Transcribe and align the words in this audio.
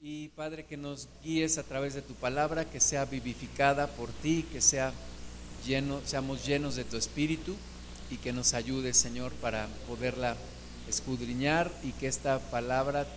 Y 0.00 0.28
Padre, 0.28 0.64
que 0.64 0.76
nos 0.76 1.08
guíes 1.24 1.58
a 1.58 1.64
través 1.64 1.92
de 1.94 2.02
tu 2.02 2.14
palabra, 2.14 2.70
que 2.70 2.78
sea 2.78 3.04
vivificada 3.04 3.88
por 3.88 4.10
ti, 4.10 4.46
que 4.52 4.60
sea 4.60 4.92
lleno, 5.66 6.00
seamos 6.04 6.46
llenos 6.46 6.76
de 6.76 6.84
tu 6.84 6.96
espíritu 6.96 7.56
y 8.08 8.18
que 8.18 8.32
nos 8.32 8.54
ayude, 8.54 8.94
Señor, 8.94 9.32
para 9.32 9.66
poderla 9.88 10.36
escudriñar 10.88 11.72
y 11.82 11.90
que 11.92 12.06
esta 12.06 12.38
palabra 12.38 13.08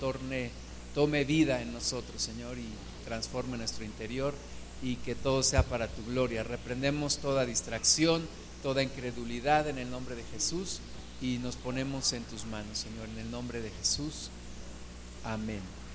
torne, 0.00 0.50
tome 0.96 1.24
vida 1.24 1.62
en 1.62 1.72
nosotros, 1.72 2.20
Señor, 2.20 2.58
y 2.58 2.66
transforme 3.04 3.56
nuestro 3.56 3.84
interior 3.84 4.34
y 4.82 4.96
que 4.96 5.14
todo 5.14 5.44
sea 5.44 5.62
para 5.62 5.86
tu 5.86 6.04
gloria. 6.06 6.42
Reprendemos 6.42 7.18
toda 7.18 7.46
distracción, 7.46 8.26
toda 8.64 8.82
incredulidad 8.82 9.68
en 9.68 9.78
el 9.78 9.90
nombre 9.90 10.16
de 10.16 10.24
Jesús 10.24 10.80
y 11.22 11.38
nos 11.38 11.54
ponemos 11.54 12.12
en 12.14 12.24
tus 12.24 12.46
manos, 12.46 12.78
Señor, 12.78 13.08
en 13.10 13.18
el 13.18 13.30
nombre 13.30 13.60
de 13.60 13.70
Jesús. 13.70 14.30
Amén. 15.22 15.85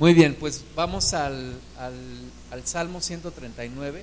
Muy 0.00 0.14
bien, 0.14 0.34
pues 0.34 0.64
vamos 0.74 1.12
al, 1.12 1.60
al, 1.78 2.66
Salmo 2.66 3.02
139. 3.02 4.02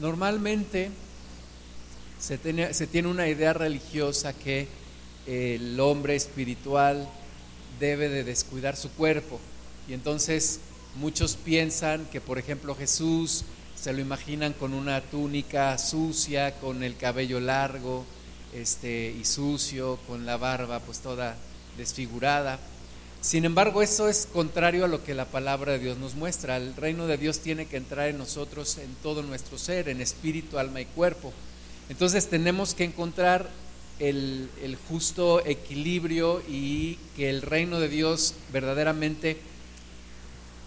Normalmente 0.00 0.92
se 2.20 2.38
tiene, 2.38 2.72
se 2.72 2.86
tiene 2.86 3.08
una 3.08 3.26
idea 3.26 3.52
religiosa 3.52 4.32
que 4.32 4.68
el 5.26 5.80
hombre 5.80 6.14
espiritual 6.14 7.08
debe 7.80 8.08
de 8.08 8.22
descuidar 8.22 8.76
su 8.76 8.92
cuerpo. 8.92 9.40
Y 9.88 9.94
entonces 9.94 10.60
muchos 10.94 11.34
piensan 11.34 12.06
que, 12.12 12.20
por 12.20 12.38
ejemplo, 12.38 12.76
Jesús 12.76 13.42
se 13.74 13.92
lo 13.92 14.00
imaginan 14.00 14.52
con 14.52 14.72
una 14.72 15.00
túnica 15.00 15.76
sucia, 15.78 16.54
con 16.60 16.84
el 16.84 16.96
cabello 16.96 17.40
largo 17.40 18.04
este, 18.52 19.10
y 19.20 19.24
sucio, 19.24 19.98
con 20.06 20.26
la 20.26 20.36
barba 20.36 20.78
pues 20.78 21.00
toda 21.00 21.36
desfigurada. 21.76 22.60
Sin 23.20 23.44
embargo, 23.44 23.82
eso 23.82 24.08
es 24.08 24.28
contrario 24.32 24.84
a 24.84 24.88
lo 24.88 25.02
que 25.02 25.14
la 25.14 25.24
palabra 25.24 25.72
de 25.72 25.78
Dios 25.80 25.98
nos 25.98 26.14
muestra. 26.14 26.56
El 26.56 26.76
reino 26.76 27.06
de 27.06 27.16
Dios 27.16 27.40
tiene 27.40 27.66
que 27.66 27.76
entrar 27.76 28.08
en 28.08 28.18
nosotros 28.18 28.78
en 28.78 28.94
todo 29.02 29.22
nuestro 29.22 29.58
ser, 29.58 29.88
en 29.88 30.00
espíritu, 30.00 30.58
alma 30.58 30.80
y 30.80 30.86
cuerpo. 30.86 31.32
Entonces 31.88 32.28
tenemos 32.28 32.74
que 32.74 32.84
encontrar 32.84 33.48
el, 33.98 34.78
justo 34.88 35.44
equilibrio 35.44 36.42
y 36.48 36.98
que 37.16 37.30
el 37.30 37.42
reino 37.42 37.80
de 37.80 37.88
Dios 37.88 38.34
verdaderamente 38.52 39.38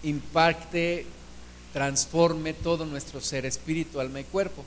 impacte, 0.02 1.06
transforme 1.72 2.54
todo 2.54 2.84
nuestro 2.86 3.20
ser, 3.20 3.46
espíritu, 3.46 4.00
alma 4.00 4.20
y 4.20 4.24
cuerpo. 4.24 4.64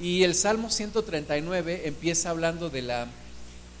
Y 0.00 0.22
el 0.22 0.34
Salmo 0.34 0.70
139 0.70 1.82
empieza 1.86 2.30
hablando 2.30 2.68
de 2.68 2.82
la 2.82 3.08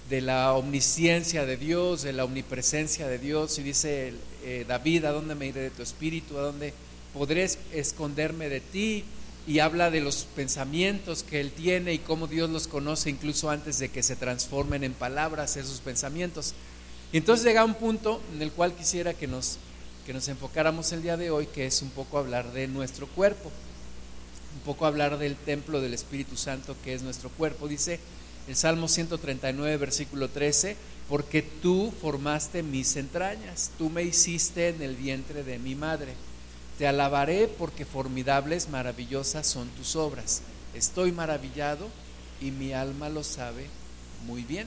de 0.08 0.20
la 0.20 0.52
omnisciencia 0.54 1.44
de 1.46 1.56
Dios, 1.56 2.02
de 2.02 2.12
la 2.12 2.24
omnipresencia 2.24 3.08
de 3.08 3.18
Dios. 3.18 3.58
Y 3.58 3.62
dice 3.62 4.14
eh, 4.44 4.64
David, 4.66 5.04
¿a 5.04 5.12
dónde 5.12 5.34
me 5.34 5.46
iré 5.46 5.62
de 5.62 5.70
tu 5.70 5.82
espíritu? 5.82 6.38
¿A 6.38 6.42
dónde 6.42 6.72
podré 7.12 7.48
esconderme 7.72 8.48
de 8.48 8.60
ti? 8.60 9.04
Y 9.48 9.60
habla 9.60 9.90
de 9.90 10.00
los 10.00 10.26
pensamientos 10.34 11.22
que 11.22 11.40
él 11.40 11.52
tiene 11.52 11.92
y 11.92 11.98
cómo 11.98 12.26
Dios 12.26 12.50
los 12.50 12.66
conoce 12.66 13.10
incluso 13.10 13.48
antes 13.50 13.78
de 13.78 13.88
que 13.90 14.02
se 14.02 14.16
transformen 14.16 14.82
en 14.82 14.92
palabras 14.92 15.56
esos 15.56 15.80
pensamientos. 15.80 16.54
Y 17.12 17.18
entonces 17.18 17.46
llega 17.46 17.64
un 17.64 17.74
punto 17.74 18.20
en 18.34 18.42
el 18.42 18.50
cual 18.50 18.74
quisiera 18.74 19.14
que 19.14 19.28
nos, 19.28 19.58
que 20.04 20.12
nos 20.12 20.26
enfocáramos 20.28 20.90
el 20.92 21.02
día 21.02 21.16
de 21.16 21.30
hoy, 21.30 21.46
que 21.46 21.66
es 21.66 21.80
un 21.82 21.90
poco 21.90 22.18
hablar 22.18 22.52
de 22.52 22.66
nuestro 22.66 23.06
cuerpo, 23.06 23.52
un 24.56 24.60
poco 24.62 24.86
hablar 24.86 25.18
del 25.18 25.36
templo 25.36 25.80
del 25.80 25.94
Espíritu 25.94 26.36
Santo 26.36 26.74
que 26.84 26.94
es 26.94 27.02
nuestro 27.02 27.30
cuerpo. 27.30 27.68
Dice, 27.68 28.00
el 28.48 28.56
Salmo 28.56 28.88
139, 28.88 29.76
versículo 29.76 30.28
13, 30.28 30.76
porque 31.08 31.42
tú 31.42 31.92
formaste 32.00 32.62
mis 32.62 32.96
entrañas, 32.96 33.70
tú 33.78 33.90
me 33.90 34.02
hiciste 34.02 34.68
en 34.68 34.82
el 34.82 34.96
vientre 34.96 35.42
de 35.42 35.58
mi 35.58 35.74
madre. 35.74 36.14
Te 36.78 36.86
alabaré 36.86 37.48
porque 37.48 37.84
formidables, 37.84 38.68
maravillosas 38.68 39.46
son 39.46 39.68
tus 39.70 39.96
obras. 39.96 40.42
Estoy 40.74 41.12
maravillado 41.12 41.88
y 42.40 42.50
mi 42.50 42.72
alma 42.72 43.08
lo 43.08 43.24
sabe 43.24 43.66
muy 44.26 44.42
bien. 44.42 44.66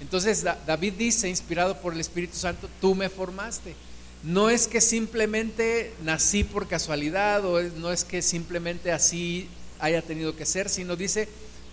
Entonces 0.00 0.44
David 0.66 0.94
dice, 0.94 1.28
inspirado 1.28 1.80
por 1.80 1.92
el 1.94 2.00
Espíritu 2.00 2.36
Santo, 2.36 2.68
tú 2.80 2.94
me 2.94 3.08
formaste. 3.08 3.74
No 4.22 4.50
es 4.50 4.68
que 4.68 4.80
simplemente 4.80 5.92
nací 6.02 6.44
por 6.44 6.68
casualidad 6.68 7.44
o 7.44 7.60
no 7.62 7.92
es 7.92 8.04
que 8.04 8.22
simplemente 8.22 8.92
así 8.92 9.48
haya 9.80 10.00
tenido 10.02 10.36
que 10.36 10.46
ser, 10.46 10.68
sino 10.68 10.94
dice, 10.94 11.28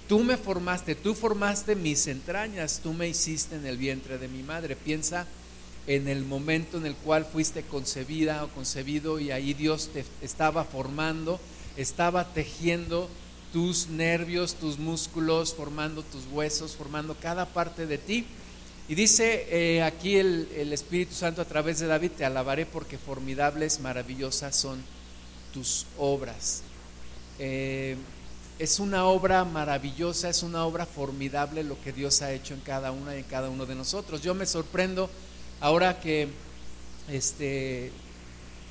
Tú 0.10 0.24
me 0.24 0.38
formaste, 0.38 0.96
tú 0.96 1.14
formaste 1.14 1.76
mis 1.76 2.08
entrañas, 2.08 2.80
tú 2.82 2.94
me 2.94 3.08
hiciste 3.08 3.56
en 3.58 3.68
el 3.68 3.78
vientre 3.78 4.18
de 4.18 4.28
mi 4.28 4.42
madre. 4.42 4.76
Piensa 4.76 5.28
en 5.86 6.08
el 6.08 6.26
momento 6.26 6.80
en 6.80 6.88
el 6.88 6.96
cual 6.96 7.26
fuiste 7.26 7.62
concebida 7.62 8.44
o 8.44 8.48
concebido 8.48 9.20
y 9.20 9.30
ahí 9.30 9.54
Dios 9.54 9.92
te 9.94 10.04
estaba 10.24 10.64
formando, 10.64 11.40
estaba 11.78 12.34
tejiendo 12.34 13.08
tus 13.54 13.90
nervios, 13.90 14.56
tus 14.56 14.80
músculos, 14.80 15.54
formando 15.54 16.02
tus 16.02 16.26
huesos, 16.32 16.76
formando 16.76 17.14
cada 17.14 17.46
parte 17.46 17.86
de 17.86 18.00
ti. 18.00 18.26
Y 18.88 18.96
dice 18.96 19.46
eh, 19.52 19.84
aquí 19.84 20.16
el, 20.16 20.74
Espíritu 20.74 21.14
Santo 21.14 21.44
a 21.44 21.46
través 21.46 21.78
de 21.78 21.86
David, 21.86 22.14
te 22.18 22.26
alabaré 22.26 22.66
porque 22.66 22.98
formidables, 22.98 23.80
maravillosas 23.80 24.56
son 24.56 24.82
tus 25.54 25.86
obras. 26.00 26.64
Eh, 27.38 27.96
es 28.60 28.80
una 28.80 29.06
obra 29.06 29.46
maravillosa, 29.46 30.30
es 30.30 30.44
una 30.44 30.66
obra 30.66 30.86
formidable 30.86 31.64
lo 31.64 31.82
que 31.82 31.94
Dios 31.94 32.22
ha 32.22 32.34
hecho 32.34 32.54
en 32.54 32.60
cada 32.60 32.92
una 32.92 33.16
y 33.16 33.20
en 33.20 33.24
cada 33.24 33.50
uno 33.50 33.66
de 33.66 33.74
nosotros. 33.74 34.22
Yo 34.22 34.36
me 34.36 34.46
sorprendo 34.46 35.10
ahora 35.62 36.00
que 36.02 36.28
este 37.08 37.92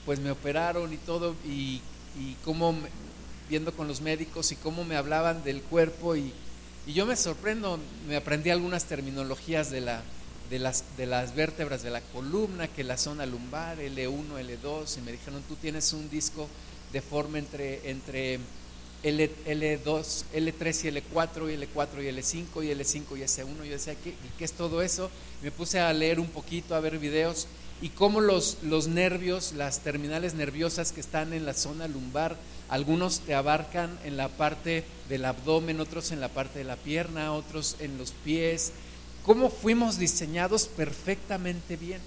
pues 0.05 0.21
me 0.21 0.31
operaron 0.31 0.93
y 0.93 0.99
todo 0.99 1.35
y, 1.45 1.81
y 2.19 2.35
cómo 2.45 2.75
viendo 3.49 3.73
con 3.73 3.89
los 3.89 4.01
médicos 4.01 4.53
y 4.53 4.57
cómo 4.57 4.85
me 4.85 4.97
hablaban 4.97 5.43
del 5.43 5.63
cuerpo 5.63 6.17
y, 6.17 6.33
y 6.87 6.93
yo 6.93 7.07
me 7.07 7.17
sorprendo, 7.17 7.79
me 8.07 8.17
aprendí 8.17 8.51
algunas 8.51 8.85
terminologías 8.85 9.71
de 9.71 9.81
la 9.81 10.03
de 10.51 10.59
las, 10.59 10.85
de 10.97 11.07
las 11.07 11.35
vértebras 11.35 11.83
de 11.83 11.91
la 11.91 12.01
columna, 12.01 12.69
que 12.69 12.85
la 12.85 12.97
zona 12.97 13.27
lumbar, 13.27 13.79
L1, 13.79 14.63
L2, 14.63 14.99
y 14.99 15.01
me 15.03 15.13
dijeron, 15.13 15.43
tú 15.47 15.57
tienes 15.57 15.93
un 15.93 16.09
disco 16.09 16.49
deforme 16.93 17.41
entre, 17.41 17.91
entre 17.91 18.41
L, 19.03 19.31
L2, 19.47 20.25
L3 20.35 20.85
y 20.85 21.15
L4 21.15 21.53
y 21.53 21.57
L4 21.57 22.03
y 22.03 22.07
L5 22.07 22.65
y 22.65 22.69
L5 22.75 23.19
y 23.19 23.23
S1. 23.23 23.65
Yo 23.65 23.73
decía, 23.73 23.95
¿qué, 23.95 24.15
¿qué 24.37 24.45
es 24.45 24.53
todo 24.53 24.83
eso? 24.83 25.11
Me 25.43 25.51
puse 25.51 25.81
a 25.81 25.93
leer 25.93 26.21
un 26.21 26.29
poquito, 26.29 26.75
a 26.75 26.81
ver 26.81 26.99
videos 26.99 27.47
y 27.81 27.91
cómo 27.91 28.21
los, 28.21 28.59
los 28.63 28.89
nervios, 28.89 29.53
las 29.53 29.81
terminales 29.81 30.35
nerviosas 30.35 30.93
que 30.93 31.01
están 31.01 31.33
en 31.33 31.47
la 31.47 31.55
zona 31.55 31.87
lumbar, 31.87 32.37
algunos 32.69 33.21
te 33.21 33.35
abarcan 33.35 33.97
en 34.05 34.17
la 34.17 34.29
parte 34.29 34.85
del 35.09 35.25
abdomen, 35.25 35.81
otros 35.81 36.11
en 36.11 36.21
la 36.21 36.29
parte 36.29 36.59
de 36.59 36.65
la 36.65 36.77
pierna, 36.77 37.33
otros 37.33 37.77
en 37.79 37.97
los 37.97 38.11
pies. 38.11 38.73
Cómo 39.25 39.49
fuimos 39.49 39.99
diseñados 39.99 40.67
perfectamente 40.67 41.77
bien. 41.77 42.01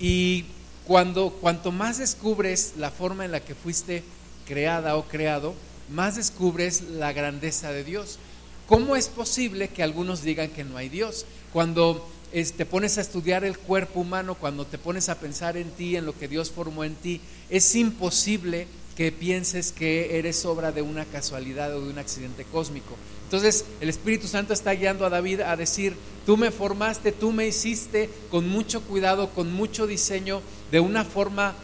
Y 0.00 0.46
cuando 0.86 1.30
cuanto 1.30 1.70
más 1.70 1.98
descubres 1.98 2.74
la 2.78 2.90
forma 2.90 3.24
en 3.24 3.32
la 3.32 3.40
que 3.40 3.54
fuiste 3.54 4.02
creada 4.46 4.96
o 4.96 5.04
creado, 5.04 5.54
más 5.90 6.16
descubres 6.16 6.82
la 6.82 7.12
grandeza 7.12 7.72
de 7.72 7.84
Dios. 7.84 8.18
¿Cómo 8.66 8.96
es 8.96 9.08
posible 9.08 9.68
que 9.68 9.82
algunos 9.82 10.22
digan 10.22 10.50
que 10.50 10.64
no 10.64 10.76
hay 10.76 10.88
Dios? 10.88 11.26
Cuando 11.52 12.08
te 12.32 12.66
pones 12.66 12.98
a 12.98 13.00
estudiar 13.00 13.44
el 13.44 13.58
cuerpo 13.58 14.00
humano, 14.00 14.34
cuando 14.34 14.66
te 14.66 14.78
pones 14.78 15.08
a 15.08 15.18
pensar 15.20 15.56
en 15.56 15.70
ti, 15.70 15.96
en 15.96 16.06
lo 16.06 16.18
que 16.18 16.28
Dios 16.28 16.50
formó 16.50 16.82
en 16.84 16.94
ti, 16.94 17.20
es 17.50 17.74
imposible 17.74 18.66
que 18.96 19.12
pienses 19.12 19.72
que 19.72 20.18
eres 20.18 20.44
obra 20.44 20.72
de 20.72 20.82
una 20.82 21.04
casualidad 21.04 21.76
o 21.76 21.80
de 21.80 21.90
un 21.90 21.98
accidente 21.98 22.44
cósmico. 22.44 22.96
Entonces 23.24 23.64
el 23.80 23.88
Espíritu 23.88 24.28
Santo 24.28 24.52
está 24.52 24.72
guiando 24.72 25.04
a 25.04 25.10
David 25.10 25.40
a 25.40 25.56
decir, 25.56 25.96
tú 26.24 26.36
me 26.36 26.50
formaste, 26.50 27.12
tú 27.12 27.32
me 27.32 27.46
hiciste 27.46 28.08
con 28.30 28.48
mucho 28.48 28.82
cuidado, 28.82 29.30
con 29.30 29.52
mucho 29.52 29.86
diseño, 29.86 30.42
de 30.70 30.80
una 30.80 31.04
forma 31.04 31.54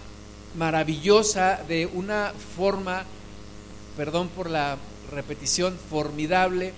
maravillosa, 0.57 1.61
de 1.69 1.87
una 1.87 2.33
forma 2.57 3.05
perdón 3.97 4.29
por 4.29 4.49
la 4.49 4.77
repetición, 5.11 5.77
formidable 5.91 6.73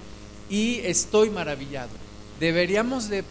y 0.48 0.80
estoy 0.80 1.30
maravillado. 1.30 1.90
Deberíamos 2.40 3.08
de 3.08 3.24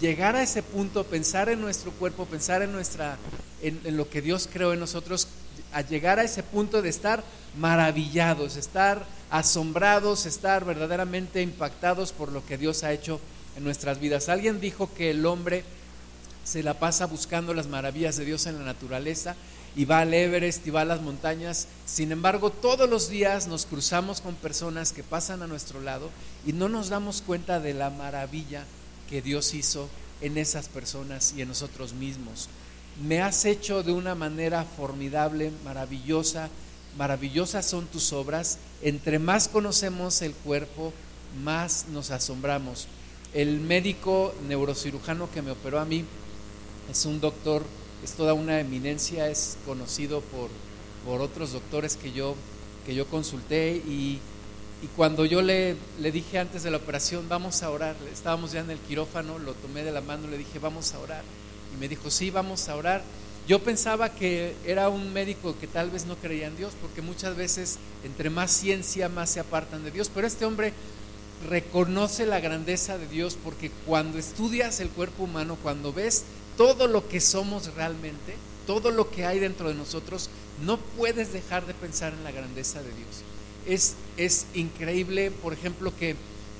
llegar 0.00 0.36
a 0.36 0.42
ese 0.42 0.62
punto, 0.62 1.04
pensar 1.04 1.48
en 1.48 1.60
nuestro 1.60 1.90
cuerpo, 1.92 2.26
pensar 2.26 2.62
en 2.62 2.72
nuestra 2.72 3.16
en, 3.62 3.96
lo 3.96 4.08
que 4.08 4.22
Dios 4.22 4.48
creó 4.52 4.72
en 4.72 4.80
nosotros, 4.80 5.28
a 5.72 5.82
llegar 5.82 6.18
a 6.18 6.24
ese 6.24 6.42
punto 6.42 6.82
de 6.82 6.88
estar 6.88 7.22
maravillados, 7.58 8.56
estar 8.56 9.04
asombrados, 9.30 10.26
estar 10.26 10.64
verdaderamente 10.64 11.42
impactados 11.42 12.12
por 12.12 12.30
lo 12.30 12.44
que 12.44 12.58
Dios 12.58 12.84
ha 12.84 12.92
hecho 12.92 13.20
en 13.56 13.64
nuestras 13.64 13.98
vidas. 13.98 14.28
Alguien 14.28 14.60
dijo 14.60 14.92
que 14.94 15.10
el 15.10 15.24
hombre 15.26 15.64
se 16.44 16.62
la 16.62 16.74
pasa 16.74 17.06
buscando 17.06 17.54
las 17.54 17.66
maravillas 17.66 18.16
de 18.16 18.24
Dios 18.24 18.46
en 18.46 18.58
la 18.58 18.64
naturaleza 18.64 19.34
y 19.76 19.84
va 19.84 20.00
al 20.00 20.14
Everest 20.14 20.66
y 20.66 20.70
va 20.70 20.80
a 20.80 20.86
las 20.86 21.02
montañas. 21.02 21.68
Sin 21.84 22.10
embargo, 22.10 22.50
todos 22.50 22.88
los 22.88 23.10
días 23.10 23.46
nos 23.46 23.66
cruzamos 23.66 24.22
con 24.22 24.34
personas 24.34 24.92
que 24.92 25.02
pasan 25.02 25.42
a 25.42 25.46
nuestro 25.46 25.82
lado 25.82 26.10
y 26.46 26.54
no 26.54 26.70
nos 26.70 26.88
damos 26.88 27.20
cuenta 27.20 27.60
de 27.60 27.74
la 27.74 27.90
maravilla 27.90 28.64
que 29.10 29.20
Dios 29.20 29.52
hizo 29.52 29.88
en 30.22 30.38
esas 30.38 30.68
personas 30.68 31.34
y 31.36 31.42
en 31.42 31.48
nosotros 31.48 31.92
mismos. 31.92 32.48
Me 33.06 33.20
has 33.20 33.44
hecho 33.44 33.82
de 33.82 33.92
una 33.92 34.14
manera 34.14 34.64
formidable, 34.64 35.52
maravillosa. 35.62 36.48
Maravillosas 36.96 37.66
son 37.66 37.86
tus 37.86 38.14
obras. 38.14 38.56
Entre 38.80 39.18
más 39.18 39.48
conocemos 39.48 40.22
el 40.22 40.32
cuerpo, 40.32 40.94
más 41.44 41.84
nos 41.92 42.10
asombramos. 42.10 42.88
El 43.34 43.60
médico 43.60 44.34
neurocirujano 44.48 45.30
que 45.30 45.42
me 45.42 45.50
operó 45.50 45.78
a 45.78 45.84
mí 45.84 46.06
es 46.90 47.04
un 47.04 47.20
doctor 47.20 47.62
es 48.04 48.12
toda 48.12 48.34
una 48.34 48.60
eminencia, 48.60 49.28
es 49.28 49.56
conocido 49.66 50.20
por, 50.20 50.50
por 51.04 51.20
otros 51.20 51.52
doctores 51.52 51.96
que 51.96 52.12
yo, 52.12 52.34
que 52.84 52.94
yo 52.94 53.06
consulté 53.06 53.76
y, 53.76 54.20
y 54.82 54.86
cuando 54.96 55.24
yo 55.24 55.42
le, 55.42 55.76
le, 56.00 56.12
dije 56.12 56.38
antes 56.38 56.62
de 56.62 56.70
la 56.70 56.76
operación, 56.76 57.28
vamos 57.28 57.62
a 57.62 57.70
orar, 57.70 57.96
estábamos 58.12 58.52
ya 58.52 58.60
en 58.60 58.70
el 58.70 58.78
quirófano, 58.78 59.38
lo 59.38 59.54
tomé 59.54 59.82
de 59.82 59.92
la 59.92 60.00
mano, 60.00 60.28
le 60.28 60.38
dije, 60.38 60.58
vamos 60.58 60.92
a 60.94 60.98
orar. 60.98 61.22
Y 61.74 61.80
me 61.80 61.88
dijo, 61.88 62.10
sí, 62.10 62.30
vamos 62.30 62.68
a 62.68 62.76
orar. 62.76 63.02
Yo 63.48 63.62
pensaba 63.62 64.10
que 64.10 64.54
era 64.66 64.88
un 64.88 65.12
médico 65.12 65.54
que 65.60 65.66
tal 65.66 65.90
vez 65.90 66.04
no 66.06 66.16
creía 66.16 66.48
en 66.48 66.56
Dios, 66.56 66.72
porque 66.80 67.00
muchas 67.00 67.36
veces 67.36 67.78
entre 68.04 68.28
más 68.28 68.50
ciencia, 68.50 69.08
más 69.08 69.30
se 69.30 69.40
apartan 69.40 69.84
de 69.84 69.90
Dios. 69.90 70.10
Pero 70.12 70.26
este 70.26 70.44
hombre 70.44 70.72
reconoce 71.48 72.26
la 72.26 72.40
grandeza 72.40 72.98
de 72.98 73.06
Dios 73.06 73.36
porque 73.42 73.70
cuando 73.86 74.18
estudias 74.18 74.80
el 74.80 74.88
cuerpo 74.88 75.24
humano, 75.24 75.56
cuando 75.62 75.92
ves 75.92 76.24
todo 76.56 76.86
lo 76.86 77.08
que 77.08 77.20
somos 77.20 77.74
realmente, 77.74 78.34
todo 78.66 78.90
lo 78.90 79.10
que 79.10 79.26
hay 79.26 79.38
dentro 79.38 79.68
de 79.68 79.74
nosotros, 79.74 80.30
no 80.64 80.78
puedes 80.78 81.32
dejar 81.32 81.66
de 81.66 81.74
pensar 81.74 82.12
en 82.12 82.24
la 82.24 82.32
grandeza 82.32 82.82
de 82.82 82.88
Dios. 82.88 83.22
Es, 83.66 83.94
es 84.16 84.46
increíble, 84.54 85.30
por 85.30 85.52
ejemplo, 85.52 85.92
que 85.98 86.16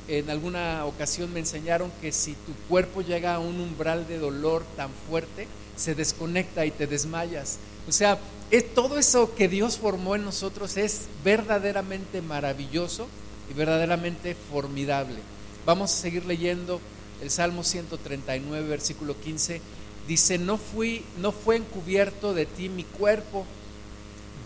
en 0.09 0.31
alguna 0.31 0.85
ocasión 0.85 1.33
me 1.33 1.41
enseñaron 1.41 1.91
que 2.01 2.13
si 2.13 2.33
tu 2.33 2.53
cuerpo 2.69 3.03
llega 3.03 3.35
a 3.35 3.39
un 3.39 3.61
umbral 3.61 4.07
de 4.07 4.19
dolor 4.19 4.65
tan 4.77 4.91
fuerte, 5.09 5.49
se 5.77 5.95
desconecta 5.95 6.65
y 6.65 6.71
te 6.71 6.87
desmayas. 6.87 7.59
O 7.89 7.93
sea, 7.93 8.19
es, 8.51 8.75
todo 8.75 8.99
eso 8.99 9.35
que 9.35 9.49
Dios 9.49 9.79
formó 9.79 10.15
en 10.15 10.25
nosotros 10.25 10.77
es 10.77 11.03
verdaderamente 11.25 12.23
maravilloso 12.23 13.07
y 13.51 13.55
verdaderamente 13.55 14.37
formidable. 14.51 15.17
Vamos 15.65 15.93
a 15.93 15.97
seguir 15.97 16.25
leyendo 16.25 16.81
el 17.21 17.31
Salmo 17.31 17.65
139, 17.65 18.69
versículo 18.69 19.19
15 19.21 19.61
Dice, 20.09 20.39
no, 20.39 20.57
fui, 20.57 21.05
no 21.19 21.33
fue 21.33 21.57
encubierto 21.57 22.33
de 22.33 22.47
ti 22.47 22.69
mi 22.69 22.85
cuerpo, 22.85 23.45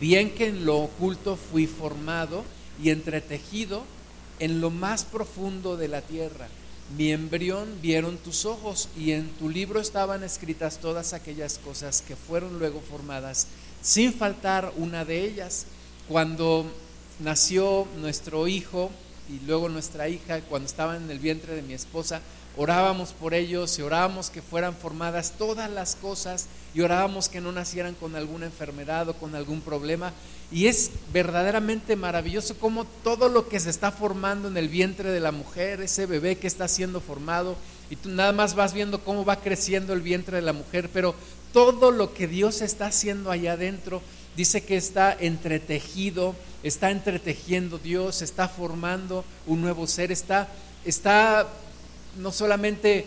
bien 0.01 0.31
que 0.31 0.49
en 0.49 0.65
lo 0.65 0.79
oculto 0.79 1.37
fui 1.37 1.67
formado 1.67 2.45
y 2.83 2.91
entretejido 2.91 3.85
en 4.39 4.61
lo 4.61 4.71
más 4.71 5.05
profundo 5.05 5.77
de 5.77 5.89
la 5.89 6.01
tierra. 6.01 6.49
Mi 6.97 7.13
embrión 7.13 7.69
vieron 7.81 8.17
tus 8.17 8.47
ojos 8.47 8.89
y 8.97 9.13
en 9.13 9.29
tu 9.35 9.49
libro 9.49 9.81
estaban 9.81 10.25
escritas 10.25 10.79
todas 10.79 11.13
aquellas 11.13 11.59
cosas 11.59 12.03
que 12.03 12.17
fueron 12.17 12.59
luego 12.59 12.81
formadas, 12.81 13.47
sin 13.81 14.13
faltar 14.13 14.73
una 14.77 15.05
de 15.05 15.25
ellas. 15.25 15.67
Cuando 16.09 16.67
nació 17.21 17.87
nuestro 18.01 18.49
hijo 18.49 18.91
y 19.29 19.45
luego 19.47 19.69
nuestra 19.69 20.09
hija, 20.09 20.41
cuando 20.41 20.67
estaba 20.67 20.97
en 20.97 21.09
el 21.11 21.21
vientre 21.21 21.55
de 21.55 21.63
mi 21.63 21.75
esposa, 21.75 22.23
orábamos 22.57 23.13
por 23.13 23.35
ellos 23.35 23.79
y 23.79 23.83
orábamos 23.83 24.31
que 24.31 24.43
fueran 24.43 24.75
formadas 24.75 25.33
todas 25.39 25.71
las 25.71 25.97
cosas 25.97 26.47
y 26.75 26.81
orábamos 26.81 27.29
que 27.29 27.41
no 27.41 27.53
nacieran 27.53 27.95
con 27.95 28.17
alguna 28.17 28.47
enfermedad 28.47 29.09
o 29.09 29.15
con 29.15 29.35
algún 29.35 29.61
problema. 29.61 30.13
Y 30.53 30.67
es 30.67 30.91
verdaderamente 31.13 31.95
maravilloso 31.95 32.57
como 32.59 32.85
todo 32.85 33.29
lo 33.29 33.49
que 33.49 33.61
se 33.61 33.71
está 33.71 33.93
formando 33.93 34.49
en 34.49 34.57
el 34.57 34.69
vientre 34.69 35.11
de 35.11 35.21
la 35.21 35.33
mujer, 35.33 35.81
ese 35.81 36.07
bebé 36.07 36.39
que 36.39 36.49
está 36.49 36.67
siendo 36.67 37.01
formado, 37.01 37.57
y 37.89 37.97
tú 37.97 38.09
nada 38.09 38.33
más 38.33 38.55
vas 38.55 38.73
viendo 38.73 39.03
cómo 39.03 39.25
va 39.25 39.37
creciendo 39.37 39.93
el 39.93 40.03
vientre 40.03 40.37
de 40.37 40.43
la 40.43 40.53
mujer, 40.53 40.91
pero 40.93 41.15
todo 41.53 41.91
lo 41.91 42.15
que 42.15 42.27
Dios 42.27 42.63
está 42.63 42.87
haciendo 42.87 43.31
allá 43.31 43.53
adentro, 43.53 44.03
dice 44.37 44.63
que 44.63 44.77
está 44.77 45.17
entretejido, 45.19 46.35
está 46.63 46.91
entretejiendo 46.91 47.79
Dios, 47.79 48.23
está 48.23 48.49
formando 48.49 49.25
un 49.47 49.61
nuevo 49.61 49.87
ser, 49.87 50.13
está, 50.13 50.49
está 50.85 51.49
no 52.17 52.33
solamente 52.33 53.07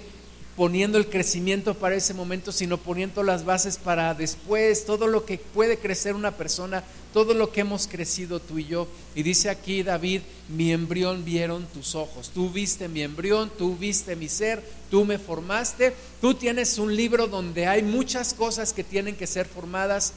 poniendo 0.56 1.00
el 1.00 1.10
crecimiento 1.10 1.74
para 1.74 1.96
ese 1.96 2.14
momento, 2.14 2.52
sino 2.52 2.78
poniendo 2.78 3.24
las 3.24 3.44
bases 3.44 3.78
para 3.78 4.14
después, 4.14 4.86
todo 4.86 5.08
lo 5.08 5.26
que 5.26 5.40
puede 5.40 5.80
crecer 5.80 6.14
una 6.14 6.38
persona, 6.38 6.84
todo 7.12 7.34
lo 7.34 7.52
que 7.52 7.62
hemos 7.62 7.88
crecido 7.88 8.40
tú 8.40 8.60
y 8.60 8.66
yo. 8.66 8.88
Y 9.16 9.24
dice 9.24 9.50
aquí 9.50 9.82
David, 9.82 10.22
mi 10.50 10.72
embrión 10.72 11.26
vieron 11.26 11.66
tus 11.66 11.96
ojos, 11.96 12.30
tú 12.30 12.52
viste 12.52 12.88
mi 12.88 13.02
embrión, 13.02 13.52
tú 13.58 13.76
viste 13.76 14.16
mi 14.16 14.30
ser, 14.30 14.64
tú 14.92 15.06
me 15.06 15.18
formaste, 15.18 15.94
tú 16.22 16.36
tienes 16.36 16.78
un 16.78 16.96
libro 16.96 17.28
donde 17.28 17.66
hay 17.66 17.82
muchas 17.82 18.34
cosas 18.34 18.74
que 18.74 18.84
tienen 18.84 19.16
que 19.16 19.28
ser 19.28 19.48
formadas 19.48 20.14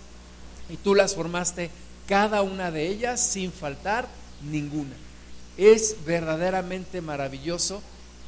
y 0.68 0.76
tú 0.76 0.94
las 0.94 1.14
formaste, 1.14 1.70
cada 2.06 2.42
una 2.42 2.70
de 2.70 2.88
ellas 2.88 3.20
sin 3.20 3.52
faltar 3.52 4.06
ninguna. 4.50 4.94
Es 5.56 5.96
verdaderamente 6.04 7.00
maravilloso 7.00 7.80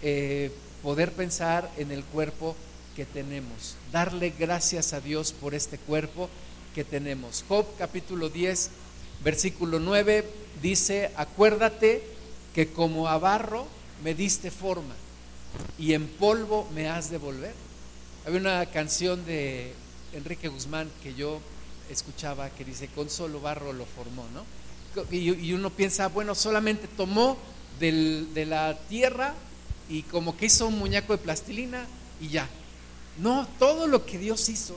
eh, 0.02 0.52
poder 0.82 1.12
pensar 1.12 1.70
en 1.76 1.90
el 1.90 2.04
cuerpo 2.04 2.54
que 2.94 3.04
tenemos, 3.04 3.76
darle 3.92 4.32
gracias 4.38 4.92
a 4.92 5.00
Dios 5.00 5.32
por 5.32 5.54
este 5.54 5.78
cuerpo 5.78 6.28
que 6.74 6.84
tenemos. 6.84 7.44
Job 7.48 7.66
capítulo 7.78 8.28
10, 8.28 8.70
versículo 9.24 9.78
9 9.78 10.24
dice, 10.62 11.10
acuérdate 11.16 12.02
que 12.54 12.72
como 12.72 13.08
a 13.08 13.18
barro 13.18 13.66
me 14.02 14.14
diste 14.14 14.50
forma 14.50 14.94
y 15.78 15.94
en 15.94 16.06
polvo 16.06 16.68
me 16.74 16.88
has 16.88 17.10
de 17.10 17.18
volver. 17.18 17.54
Había 18.26 18.40
una 18.40 18.66
canción 18.66 19.24
de 19.24 19.72
Enrique 20.12 20.48
Guzmán 20.48 20.90
que 21.02 21.14
yo 21.14 21.40
escuchaba 21.90 22.50
que 22.50 22.64
dice, 22.64 22.88
con 22.88 23.10
solo 23.10 23.40
barro 23.40 23.72
lo 23.72 23.86
formó, 23.86 24.26
¿no? 24.34 24.44
Y, 25.10 25.52
uno 25.52 25.70
piensa, 25.70 26.08
bueno, 26.08 26.34
solamente 26.34 26.88
tomó 26.88 27.36
de 27.78 28.44
la 28.46 28.76
tierra 28.88 29.34
y 29.88 30.02
como 30.02 30.36
que 30.36 30.46
hizo 30.46 30.66
un 30.66 30.78
muñeco 30.78 31.12
de 31.12 31.22
plastilina 31.22 31.86
y 32.20 32.28
ya. 32.28 32.48
No, 33.18 33.48
todo 33.58 33.86
lo 33.86 34.06
que 34.06 34.18
Dios 34.18 34.48
hizo, 34.48 34.76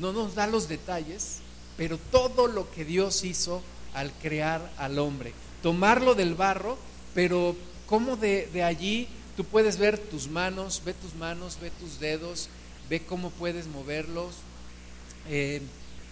no 0.00 0.12
nos 0.12 0.34
da 0.34 0.46
los 0.46 0.68
detalles, 0.68 1.38
pero 1.76 1.98
todo 2.10 2.46
lo 2.46 2.70
que 2.70 2.84
Dios 2.84 3.24
hizo 3.24 3.62
al 3.94 4.12
crear 4.12 4.72
al 4.78 4.98
hombre. 4.98 5.32
Tomarlo 5.62 6.14
del 6.14 6.34
barro, 6.34 6.78
pero 7.14 7.56
como 7.86 8.16
de, 8.16 8.48
de 8.52 8.62
allí 8.62 9.08
tú 9.36 9.44
puedes 9.44 9.78
ver 9.78 9.98
tus 9.98 10.28
manos, 10.28 10.82
ve 10.84 10.94
tus 10.94 11.14
manos, 11.14 11.58
ve 11.60 11.70
tus 11.70 12.00
dedos, 12.00 12.48
ve 12.88 13.00
cómo 13.00 13.30
puedes 13.30 13.66
moverlos. 13.66 14.34
Eh, 15.28 15.60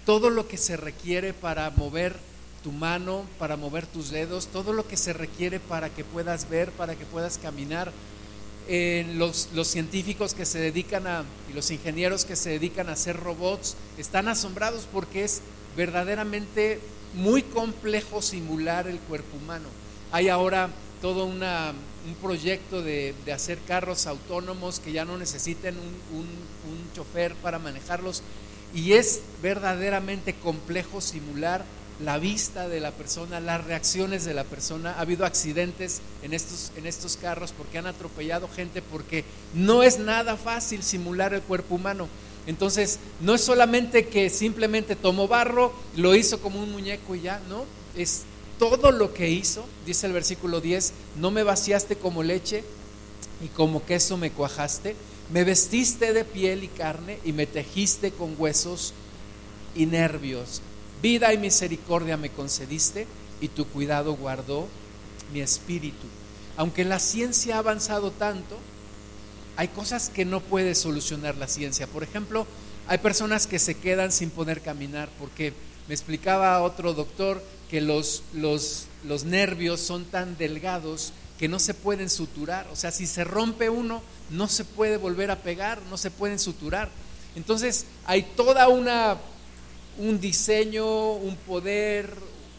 todo 0.05 0.31
lo 0.31 0.47
que 0.47 0.57
se 0.57 0.77
requiere 0.77 1.33
para 1.33 1.69
mover 1.71 2.17
tu 2.63 2.71
mano, 2.71 3.25
para 3.39 3.57
mover 3.57 3.87
tus 3.87 4.11
dedos, 4.11 4.47
todo 4.47 4.73
lo 4.73 4.87
que 4.87 4.97
se 4.97 5.13
requiere 5.13 5.59
para 5.59 5.89
que 5.91 6.05
puedas 6.05 6.49
ver, 6.49 6.71
para 6.73 6.95
que 6.95 7.05
puedas 7.05 7.39
caminar, 7.39 7.93
los, 8.69 9.49
los, 9.55 9.69
científicos 9.69 10.35
que 10.35 10.45
se 10.45 10.59
dedican 10.59 11.07
a, 11.07 11.25
y 11.51 11.53
los 11.53 11.71
ingenieros 11.71 12.25
que 12.25 12.37
se 12.37 12.51
dedican 12.51 12.89
a 12.89 12.93
hacer 12.93 13.17
robots, 13.17 13.77
están 13.99 14.29
asombrados 14.29 14.87
porque 14.93 15.25
es 15.25 15.43
verdaderamente 15.77 16.81
muy 17.15 17.43
complejo 17.43 18.23
simular 18.23 18.89
el 18.89 18.99
cuerpo 18.99 19.37
humano. 19.37 19.69
Hay 20.13 20.29
ahora 20.29 20.71
todo 21.01 21.27
un 21.27 21.43
proyecto 22.23 22.83
de, 22.83 23.15
hacer 23.33 23.59
carros 23.67 24.07
autónomos 24.07 24.81
que 24.81 24.93
ya 24.93 25.05
no 25.05 25.19
necesiten 25.19 25.77
un 25.77 26.95
chofer 26.95 27.35
para 27.37 27.59
manejarlos 27.59 28.23
y 28.75 28.93
es 28.93 29.23
verdaderamente 29.43 30.35
complejo 30.35 31.01
simular 31.01 31.65
la 32.01 32.19
vista 32.19 32.69
de 32.69 32.81
la 32.81 32.91
persona, 32.91 33.41
las 33.41 33.65
reacciones 33.65 34.25
de 34.25 34.35
la 34.35 34.45
persona. 34.45 34.93
Ha 34.93 35.01
habido 35.01 35.25
accidentes 35.25 36.01
en 36.23 36.33
estos, 36.33 36.73
en 36.77 36.87
estos 36.87 37.17
carros 37.17 37.53
porque 37.57 37.79
han 37.79 37.87
atropellado 37.87 38.49
gente, 38.49 38.83
porque 38.83 39.25
no 39.55 39.83
es 39.83 39.99
nada 39.99 40.37
fácil 40.37 40.83
simular 40.83 41.35
el 41.35 41.43
cuerpo 41.43 41.77
humano. 41.77 42.09
Entonces, 42.47 42.99
no 43.21 43.35
es 43.35 43.41
solamente 43.41 44.07
que 44.07 44.31
simplemente 44.31 44.95
tomó 44.95 45.27
barro, 45.27 45.73
lo 45.97 46.15
hizo 46.15 46.41
como 46.41 46.63
un 46.63 46.71
muñeco 46.71 47.17
y 47.17 47.23
ya, 47.23 47.41
no, 47.49 47.65
es 47.97 48.23
todo 48.59 48.93
lo 48.93 49.13
que 49.13 49.31
hizo, 49.31 49.65
dice 49.85 50.07
el 50.07 50.13
versículo 50.13 50.61
10, 50.61 50.93
no 51.17 51.31
me 51.31 51.43
vaciaste 51.43 51.97
como 51.97 52.23
leche 52.23 52.63
y 53.45 53.49
como 53.49 53.85
queso 53.85 54.17
me 54.17 54.31
cuajaste, 54.31 54.95
me 55.33 55.43
vestiste 55.43 56.13
de 56.13 56.25
piel 56.25 56.63
y 56.63 56.69
carne 56.69 57.19
y 57.25 57.33
me 57.33 57.47
tejiste 57.47 58.13
con 58.13 58.35
huesos 58.39 58.95
y 59.75 59.87
nervios. 59.87 60.63
Vida 61.07 61.33
y 61.33 61.39
misericordia 61.39 62.17
me 62.17 62.31
concediste 62.31 63.07
y 63.41 63.47
tu 63.47 63.69
cuidado 63.69 64.17
guardó 64.17 64.67
mi 65.33 65.41
espíritu. 65.41 66.05
Aunque 66.57 66.85
la 66.85 66.99
ciencia 66.99 67.55
ha 67.55 67.59
avanzado 67.61 68.11
tanto, 68.11 68.59
hay 69.57 69.69
cosas 69.69 70.09
que 70.09 70.25
no 70.25 70.41
puede 70.41 70.75
solucionar 70.75 71.37
la 71.37 71.47
ciencia. 71.47 71.87
Por 71.87 72.03
ejemplo, 72.03 72.45
hay 72.89 72.99
personas 72.99 73.47
que 73.47 73.61
se 73.61 73.77
quedan 73.77 74.11
sin 74.11 74.31
poder 74.31 74.63
caminar 74.63 75.09
porque 75.21 75.53
me 75.87 75.95
explicaba 75.95 76.61
otro 76.63 76.93
doctor 76.93 77.41
que 77.71 77.81
los, 77.81 78.25
los, 78.33 78.89
los 79.05 79.23
nervios 79.23 79.81
son 79.81 80.07
tan 80.07 80.37
delgados 80.37 81.13
que 81.39 81.47
no 81.47 81.61
se 81.61 81.75
pueden 81.75 82.11
suturar. 82.11 82.67
O 82.73 82.75
sea, 82.75 82.91
si 82.91 83.07
se 83.07 83.23
rompe 83.23 83.71
uno, 83.71 84.03
no 84.31 84.49
se 84.49 84.65
puede 84.65 84.97
volver 84.97 85.31
a 85.31 85.39
pegar, 85.39 85.81
no 85.89 85.99
se 85.99 86.11
pueden 86.11 86.41
suturar. 86.41 86.89
Entonces 87.37 87.85
hay 88.07 88.25
toda 88.35 88.67
una 88.67 89.19
un 89.99 90.21
diseño, 90.21 91.13
un 91.13 91.37
poder, 91.37 92.13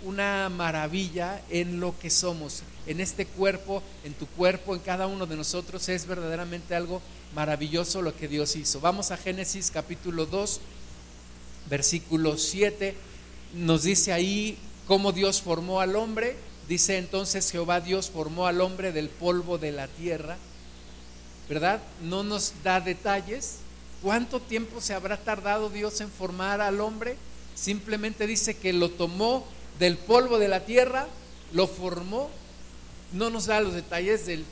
una 0.03 0.49
maravilla 0.49 1.41
en 1.49 1.79
lo 1.79 1.97
que 1.99 2.09
somos, 2.09 2.63
en 2.85 2.99
este 2.99 3.25
cuerpo, 3.25 3.83
en 4.03 4.13
tu 4.13 4.25
cuerpo, 4.27 4.75
en 4.75 4.81
cada 4.81 5.07
uno 5.07 5.25
de 5.25 5.35
nosotros. 5.35 5.87
Es 5.89 6.05
verdaderamente 6.07 6.75
algo 6.75 7.01
maravilloso 7.35 8.01
lo 8.01 8.15
que 8.15 8.27
Dios 8.27 8.55
hizo. 8.55 8.79
Vamos 8.79 9.11
a 9.11 9.17
Génesis 9.17 9.71
capítulo 9.71 10.25
2, 10.25 10.61
versículo 11.69 12.37
7. 12.37 12.95
Nos 13.55 13.83
dice 13.83 14.13
ahí 14.13 14.57
cómo 14.87 15.11
Dios 15.11 15.41
formó 15.41 15.81
al 15.81 15.95
hombre. 15.95 16.35
Dice 16.67 16.97
entonces 16.97 17.51
Jehová 17.51 17.81
Dios 17.81 18.09
formó 18.09 18.47
al 18.47 18.61
hombre 18.61 18.91
del 18.91 19.09
polvo 19.09 19.57
de 19.57 19.71
la 19.71 19.87
tierra. 19.87 20.37
¿Verdad? 21.49 21.81
No 22.03 22.23
nos 22.23 22.53
da 22.63 22.81
detalles. 22.81 23.59
¿Cuánto 24.01 24.39
tiempo 24.39 24.79
se 24.79 24.93
habrá 24.93 25.17
tardado 25.17 25.69
Dios 25.69 26.01
en 26.01 26.11
formar 26.11 26.61
al 26.61 26.81
hombre? 26.81 27.17
Simplemente 27.55 28.27
dice 28.27 28.55
que 28.55 28.71
lo 28.71 28.91
tomó 28.91 29.47
del 29.79 29.97
polvo 29.97 30.37
de 30.37 30.47
la 30.47 30.65
tierra, 30.65 31.07
lo 31.53 31.67
formó. 31.67 32.29
No 33.11 33.29
nos 33.31 33.47
da 33.47 33.59
los 33.61 33.73
detalles 33.73 34.27
del, 34.27 34.45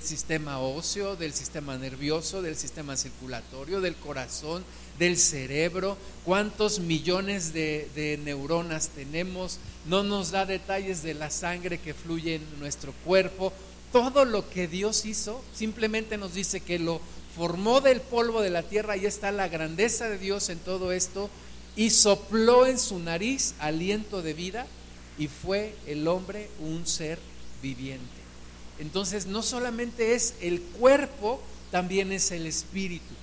sistema 0.00 0.60
óseo, 0.60 1.16
del 1.16 1.32
sistema 1.32 1.76
nervioso, 1.76 2.40
del 2.40 2.54
sistema 2.56 2.96
circulatorio, 2.96 3.80
del 3.80 3.96
corazón, 3.96 4.64
del 4.98 5.16
cerebro, 5.16 5.96
cuántos 6.24 6.78
millones 6.78 7.52
de, 7.52 7.88
de, 7.96 8.18
neuronas 8.18 8.90
tenemos, 8.90 9.58
no 9.86 10.04
nos 10.04 10.30
da 10.30 10.46
detalles 10.46 11.02
de 11.02 11.14
la 11.14 11.30
sangre 11.30 11.78
que 11.78 11.94
fluye 11.94 12.36
en 12.36 12.60
nuestro 12.60 12.92
cuerpo. 13.04 13.52
Todo 13.90 14.24
lo 14.24 14.48
que 14.48 14.68
Dios 14.68 15.04
hizo 15.04 15.42
simplemente 15.54 16.16
nos 16.16 16.34
dice 16.34 16.60
que 16.60 16.78
lo 16.78 17.00
formó 17.36 17.80
del 17.80 18.00
polvo 18.00 18.42
de 18.42 18.50
la 18.50 18.62
tierra 18.62 18.96
y 18.96 19.06
está 19.06 19.32
la 19.32 19.48
grandeza 19.48 20.08
de 20.08 20.18
Dios 20.18 20.48
en 20.48 20.58
todo 20.58 20.92
esto 20.92 21.28
y 21.76 21.90
sopló 21.90 22.66
en 22.66 22.78
su 22.78 22.98
nariz 22.98 23.54
aliento 23.58 24.22
de 24.22 24.34
vida 24.34 24.66
y 25.18 25.28
fue 25.28 25.74
el 25.86 26.06
hombre 26.06 26.48
un 26.60 26.86
ser 26.86 27.18
viviente. 27.62 28.04
Entonces 28.78 29.26
no 29.26 29.42
solamente 29.42 30.14
es 30.14 30.34
el 30.40 30.60
cuerpo, 30.60 31.40
también 31.70 32.12
es 32.12 32.30
el 32.30 32.46
espíritu, 32.46 33.14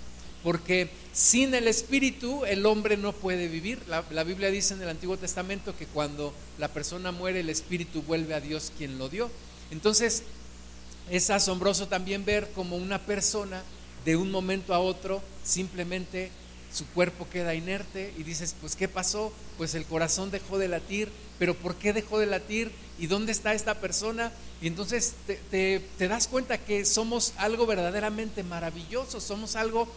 porque 0.44 0.90
sin 1.14 1.54
el 1.54 1.68
espíritu 1.68 2.46
el 2.46 2.66
hombre 2.66 2.98
no 2.98 3.14
puede 3.14 3.48
vivir. 3.48 3.80
La, 3.88 4.04
la, 4.12 4.24
Biblia 4.24 4.50
dice 4.50 4.74
en 4.74 4.82
el 4.82 4.90
Antiguo 4.90 5.18
Testamento 5.18 5.76
que 5.78 5.88
cuando 5.88 6.34
la 6.58 6.70
persona 6.70 7.12
muere 7.12 7.42
el 7.42 7.50
espíritu 7.50 8.02
vuelve 8.02 8.34
a 8.34 8.42
Dios 8.42 8.72
quien 8.78 8.98
lo 8.98 9.10
dio. 9.10 9.30
Entonces 9.72 10.24
es 11.10 11.30
asombroso 11.30 11.88
también 11.88 12.24
ver 12.24 12.50
como 12.54 12.78
una 12.78 13.00
persona 13.00 13.64
de 14.06 14.16
un 14.16 14.32
momento 14.32 14.74
a 14.74 14.80
otro 14.80 15.22
simplemente 15.44 16.32
su 16.74 16.86
cuerpo 16.88 17.28
queda 17.30 17.54
inerte 17.54 18.14
y 18.18 18.24
dices, 18.24 18.56
pues 18.60 18.76
¿qué 18.76 18.88
pasó? 18.88 19.34
Pues 19.58 19.76
el 19.76 19.86
corazón 19.86 20.32
dejó 20.32 20.58
de 20.58 20.70
latir, 20.70 21.10
pero 21.38 21.54
¿por 21.54 21.76
qué 21.76 21.92
dejó 21.94 22.20
de 22.20 22.28
latir? 22.28 22.72
¿Y 22.98 23.08
dónde 23.08 23.32
está 23.32 23.54
esta 23.54 23.76
persona? 23.76 24.32
Y 24.62 24.68
entonces 24.68 25.16
te, 25.50 25.82
das 26.00 26.28
cuenta 26.28 26.58
que 26.58 26.86
somos 26.86 27.34
algo 27.38 27.66
verdaderamente 27.66 28.44
maravilloso, 28.44 29.20
somos 29.20 29.56
algo, 29.56 29.88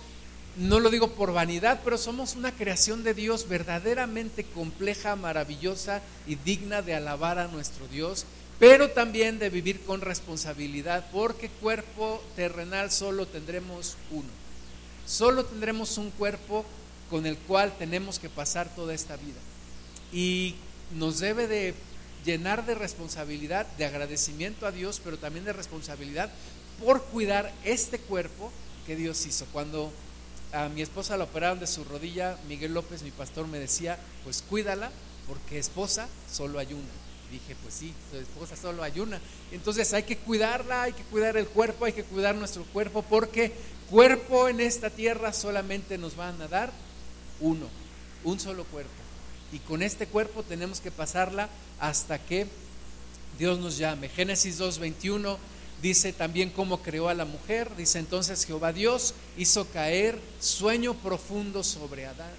no 0.57 0.81
lo 0.81 0.91
digo 0.91 1.13
por 1.13 1.33
vanidad, 1.33 1.81
pero 1.85 1.97
somos 1.97 2.35
una 2.35 2.53
creación 2.53 3.05
de 3.05 3.15
Dios 3.15 3.49
verdaderamente 3.49 4.43
compleja, 4.43 5.17
maravillosa 5.17 6.01
y 6.27 6.35
digna 6.37 6.83
de 6.83 6.95
alabar 6.95 7.39
a 7.39 7.49
nuestro 7.49 7.87
Dios, 7.89 8.25
pero 8.59 8.91
también 8.91 9.39
de 9.39 9.51
vivir 9.51 9.81
con 9.83 10.01
responsabilidad, 10.01 11.07
porque 11.13 11.49
cuerpo 11.49 12.23
terrenal 12.37 12.91
solo 12.91 13.27
tendremos 13.27 13.97
uno 14.11 14.45
Solo 15.07 15.45
tendremos 15.45 15.99
un 15.99 16.11
cuerpo 16.11 16.65
con 17.11 17.27
el 17.27 17.37
cual 17.37 17.77
tenemos 17.79 18.19
que 18.19 18.31
pasar 18.31 18.75
toda 18.75 18.95
esta 18.95 19.17
vida. 19.17 19.39
Y 20.13 20.55
nos 20.93 21.19
debe 21.19 21.47
de 21.47 21.75
llenar 22.25 22.65
de 22.65 22.75
responsabilidad, 22.75 23.67
de 23.77 23.85
agradecimiento 23.85 24.67
a 24.67 24.73
Dios, 24.73 25.01
pero 25.05 25.19
también 25.19 25.45
de 25.45 25.53
responsabilidad 25.53 26.31
por 26.83 27.03
cuidar 27.05 27.53
este 27.65 27.99
cuerpo 27.99 28.51
que 28.87 28.97
Dios 28.97 29.27
hizo. 29.27 29.45
Cuando 29.53 29.93
a 30.53 30.69
mi 30.69 30.81
esposa 30.81 31.19
la 31.19 31.25
operaron 31.25 31.61
de 31.61 31.67
su 31.67 31.85
rodilla, 31.85 32.39
Miguel 32.49 32.73
López, 32.73 33.03
mi 33.03 33.11
pastor, 33.11 33.47
me 33.47 33.59
decía, 33.59 33.99
pues 34.25 34.43
cuídala, 34.43 34.91
porque 35.29 35.59
esposa 35.59 36.09
solo 36.33 36.59
hay 36.59 36.73
una. 36.73 37.04
Dije, 37.35 37.57
pues 37.65 37.75
sí, 37.75 37.93
su 38.13 38.17
esposa 38.17 38.55
solo 38.55 38.85
hay 38.85 39.01
una. 39.01 39.21
Entonces 39.51 39.93
hay 39.93 40.05
que 40.05 40.17
cuidarla, 40.17 40.83
hay 40.83 40.93
que 40.93 41.03
cuidar 41.03 41.37
el 41.37 41.49
cuerpo, 41.49 41.85
hay 41.85 41.93
que 41.93 42.05
cuidar 42.05 42.37
nuestro 42.37 42.63
cuerpo, 42.67 43.03
porque 43.03 43.53
cuerpo 43.91 44.49
en 44.49 44.61
esta 44.61 44.89
tierra 44.89 45.33
solamente 45.33 45.99
nos 45.99 46.15
van 46.15 46.41
a 46.41 46.47
dar 46.47 46.73
uno, 47.41 47.67
un 48.23 48.39
solo 48.39 48.63
cuerpo. 48.67 48.93
Y 49.53 49.59
con 49.59 49.83
este 49.83 50.07
cuerpo 50.07 50.45
tenemos 50.45 50.81
que 50.81 50.93
pasarla 50.93 51.49
hasta 51.81 52.21
que 52.21 52.47
Dios 53.37 53.59
nos 53.59 53.79
llame. 53.79 54.09
Génesis 54.11 54.61
2.21 54.61 55.37
dice 55.83 56.13
también 56.13 56.51
cómo 56.51 56.83
creó 56.83 57.09
a 57.09 57.15
la 57.15 57.25
mujer. 57.25 57.75
Dice 57.77 57.99
entonces 57.99 58.45
Jehová 58.45 58.73
Dios 58.73 59.13
hizo 59.37 59.67
caer 59.71 60.21
sueño 60.39 60.95
profundo 60.95 61.65
sobre 61.65 62.07
Adán. 62.07 62.31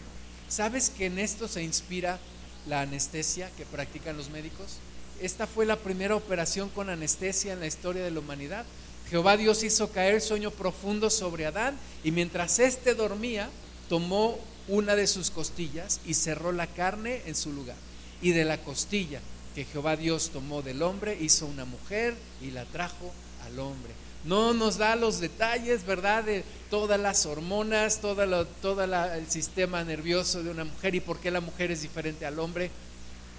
¿Sabes 0.47 0.89
que 0.89 1.07
en 1.07 1.19
esto 1.19 1.49
se 1.49 1.63
inspira 1.63 2.17
la 2.65 2.79
anestesia 2.79 3.51
que 3.57 3.65
practican 3.65 4.15
los 4.15 4.29
médicos? 4.29 4.77
Esta 5.21 5.47
fue 5.47 5.65
la 5.65 5.77
primera 5.77 6.15
operación 6.15 6.69
con 6.69 6.89
anestesia 6.89 7.53
en 7.53 7.61
la 7.61 7.67
historia 7.67 8.03
de 8.03 8.11
la 8.11 8.19
humanidad. 8.19 8.65
Jehová 9.09 9.37
Dios 9.37 9.63
hizo 9.63 9.91
caer 9.91 10.19
sueño 10.19 10.51
profundo 10.51 11.09
sobre 11.09 11.45
Adán 11.45 11.77
y 12.03 12.11
mientras 12.11 12.59
éste 12.59 12.95
dormía, 12.95 13.49
tomó 13.87 14.37
una 14.67 14.95
de 14.95 15.07
sus 15.07 15.29
costillas 15.31 16.01
y 16.05 16.15
cerró 16.15 16.51
la 16.51 16.67
carne 16.67 17.21
en 17.25 17.35
su 17.35 17.53
lugar. 17.53 17.77
Y 18.21 18.31
de 18.31 18.45
la 18.45 18.57
costilla 18.57 19.21
que 19.53 19.65
Jehová 19.65 19.95
Dios 19.95 20.31
tomó 20.31 20.61
del 20.61 20.81
hombre, 20.81 21.17
hizo 21.21 21.45
una 21.45 21.65
mujer 21.65 22.15
y 22.41 22.51
la 22.51 22.65
trajo 22.65 23.13
al 23.45 23.59
hombre. 23.59 23.93
No 24.25 24.53
nos 24.53 24.77
da 24.77 24.95
los 24.95 25.19
detalles, 25.19 25.85
¿verdad? 25.85 26.23
De 26.23 26.43
todas 26.69 26.99
las 26.99 27.25
hormonas, 27.25 28.01
todo 28.01 28.23
el 28.23 29.27
sistema 29.29 29.83
nervioso 29.83 30.43
de 30.43 30.49
una 30.49 30.65
mujer 30.65 30.95
y 30.95 30.99
por 30.99 31.19
qué 31.19 31.31
la 31.31 31.41
mujer 31.41 31.71
es 31.71 31.83
diferente 31.83 32.25
al 32.25 32.39
hombre 32.39 32.71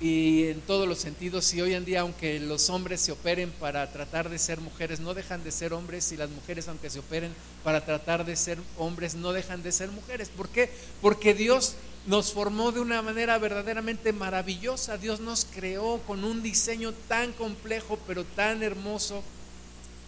y 0.01 0.49
en 0.49 0.61
todos 0.61 0.87
los 0.87 0.99
sentidos. 0.99 1.53
Y 1.55 1.63
hoy 1.63 1.75
en 1.75 1.85
día, 1.85 2.01
aunque 2.01 2.39
los 2.39 2.69
hombres 2.69 3.01
se 3.01 3.13
operen 3.13 3.51
para 3.51 3.91
tratar 3.93 4.29
de 4.29 4.39
ser 4.39 4.61
mujeres, 4.61 5.01
no 5.01 5.15
dejan 5.15 5.43
de 5.43 5.53
ser 5.53 5.73
hombres, 5.73 6.13
y 6.13 6.17
las 6.17 6.31
mujeres, 6.31 6.69
aunque 6.69 6.91
se 6.91 6.99
operen 6.99 7.33
para 7.65 7.85
tratar 7.85 8.25
de 8.25 8.37
ser 8.37 8.59
hombres, 8.79 9.15
no 9.15 9.33
dejan 9.33 9.63
de 9.63 9.73
ser 9.73 9.91
mujeres. 9.91 10.29
¿Por 10.29 10.49
qué? 10.49 10.71
Porque 11.01 11.35
Dios 11.35 11.75
nos 12.07 12.33
formó 12.33 12.73
de 12.73 12.81
una 12.81 13.03
manera 13.03 13.39
verdaderamente 13.39 14.13
maravillosa. 14.13 14.99
Dios 14.99 15.21
nos 15.21 15.45
creó 15.45 16.01
con 16.07 16.25
un 16.25 16.43
diseño 16.43 16.93
tan 17.09 17.33
complejo, 17.33 17.99
pero 18.07 18.25
tan 18.25 18.63
hermoso, 18.63 19.23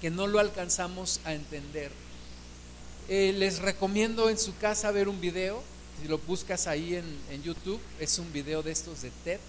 que 0.00 0.10
no 0.10 0.26
lo 0.26 0.38
alcanzamos 0.38 1.20
a 1.24 1.32
entender. 1.32 1.90
Eh, 3.08 3.34
les 3.36 3.58
recomiendo 3.60 4.28
en 4.28 4.38
su 4.38 4.56
casa 4.58 4.90
ver 4.90 5.08
un 5.08 5.20
video. 5.20 5.62
Si 6.00 6.06
lo 6.06 6.18
buscas 6.18 6.68
ahí 6.68 6.94
en, 6.94 7.04
en 7.30 7.42
YouTube, 7.42 7.80
es 7.98 8.18
un 8.20 8.32
video 8.32 8.62
de 8.62 8.70
estos 8.70 9.02
de 9.02 9.10
TED 9.24 9.40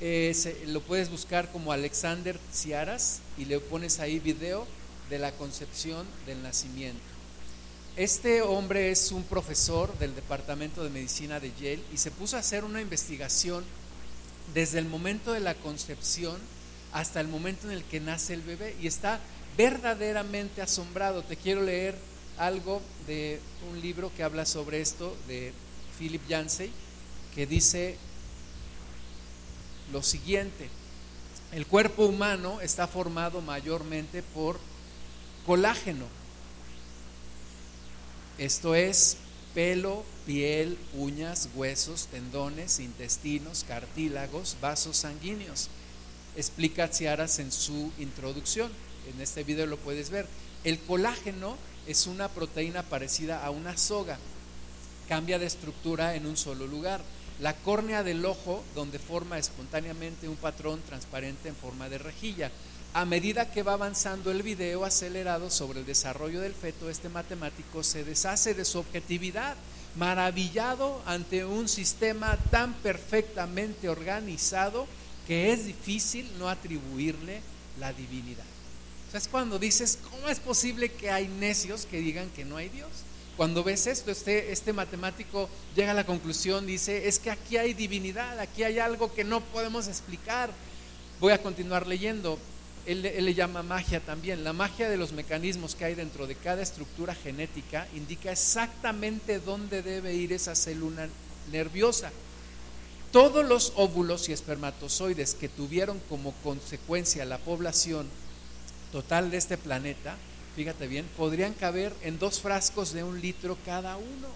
eh, 0.00 0.64
lo 0.66 0.80
puedes 0.80 1.10
buscar 1.10 1.50
como 1.50 1.72
Alexander 1.72 2.38
Ciaras 2.52 3.20
y 3.36 3.44
le 3.44 3.60
pones 3.60 4.00
ahí 4.00 4.18
video 4.18 4.66
de 5.10 5.18
la 5.18 5.32
concepción 5.32 6.06
del 6.26 6.42
nacimiento. 6.42 7.00
Este 7.96 8.42
hombre 8.42 8.90
es 8.92 9.10
un 9.10 9.24
profesor 9.24 9.96
del 9.98 10.14
Departamento 10.14 10.84
de 10.84 10.90
Medicina 10.90 11.40
de 11.40 11.52
Yale 11.60 11.82
y 11.92 11.96
se 11.96 12.12
puso 12.12 12.36
a 12.36 12.40
hacer 12.40 12.62
una 12.62 12.80
investigación 12.80 13.64
desde 14.54 14.78
el 14.78 14.86
momento 14.86 15.32
de 15.32 15.40
la 15.40 15.54
concepción 15.54 16.36
hasta 16.92 17.20
el 17.20 17.28
momento 17.28 17.66
en 17.66 17.72
el 17.72 17.84
que 17.84 18.00
nace 18.00 18.34
el 18.34 18.42
bebé 18.42 18.76
y 18.80 18.86
está 18.86 19.20
verdaderamente 19.56 20.62
asombrado. 20.62 21.22
Te 21.22 21.36
quiero 21.36 21.62
leer 21.62 21.96
algo 22.38 22.80
de 23.08 23.40
un 23.70 23.80
libro 23.80 24.12
que 24.16 24.22
habla 24.22 24.46
sobre 24.46 24.80
esto 24.80 25.16
de 25.26 25.52
Philip 25.98 26.22
Yancey 26.28 26.70
que 27.34 27.46
dice 27.46 27.96
lo 29.92 30.02
siguiente. 30.02 30.68
El 31.52 31.66
cuerpo 31.66 32.04
humano 32.04 32.60
está 32.60 32.86
formado 32.86 33.40
mayormente 33.40 34.22
por 34.22 34.58
colágeno. 35.46 36.06
Esto 38.36 38.74
es 38.74 39.16
pelo, 39.54 40.04
piel, 40.26 40.78
uñas, 40.94 41.48
huesos, 41.54 42.06
tendones, 42.08 42.78
intestinos, 42.80 43.64
cartílagos, 43.66 44.56
vasos 44.60 44.98
sanguíneos. 44.98 45.68
Explica 46.36 46.88
Ciaras 46.88 47.38
en 47.38 47.50
su 47.50 47.90
introducción. 47.98 48.70
En 49.12 49.20
este 49.20 49.42
video 49.42 49.66
lo 49.66 49.78
puedes 49.78 50.10
ver. 50.10 50.26
El 50.64 50.78
colágeno 50.78 51.56
es 51.86 52.06
una 52.06 52.28
proteína 52.28 52.82
parecida 52.82 53.44
a 53.44 53.50
una 53.50 53.76
soga. 53.76 54.18
cambia 55.08 55.38
de 55.38 55.46
estructura 55.46 56.14
en 56.14 56.26
un 56.26 56.36
solo 56.36 56.66
lugar. 56.66 57.00
La 57.40 57.54
córnea 57.54 58.02
del 58.02 58.24
ojo, 58.24 58.64
donde 58.74 58.98
forma 58.98 59.38
espontáneamente 59.38 60.28
un 60.28 60.36
patrón 60.36 60.80
transparente 60.86 61.48
en 61.48 61.54
forma 61.54 61.88
de 61.88 61.98
rejilla. 61.98 62.50
A 62.94 63.04
medida 63.04 63.52
que 63.52 63.62
va 63.62 63.74
avanzando 63.74 64.30
el 64.30 64.42
video 64.42 64.84
acelerado 64.84 65.50
sobre 65.50 65.80
el 65.80 65.86
desarrollo 65.86 66.40
del 66.40 66.54
feto, 66.54 66.90
este 66.90 67.08
matemático 67.08 67.84
se 67.84 68.02
deshace 68.02 68.54
de 68.54 68.64
su 68.64 68.78
objetividad, 68.78 69.56
maravillado 69.96 71.00
ante 71.06 71.44
un 71.44 71.68
sistema 71.68 72.36
tan 72.50 72.74
perfectamente 72.74 73.88
organizado 73.88 74.86
que 75.26 75.52
es 75.52 75.66
difícil 75.66 76.28
no 76.38 76.48
atribuirle 76.48 77.40
la 77.78 77.92
divinidad. 77.92 78.44
O 79.12 79.16
es 79.16 79.28
cuando 79.28 79.58
dices, 79.58 79.98
¿cómo 80.10 80.28
es 80.28 80.40
posible 80.40 80.90
que 80.90 81.10
hay 81.10 81.28
necios 81.28 81.86
que 81.86 81.98
digan 81.98 82.30
que 82.30 82.44
no 82.44 82.56
hay 82.56 82.68
Dios? 82.68 82.88
Cuando 83.38 83.62
ves 83.62 83.86
esto, 83.86 84.10
este, 84.10 84.50
este 84.50 84.72
matemático 84.72 85.48
llega 85.76 85.92
a 85.92 85.94
la 85.94 86.04
conclusión, 86.04 86.66
dice, 86.66 87.06
es 87.06 87.20
que 87.20 87.30
aquí 87.30 87.56
hay 87.56 87.72
divinidad, 87.72 88.36
aquí 88.40 88.64
hay 88.64 88.80
algo 88.80 89.14
que 89.14 89.22
no 89.22 89.40
podemos 89.40 89.86
explicar. 89.86 90.50
Voy 91.20 91.32
a 91.32 91.40
continuar 91.40 91.86
leyendo. 91.86 92.36
Él, 92.84 93.06
él, 93.06 93.24
le 93.24 93.34
llama 93.34 93.62
magia 93.62 94.00
también. 94.00 94.42
La 94.42 94.52
magia 94.52 94.90
de 94.90 94.96
los 94.96 95.12
mecanismos 95.12 95.76
que 95.76 95.84
hay 95.84 95.94
dentro 95.94 96.26
de 96.26 96.34
cada 96.34 96.62
estructura 96.62 97.14
genética 97.14 97.86
indica 97.94 98.32
exactamente 98.32 99.38
dónde 99.38 99.82
debe 99.82 100.14
ir 100.14 100.32
esa 100.32 100.56
célula 100.56 101.06
nerviosa. 101.52 102.10
Todos 103.12 103.46
los 103.46 103.72
óvulos 103.76 104.28
y 104.28 104.32
espermatozoides 104.32 105.34
que 105.34 105.48
tuvieron 105.48 106.00
como 106.08 106.32
consecuencia 106.42 107.24
la 107.24 107.38
población 107.38 108.08
total 108.90 109.30
de 109.30 109.36
este 109.36 109.56
planeta 109.56 110.16
fíjate 110.58 110.88
bien, 110.88 111.06
podrían 111.16 111.54
caber 111.54 111.94
en 112.02 112.18
dos 112.18 112.40
frascos 112.40 112.92
de 112.92 113.04
un 113.04 113.20
litro 113.20 113.56
cada 113.64 113.96
uno. 113.96 114.26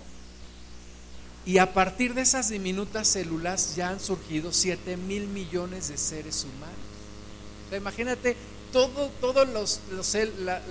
Y 1.45 1.59
a 1.59 1.75
partir 1.75 2.15
de 2.15 2.23
esas 2.23 2.49
diminutas 2.49 3.09
células 3.09 3.75
ya 3.75 3.89
han 3.89 3.99
surgido 3.99 4.53
7 4.53 4.97
mil 4.99 5.27
millones 5.27 5.89
de 5.89 5.97
seres 5.99 6.45
humanos. 6.45 7.77
imagínate 7.77 8.37
todo, 8.73 9.11
todos 9.21 9.49
los, 9.49 9.81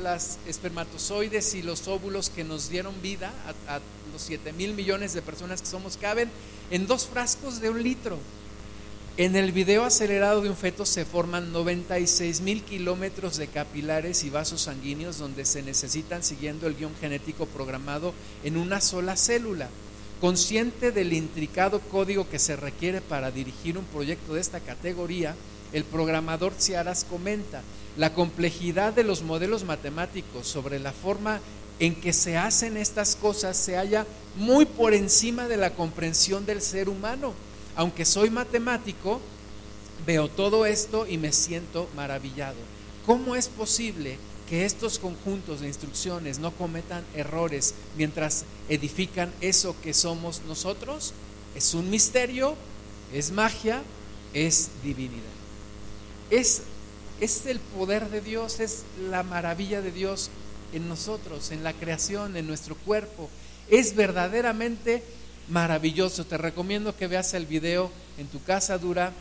las 0.01 0.39
espermatozoides 0.47 1.53
y 1.55 1.63
los 1.63 1.85
óvulos 1.89 2.29
que 2.29 2.45
nos 2.45 2.69
dieron 2.69 3.01
vida 3.01 3.33
a, 3.67 3.75
a 3.75 3.81
los 4.13 4.21
7 4.21 4.53
mil 4.53 4.73
millones 4.73 5.11
de 5.11 5.21
personas 5.21 5.61
que 5.61 5.67
somos 5.67 5.97
caben 5.97 6.31
en 6.69 6.87
dos 6.87 7.07
frascos 7.07 7.59
de 7.59 7.71
un 7.71 7.83
litro. 7.83 8.17
En 9.21 9.35
el 9.35 9.51
video 9.51 9.83
acelerado 9.83 10.41
de 10.41 10.49
un 10.49 10.55
feto 10.55 10.83
se 10.83 11.05
forman 11.05 11.53
96 11.53 12.41
mil 12.41 12.63
kilómetros 12.63 13.37
de 13.37 13.45
capilares 13.45 14.23
y 14.23 14.31
vasos 14.31 14.61
sanguíneos 14.61 15.19
donde 15.19 15.45
se 15.45 15.61
necesitan 15.61 16.23
siguiendo 16.23 16.65
el 16.65 16.75
guion 16.75 16.95
genético 16.99 17.45
programado 17.45 18.15
en 18.43 18.57
una 18.57 18.81
sola 18.81 19.15
célula. 19.15 19.69
Consciente 20.19 20.91
del 20.91 21.13
intricado 21.13 21.81
código 21.81 22.27
que 22.29 22.39
se 22.39 22.55
requiere 22.55 22.99
para 22.99 23.29
dirigir 23.29 23.77
un 23.77 23.85
proyecto 23.85 24.33
de 24.33 24.41
esta 24.41 24.59
categoría, 24.59 25.35
el 25.71 25.83
programador 25.83 26.53
Ciaras 26.57 27.03
comenta, 27.03 27.61
la 27.97 28.15
complejidad 28.15 28.91
de 28.91 29.03
los 29.03 29.21
modelos 29.21 29.65
matemáticos 29.65 30.47
sobre 30.47 30.79
la 30.79 30.93
forma 30.93 31.41
en 31.77 31.93
que 31.93 32.11
se 32.11 32.37
hacen 32.37 32.75
estas 32.75 33.15
cosas 33.15 33.55
se 33.55 33.75
halla 33.75 34.07
muy 34.35 34.65
por 34.65 34.95
encima 34.95 35.47
de 35.47 35.57
la 35.57 35.75
comprensión 35.75 36.47
del 36.47 36.63
ser 36.63 36.89
humano 36.89 37.35
aunque 37.75 38.05
soy 38.05 38.29
matemático, 38.29 39.21
veo 40.05 40.29
todo 40.29 40.65
esto 40.65 41.05
y 41.07 41.17
me 41.17 41.31
siento 41.31 41.89
maravillado. 41.95 42.57
¿Cómo 43.05 43.35
es 43.35 43.47
posible 43.47 44.17
que 44.49 44.65
estos 44.65 44.99
conjuntos 44.99 45.61
de 45.61 45.67
instrucciones 45.67 46.39
no 46.39 46.51
cometan 46.51 47.03
errores 47.15 47.73
mientras 47.97 48.45
edifican 48.69 49.31
eso 49.41 49.75
que 49.81 49.93
somos 49.93 50.41
nosotros? 50.47 51.13
Es 51.55 51.73
un 51.73 51.89
misterio, 51.89 52.55
es 53.13 53.31
magia, 53.31 53.81
es 54.33 54.69
divinidad. 54.83 55.21
Es, 56.29 56.63
es 57.19 57.45
el 57.45 57.59
poder 57.59 58.09
de 58.09 58.21
Dios, 58.21 58.59
es 58.59 58.83
la 59.09 59.23
maravilla 59.23 59.81
de 59.81 59.91
Dios 59.91 60.29
en 60.73 60.87
nosotros, 60.87 61.51
en 61.51 61.63
la 61.63 61.73
creación, 61.73 62.37
en 62.37 62.47
nuestro 62.47 62.75
cuerpo. 62.75 63.29
Es 63.69 63.95
verdaderamente 63.95 65.03
maravilloso. 65.49 66.25
Te 66.25 66.37
recomiendo 66.37 66.95
que 66.95 67.07
veas 67.07 67.33
el 67.33 67.45
video 67.45 67.91
en 68.17 68.27
tu 68.27 68.41
casa, 68.43 68.77
dura 68.77 69.13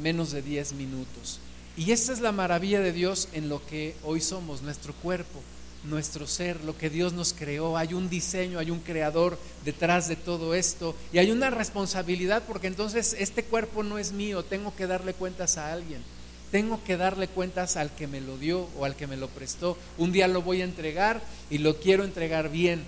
menos 0.00 0.32
de 0.32 0.42
10 0.42 0.74
minutos. 0.74 1.40
Y 1.76 1.92
esta 1.92 2.12
es 2.12 2.20
la 2.20 2.32
maravilla 2.32 2.80
de 2.80 2.92
Dios 2.92 3.28
en 3.32 3.48
lo 3.48 3.64
que 3.66 3.94
hoy 4.04 4.20
somos, 4.20 4.62
nuestro 4.62 4.92
cuerpo, 4.94 5.40
nuestro 5.84 6.26
ser, 6.26 6.62
lo 6.64 6.76
que 6.76 6.90
Dios 6.90 7.12
nos 7.12 7.32
creó. 7.32 7.76
Hay 7.76 7.94
un 7.94 8.10
diseño, 8.10 8.58
hay 8.58 8.70
un 8.70 8.80
creador 8.80 9.38
detrás 9.64 10.08
de 10.08 10.16
todo 10.16 10.54
esto 10.54 10.94
y 11.12 11.18
hay 11.18 11.30
una 11.30 11.50
responsabilidad 11.50 12.42
porque 12.46 12.66
entonces 12.66 13.16
este 13.18 13.44
cuerpo 13.44 13.82
no 13.82 13.98
es 13.98 14.12
mío, 14.12 14.44
tengo 14.44 14.74
que 14.76 14.86
darle 14.86 15.14
cuentas 15.14 15.56
a 15.56 15.72
alguien. 15.72 16.02
Tengo 16.50 16.84
que 16.84 16.98
darle 16.98 17.28
cuentas 17.28 17.78
al 17.78 17.94
que 17.94 18.06
me 18.06 18.20
lo 18.20 18.36
dio 18.36 18.68
o 18.78 18.84
al 18.84 18.94
que 18.94 19.06
me 19.06 19.16
lo 19.16 19.28
prestó. 19.28 19.78
Un 19.96 20.12
día 20.12 20.28
lo 20.28 20.42
voy 20.42 20.60
a 20.60 20.64
entregar 20.64 21.22
y 21.48 21.56
lo 21.56 21.80
quiero 21.80 22.04
entregar 22.04 22.50
bien 22.50 22.84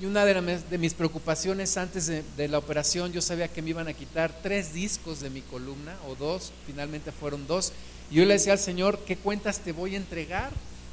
y 0.00 0.06
una 0.06 0.24
de, 0.24 0.78
mis 0.78 0.94
preocupaciones 0.94 1.76
antes 1.76 2.06
de, 2.06 2.48
la 2.48 2.58
operación, 2.58 3.12
yo 3.12 3.22
sabía 3.22 3.48
que 3.48 3.62
me 3.62 3.70
iban 3.70 3.88
a 3.88 3.92
quitar 3.92 4.32
tres 4.42 4.74
discos 4.74 5.20
de 5.20 5.30
mi 5.30 5.40
columna, 5.40 5.96
o 6.08 6.14
dos, 6.16 6.52
finalmente 6.66 7.12
fueron 7.12 7.46
dos. 7.46 7.72
Y 8.10 8.16
yo 8.16 8.24
le 8.24 8.34
decía 8.34 8.54
al 8.54 8.58
Señor, 8.58 8.98
¿qué 9.06 9.16
cuentas 9.16 9.60
te 9.60 9.72
voy 9.72 9.94
a 9.94 9.98
entregar? 9.98 10.50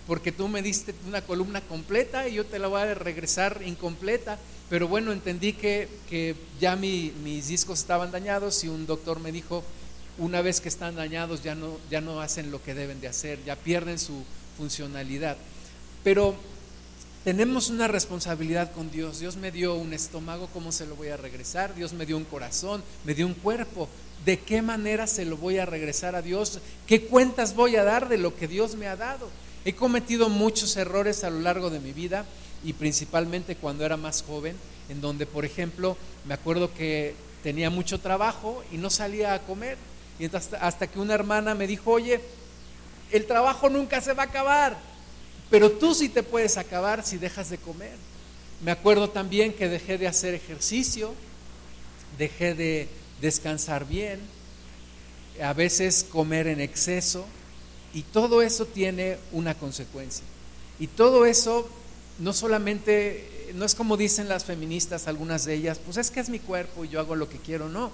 Porque 0.07 0.31
tú 0.31 0.47
me 0.47 0.61
diste 0.61 0.93
una 1.07 1.21
columna 1.21 1.61
completa 1.61 2.27
y 2.27 2.35
yo 2.35 2.45
te 2.45 2.59
la 2.59 2.67
voy 2.67 2.81
a 2.81 2.93
regresar 2.93 3.61
incompleta. 3.65 4.37
Pero 4.69 4.87
bueno, 4.87 5.11
entendí 5.11 5.53
que, 5.53 5.89
que 6.09 6.35
ya 6.59 6.75
mis 6.75 7.47
discos 7.47 7.79
estaban 7.79 8.11
dañados 8.11 8.63
y 8.63 8.67
un 8.67 8.85
doctor 8.85 9.19
me 9.19 9.31
dijo, 9.31 9.63
una 10.17 10.41
vez 10.41 10.61
que 10.61 10.69
están 10.69 10.95
dañados 10.95 11.43
ya 11.43 11.55
no, 11.55 11.77
ya 11.89 12.01
no 12.01 12.21
hacen 12.21 12.51
lo 12.51 12.61
que 12.63 12.75
deben 12.75 13.01
de 13.01 13.07
hacer, 13.07 13.39
ya 13.45 13.55
pierden 13.55 13.97
su 13.97 14.23
funcionalidad. 14.57 15.37
Pero 16.03 16.35
tenemos 17.23 17.69
una 17.69 17.87
responsabilidad 17.87 18.71
con 18.71 18.89
Dios. 18.89 19.19
Dios 19.19 19.35
me 19.35 19.51
dio 19.51 19.75
un 19.75 19.93
estómago, 19.93 20.49
¿cómo 20.53 20.71
se 20.71 20.87
lo 20.87 20.95
voy 20.95 21.09
a 21.09 21.17
regresar? 21.17 21.75
Dios 21.75 21.93
me 21.93 22.05
dio 22.05 22.17
un 22.17 22.23
corazón, 22.23 22.83
me 23.03 23.13
dio 23.13 23.27
un 23.27 23.35
cuerpo. 23.35 23.87
¿De 24.25 24.39
qué 24.39 24.61
manera 24.61 25.07
se 25.07 25.25
lo 25.25 25.37
voy 25.37 25.59
a 25.59 25.65
regresar 25.65 26.15
a 26.15 26.21
Dios? 26.21 26.59
¿Qué 26.87 27.03
cuentas 27.03 27.55
voy 27.55 27.75
a 27.75 27.83
dar 27.83 28.09
de 28.09 28.17
lo 28.17 28.35
que 28.35 28.47
Dios 28.47 28.75
me 28.75 28.87
ha 28.87 28.95
dado? 28.95 29.29
He 29.65 29.73
cometido 29.73 30.29
muchos 30.29 30.75
errores 30.77 31.23
a 31.23 31.29
lo 31.29 31.39
largo 31.39 31.69
de 31.69 31.79
mi 31.79 31.93
vida 31.93 32.25
y 32.63 32.73
principalmente 32.73 33.55
cuando 33.55 33.85
era 33.85 33.97
más 33.97 34.23
joven, 34.23 34.55
en 34.89 35.01
donde, 35.01 35.27
por 35.27 35.45
ejemplo, 35.45 35.97
me 36.25 36.33
acuerdo 36.33 36.73
que 36.73 37.15
tenía 37.43 37.69
mucho 37.69 37.99
trabajo 37.99 38.63
y 38.71 38.77
no 38.77 38.89
salía 38.89 39.35
a 39.35 39.39
comer. 39.39 39.77
Y 40.19 40.25
hasta, 40.35 40.57
hasta 40.57 40.87
que 40.87 40.99
una 40.99 41.13
hermana 41.13 41.53
me 41.53 41.67
dijo, 41.67 41.91
oye, 41.91 42.19
el 43.11 43.25
trabajo 43.25 43.69
nunca 43.69 44.01
se 44.01 44.13
va 44.13 44.23
a 44.23 44.27
acabar 44.27 44.90
pero 45.51 45.69
tú 45.69 45.93
sí 45.93 46.07
te 46.07 46.23
puedes 46.23 46.57
acabar 46.57 47.05
si 47.05 47.17
dejas 47.17 47.49
de 47.49 47.57
comer. 47.57 47.93
Me 48.63 48.71
acuerdo 48.71 49.09
también 49.09 49.53
que 49.53 49.67
dejé 49.67 49.97
de 49.97 50.07
hacer 50.07 50.33
ejercicio, 50.33 51.13
dejé 52.17 52.55
de 52.55 52.87
descansar 53.19 53.85
bien, 53.85 54.19
a 55.43 55.53
veces 55.53 56.05
comer 56.09 56.47
en 56.47 56.61
exceso, 56.61 57.25
y 57.93 58.03
todo 58.03 58.41
eso 58.41 58.65
tiene 58.65 59.17
una 59.33 59.53
consecuencia. 59.53 60.23
Y 60.79 60.87
todo 60.87 61.25
eso 61.25 61.67
no 62.19 62.31
solamente, 62.31 63.51
no 63.55 63.65
es 63.65 63.75
como 63.75 63.97
dicen 63.97 64.29
las 64.29 64.45
feministas, 64.45 65.07
algunas 65.07 65.43
de 65.43 65.55
ellas, 65.55 65.79
pues 65.83 65.97
es 65.97 66.11
que 66.11 66.21
es 66.21 66.29
mi 66.29 66.39
cuerpo 66.39 66.85
y 66.85 66.89
yo 66.89 67.01
hago 67.01 67.15
lo 67.15 67.27
que 67.27 67.37
quiero, 67.37 67.67
no. 67.67 67.91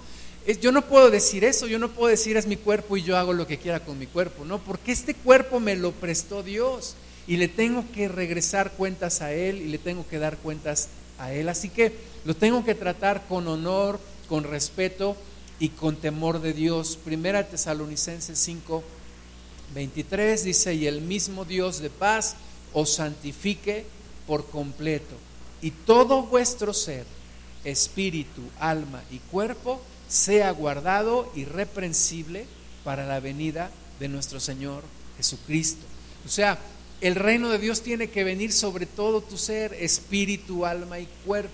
Yo 0.61 0.71
no 0.71 0.85
puedo 0.85 1.09
decir 1.09 1.43
eso, 1.43 1.65
yo 1.65 1.79
no 1.79 1.89
puedo 1.89 2.09
decir 2.09 2.37
es 2.37 2.45
mi 2.45 2.55
cuerpo 2.55 2.97
y 2.97 3.03
yo 3.03 3.17
hago 3.17 3.33
lo 3.33 3.47
que 3.47 3.57
quiera 3.57 3.79
con 3.79 3.97
mi 3.97 4.05
cuerpo, 4.05 4.45
no, 4.45 4.59
porque 4.59 4.91
este 4.91 5.15
cuerpo 5.15 5.59
me 5.59 5.75
lo 5.75 5.91
prestó 5.91 6.43
Dios 6.43 6.95
y 7.27 7.37
le 7.37 7.49
tengo 7.49 7.83
que 7.93 8.07
regresar 8.07 8.71
cuentas 8.71 9.21
a 9.21 9.33
Él 9.33 9.61
y 9.61 9.67
le 9.67 9.77
tengo 9.77 10.07
que 10.07 10.17
dar 10.17 10.37
cuentas 10.37 10.87
a 11.19 11.33
Él. 11.33 11.49
Así 11.49 11.69
que 11.69 11.93
lo 12.25 12.35
tengo 12.35 12.63
que 12.63 12.73
tratar 12.73 13.25
con 13.27 13.47
honor, 13.47 13.99
con 14.29 14.43
respeto 14.43 15.17
y 15.59 15.69
con 15.69 15.97
temor 15.97 16.39
de 16.39 16.53
Dios. 16.53 16.97
Primera 17.03 17.47
Tesalonicenses 17.47 18.39
5, 18.39 18.83
23 19.73 20.43
dice, 20.43 20.73
y 20.73 20.87
el 20.87 21.01
mismo 21.01 21.43
Dios 21.43 21.79
de 21.79 21.89
paz 21.89 22.35
os 22.73 22.93
santifique 22.93 23.85
por 24.25 24.49
completo, 24.49 25.15
y 25.61 25.71
todo 25.71 26.23
vuestro 26.23 26.73
ser, 26.73 27.05
espíritu, 27.63 28.41
alma 28.59 29.01
y 29.09 29.19
cuerpo, 29.19 29.81
sea 30.07 30.51
guardado 30.51 31.31
irreprensible 31.35 32.45
para 32.83 33.05
la 33.05 33.19
venida 33.19 33.71
de 33.99 34.07
nuestro 34.07 34.39
Señor 34.39 34.83
Jesucristo. 35.17 35.85
O 36.25 36.29
sea, 36.29 36.59
el 37.01 37.15
reino 37.15 37.49
de 37.49 37.59
Dios 37.59 37.81
tiene 37.81 38.09
que 38.09 38.23
venir 38.23 38.51
sobre 38.51 38.85
todo 38.85 39.21
tu 39.21 39.37
ser, 39.37 39.73
espíritu, 39.75 40.65
alma 40.65 40.99
y 40.99 41.07
cuerpo. 41.25 41.51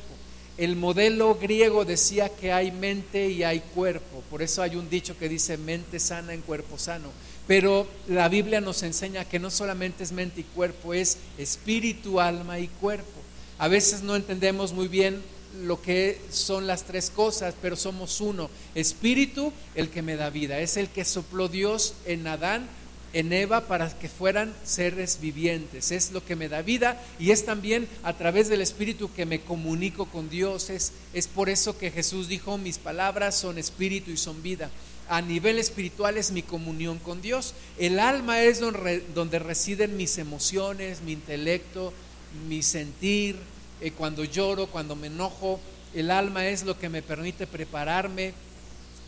El 0.58 0.76
modelo 0.76 1.36
griego 1.36 1.84
decía 1.84 2.30
que 2.30 2.52
hay 2.52 2.72
mente 2.72 3.30
y 3.30 3.44
hay 3.44 3.60
cuerpo. 3.60 4.24
Por 4.30 4.42
eso 4.42 4.62
hay 4.62 4.76
un 4.76 4.90
dicho 4.90 5.18
que 5.18 5.28
dice 5.28 5.58
mente 5.58 6.00
sana 6.00 6.34
en 6.34 6.42
cuerpo 6.42 6.78
sano. 6.78 7.10
Pero 7.48 7.88
la 8.08 8.30
Biblia 8.30 8.62
nos 8.62 8.84
enseña 8.84 9.26
que 9.26 9.40
no 9.40 9.50
solamente 9.50 10.04
es 10.04 10.12
mente 10.12 10.42
y 10.42 10.44
cuerpo, 10.44 10.94
es 10.94 11.18
espíritu, 11.38 12.22
alma 12.22 12.60
y 12.60 12.68
cuerpo. 12.68 13.20
A 13.58 13.68
veces 13.68 14.02
no 14.02 14.16
entendemos 14.16 14.74
muy 14.74 14.88
bien 14.88 15.22
lo 15.62 15.82
que 15.82 16.20
son 16.32 16.68
las 16.68 16.84
tres 16.84 17.10
cosas, 17.10 17.56
pero 17.62 17.76
somos 17.76 18.22
uno. 18.22 18.50
Espíritu, 18.76 19.52
el 19.76 19.90
que 19.90 20.02
me 20.02 20.16
da 20.16 20.30
vida, 20.30 20.60
es 20.60 20.78
el 20.78 20.88
que 20.90 21.06
sopló 21.06 21.48
Dios 21.48 21.96
en 22.06 22.28
Adán, 22.28 22.68
en 23.14 23.32
Eva, 23.32 23.62
para 23.68 23.90
que 23.98 24.10
fueran 24.10 24.54
seres 24.64 25.20
vivientes. 25.22 25.92
Es 25.92 26.12
lo 26.12 26.26
que 26.26 26.36
me 26.36 26.50
da 26.50 26.62
vida 26.64 27.02
y 27.20 27.32
es 27.32 27.46
también 27.46 27.88
a 28.02 28.14
través 28.14 28.50
del 28.50 28.62
Espíritu 28.62 29.12
que 29.14 29.26
me 29.26 29.42
comunico 29.42 30.08
con 30.08 30.30
Dios. 30.30 30.70
Es, 30.70 30.92
es 31.14 31.28
por 31.28 31.50
eso 31.50 31.78
que 31.78 31.92
Jesús 31.92 32.28
dijo, 32.28 32.58
mis 32.58 32.80
palabras 32.80 33.36
son 33.36 33.58
espíritu 33.58 34.12
y 34.12 34.18
son 34.18 34.42
vida. 34.42 34.70
A 35.10 35.22
nivel 35.22 35.60
espiritual 35.60 36.18
es 36.18 36.32
mi 36.32 36.42
comunión 36.42 36.98
con 36.98 37.22
Dios. 37.22 37.54
El 37.78 38.00
alma 38.00 38.42
es 38.42 38.60
donde, 38.60 39.02
donde 39.14 39.38
residen 39.38 39.96
mis 39.96 40.18
emociones, 40.18 41.02
mi 41.02 41.12
intelecto, 41.12 41.94
mi 42.48 42.64
sentir, 42.64 43.36
eh, 43.82 43.92
cuando 43.92 44.24
lloro, 44.24 44.68
cuando 44.68 44.96
me 44.96 45.08
enojo. 45.08 45.60
El 45.94 46.10
alma 46.10 46.48
es 46.48 46.64
lo 46.64 46.80
que 46.80 46.90
me 46.90 47.04
permite 47.04 47.46
prepararme 47.46 48.34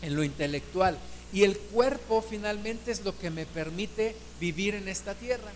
en 0.02 0.14
lo 0.14 0.22
intelectual. 0.22 0.96
Y 1.32 1.42
el 1.44 1.58
cuerpo 1.58 2.22
finalmente 2.22 2.90
es 2.90 3.04
lo 3.04 3.18
que 3.18 3.30
me 3.30 3.46
permite 3.46 4.14
vivir 4.40 4.74
en 4.74 4.88
esta 4.88 5.14
tierra. 5.14 5.52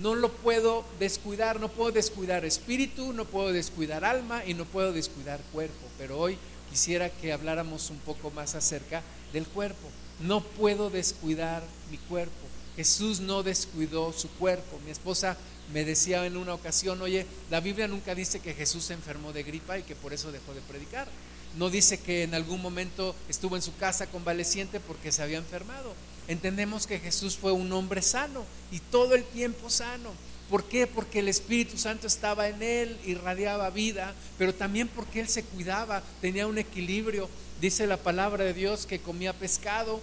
No 0.00 0.14
lo 0.14 0.30
puedo 0.32 0.84
descuidar, 0.98 1.60
no 1.60 1.68
puedo 1.68 1.92
descuidar 1.92 2.44
espíritu, 2.44 3.12
no 3.12 3.24
puedo 3.24 3.52
descuidar 3.52 4.04
alma 4.04 4.44
y 4.44 4.54
no 4.54 4.64
puedo 4.64 4.92
descuidar 4.92 5.40
cuerpo. 5.52 5.86
Pero 5.98 6.18
hoy 6.18 6.36
quisiera 6.68 7.10
que 7.10 7.32
habláramos 7.32 7.90
un 7.90 7.98
poco 7.98 8.30
más 8.32 8.56
acerca 8.56 9.02
del 9.32 9.46
cuerpo. 9.46 9.88
No 10.20 10.42
puedo 10.42 10.90
descuidar 10.90 11.62
mi 11.90 11.98
cuerpo. 11.98 12.32
Jesús 12.76 13.20
no 13.20 13.44
descuidó 13.44 14.12
su 14.12 14.28
cuerpo. 14.30 14.80
Mi 14.84 14.90
esposa 14.90 15.36
me 15.72 15.84
decía 15.84 16.26
en 16.26 16.36
una 16.36 16.54
ocasión, 16.54 17.00
oye, 17.00 17.26
la 17.50 17.60
Biblia 17.60 17.86
nunca 17.86 18.14
dice 18.14 18.40
que 18.40 18.54
Jesús 18.54 18.84
se 18.84 18.94
enfermó 18.94 19.32
de 19.32 19.44
gripa 19.44 19.78
y 19.78 19.84
que 19.84 19.94
por 19.94 20.12
eso 20.12 20.32
dejó 20.32 20.54
de 20.54 20.60
predicar. 20.62 21.06
No 21.56 21.70
dice 21.70 21.98
que 21.98 22.24
en 22.24 22.34
algún 22.34 22.60
momento 22.60 23.14
estuvo 23.28 23.56
en 23.56 23.62
su 23.62 23.76
casa 23.76 24.06
convaleciente 24.06 24.80
porque 24.80 25.12
se 25.12 25.22
había 25.22 25.38
enfermado. 25.38 25.94
Entendemos 26.26 26.86
que 26.86 26.98
Jesús 26.98 27.36
fue 27.36 27.52
un 27.52 27.72
hombre 27.72 28.02
sano 28.02 28.44
y 28.72 28.80
todo 28.80 29.14
el 29.14 29.24
tiempo 29.24 29.70
sano. 29.70 30.10
¿Por 30.50 30.64
qué? 30.64 30.86
Porque 30.86 31.20
el 31.20 31.28
Espíritu 31.28 31.78
Santo 31.78 32.06
estaba 32.06 32.48
en 32.48 32.62
él, 32.62 32.98
irradiaba 33.06 33.70
vida, 33.70 34.14
pero 34.36 34.54
también 34.54 34.88
porque 34.88 35.20
él 35.20 35.28
se 35.28 35.42
cuidaba, 35.42 36.02
tenía 36.20 36.46
un 36.46 36.58
equilibrio. 36.58 37.28
Dice 37.60 37.86
la 37.86 37.96
palabra 37.96 38.44
de 38.44 38.52
Dios 38.52 38.84
que 38.86 39.00
comía 39.00 39.32
pescado 39.32 40.00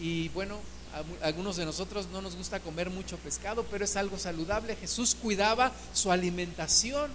y 0.00 0.28
bueno, 0.30 0.58
algunos 1.22 1.56
de 1.56 1.64
nosotros 1.64 2.08
no 2.12 2.22
nos 2.22 2.36
gusta 2.36 2.60
comer 2.60 2.90
mucho 2.90 3.16
pescado, 3.18 3.64
pero 3.70 3.84
es 3.84 3.96
algo 3.96 4.18
saludable. 4.18 4.76
Jesús 4.76 5.16
cuidaba 5.20 5.72
su 5.92 6.12
alimentación. 6.12 7.10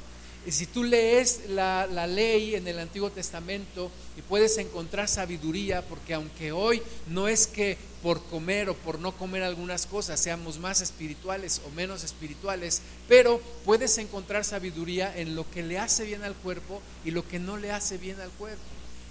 Y 0.46 0.52
si 0.52 0.66
tú 0.66 0.84
lees 0.84 1.50
la, 1.50 1.86
la, 1.88 2.08
ley 2.08 2.56
en 2.56 2.68
el 2.68 2.80
Antiguo 2.80 3.12
Testamento 3.12 3.92
y 4.18 4.22
puedes 4.22 4.58
encontrar 4.58 5.08
sabiduría, 5.08 5.82
porque 5.82 6.14
aunque 6.14 6.52
hoy 6.52 6.82
no 7.08 7.28
es 7.28 7.46
que 7.46 7.78
por 8.02 8.24
comer 8.24 8.70
o 8.70 8.76
por 8.76 9.00
no 9.00 9.12
comer 9.12 9.44
algunas 9.44 9.86
cosas 9.86 10.20
seamos 10.20 10.58
más 10.58 10.82
espirituales 10.82 11.62
o 11.68 11.70
menos 11.72 12.04
espirituales, 12.04 12.82
pero 13.08 13.42
puedes 13.66 13.98
encontrar 13.98 14.46
sabiduría 14.46 15.16
en 15.16 15.36
lo 15.36 15.50
que 15.52 15.64
le 15.64 15.78
hace 15.78 16.06
bien 16.06 16.24
al 16.24 16.36
cuerpo 16.36 16.82
y 17.04 17.12
lo 17.12 17.28
que 17.28 17.40
no 17.40 17.58
le 17.58 17.72
hace 17.72 17.98
bien 17.98 18.20
al 18.22 18.32
cuerpo. 18.32 18.64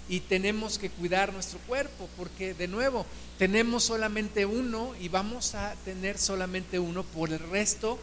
Y 0.09 0.21
tenemos 0.21 0.79
que 0.79 0.89
cuidar 0.89 1.31
nuestro 1.31 1.59
cuerpo, 1.67 2.09
porque 2.17 2.55
de 2.55 2.67
nuevo, 2.67 3.05
tenemos 3.37 3.83
solamente 3.83 4.47
uno 4.47 4.95
y 4.99 5.07
vamos 5.07 5.53
a 5.53 5.75
tener 5.85 6.17
solamente 6.17 6.79
uno 6.79 7.03
por 7.03 7.31
el 7.31 7.39
resto 7.39 7.99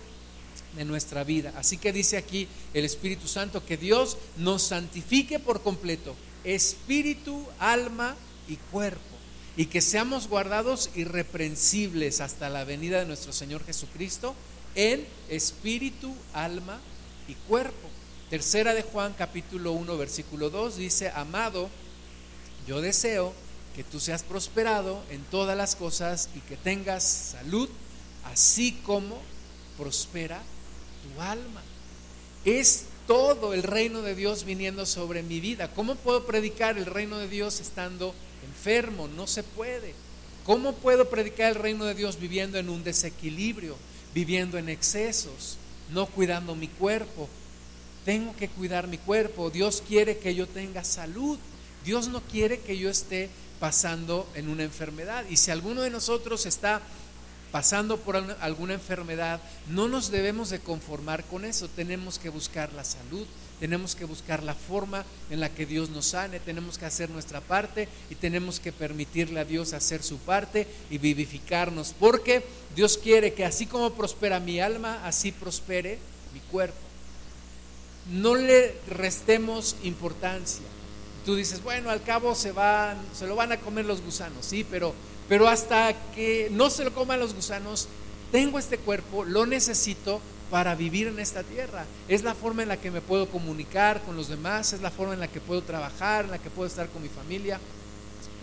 nuestra 0.85 1.25
vida. 1.25 1.53
Así 1.57 1.79
que 1.79 1.93
dice 1.93 2.17
aquí 2.17 2.49
el 2.75 2.85
Espíritu 2.85 3.29
Santo 3.29 3.65
que 3.65 3.77
Dios 3.77 4.19
nos 4.37 4.63
santifique 4.63 5.39
por 5.39 5.63
completo, 5.63 6.15
espíritu, 6.45 7.47
alma 7.59 8.15
y 8.49 8.57
cuerpo, 8.71 9.01
y 9.57 9.67
que 9.67 9.81
seamos 9.81 10.29
guardados 10.29 10.91
irreprensibles 10.95 12.21
hasta 12.21 12.51
la 12.51 12.65
venida 12.65 12.99
de 13.01 13.07
nuestro 13.07 13.33
Señor 13.33 13.65
Jesucristo 13.65 14.35
en 14.75 15.07
espíritu, 15.29 16.15
alma 16.35 16.79
y 17.27 17.35
cuerpo. 17.49 17.89
Tercera 18.29 18.75
de 18.75 18.83
Juan 18.83 19.15
capítulo 19.17 19.73
1 19.73 19.97
versículo 19.97 20.51
2 20.51 20.77
dice, 20.77 21.11
amado, 21.11 21.71
yo 22.67 22.81
deseo 22.81 23.33
que 23.75 23.85
tú 23.85 24.01
seas 24.01 24.23
prosperado 24.23 25.03
en 25.11 25.23
todas 25.25 25.57
las 25.57 25.77
cosas 25.77 26.29
y 26.35 26.41
que 26.41 26.57
tengas 26.57 27.05
salud, 27.05 27.69
así 28.25 28.73
como 28.85 29.19
prospera 29.79 30.43
tu 31.15 31.21
alma. 31.21 31.63
Es 32.45 32.87
todo 33.07 33.55
el 33.55 33.63
reino 33.63 34.03
de 34.03 34.15
Dios 34.15 34.45
viniendo 34.45 34.87
sobre 34.87 35.23
mi 35.23 35.41
vida. 35.41 35.71
¿Cómo 35.75 35.95
puedo 35.95 36.27
predicar 36.27 36.77
el 36.79 36.87
reino 36.87 37.19
de 37.19 37.29
Dios 37.29 37.61
estando 37.61 38.15
enfermo? 38.45 39.09
No 39.09 39.27
se 39.27 39.43
puede. 39.43 39.95
¿Cómo 40.45 40.75
puedo 40.75 41.09
predicar 41.09 41.51
el 41.51 41.55
reino 41.57 41.85
de 41.85 41.95
Dios 41.95 42.21
viviendo 42.21 42.59
en 42.59 42.69
un 42.69 42.85
desequilibrio, 42.85 43.77
viviendo 44.15 44.59
en 44.59 44.69
excesos, 44.69 45.57
no 45.91 46.07
cuidando 46.07 46.55
mi 46.55 46.69
cuerpo? 46.69 47.29
Tengo 48.05 48.35
que 48.37 48.49
cuidar 48.49 48.87
mi 48.87 48.99
cuerpo. 48.99 49.51
Dios 49.51 49.83
quiere 49.87 50.19
que 50.19 50.35
yo 50.35 50.47
tenga 50.47 50.85
salud. 50.85 51.39
Dios 51.85 52.09
no 52.09 52.21
quiere 52.21 52.61
que 52.61 52.79
yo 52.79 52.89
esté 52.89 53.29
pasando 53.59 54.29
en 54.35 54.49
una 54.49 54.63
enfermedad. 54.63 55.25
Y 55.29 55.37
si 55.37 55.51
alguno 55.51 55.83
de 55.83 55.91
nosotros 55.91 56.47
está 56.47 56.81
pasando 57.53 57.99
por 57.99 58.17
alguna 58.17 58.75
enfermedad, 58.75 59.41
no 59.69 59.89
nos 59.89 60.11
debemos 60.11 60.51
de 60.51 60.61
conformar 60.61 61.25
con 61.25 61.45
eso. 61.45 61.69
Tenemos 61.69 62.19
que 62.19 62.29
buscar 62.29 62.73
la 62.73 62.85
salud, 62.85 63.27
tenemos 63.61 63.95
que 63.95 64.05
buscar 64.05 64.43
la 64.43 64.55
forma 64.55 65.05
en 65.31 65.41
la 65.41 65.49
que 65.49 65.67
Dios 65.67 65.91
nos 65.91 66.07
sane, 66.07 66.41
tenemos 66.41 66.79
que 66.79 66.87
hacer 66.87 67.11
nuestra 67.11 67.41
parte 67.41 67.89
y 68.11 68.15
tenemos 68.15 68.61
que 68.61 68.73
permitirle 68.73 69.41
a 69.41 69.45
Dios 69.45 69.73
hacer 69.73 70.03
su 70.03 70.19
parte 70.19 70.67
y 70.91 70.99
vivificarnos, 70.99 71.95
porque 71.99 72.45
Dios 72.75 72.99
quiere 72.99 73.35
que 73.35 73.45
así 73.45 73.67
como 73.67 73.95
prospera 73.95 74.41
mi 74.41 74.61
alma, 74.61 75.07
así 75.07 75.33
prospere 75.33 75.99
mi 76.35 76.41
cuerpo. 76.41 76.77
No 78.11 78.35
le 78.35 78.77
restemos 78.89 79.77
importancia 79.83 80.63
tú 81.27 81.35
dices, 81.35 81.63
bueno, 81.63 81.91
al 81.91 82.03
cabo 82.05 82.37
se 82.37 82.53
van, 82.53 82.97
se 83.13 83.27
lo 83.27 83.35
van 83.35 83.51
a 83.51 83.59
comer 83.59 83.85
los 83.85 84.01
gusanos, 84.01 84.47
sí, 84.47 84.65
pero, 84.71 84.95
pero 85.29 85.49
hasta 85.49 85.95
que 86.15 86.49
no 86.53 86.71
se 86.71 86.85
lo 86.85 86.95
coman 86.95 87.21
los 87.21 87.35
gusanos, 87.35 87.89
tengo 88.33 88.59
este 88.59 88.79
cuerpo, 88.79 89.25
lo 89.25 89.47
necesito 89.47 90.21
para 90.51 90.75
vivir 90.75 91.09
en 91.09 91.19
esta 91.19 91.43
tierra. 91.43 91.85
Es 92.09 92.23
la 92.23 92.35
forma 92.35 92.63
en 92.63 92.69
la 92.69 92.77
que 92.77 92.91
me 92.91 93.01
puedo 93.01 93.29
comunicar 93.29 94.03
con 94.03 94.17
los 94.17 94.29
demás, 94.29 94.73
es 94.73 94.81
la 94.81 94.91
forma 94.91 95.15
en 95.15 95.21
la 95.21 95.29
que 95.29 95.41
puedo 95.41 95.63
trabajar, 95.63 96.25
en 96.25 96.31
la 96.33 96.39
que 96.39 96.51
puedo 96.51 96.69
estar 96.69 96.89
con 96.89 97.03
mi 97.03 97.09
familia. 97.09 97.59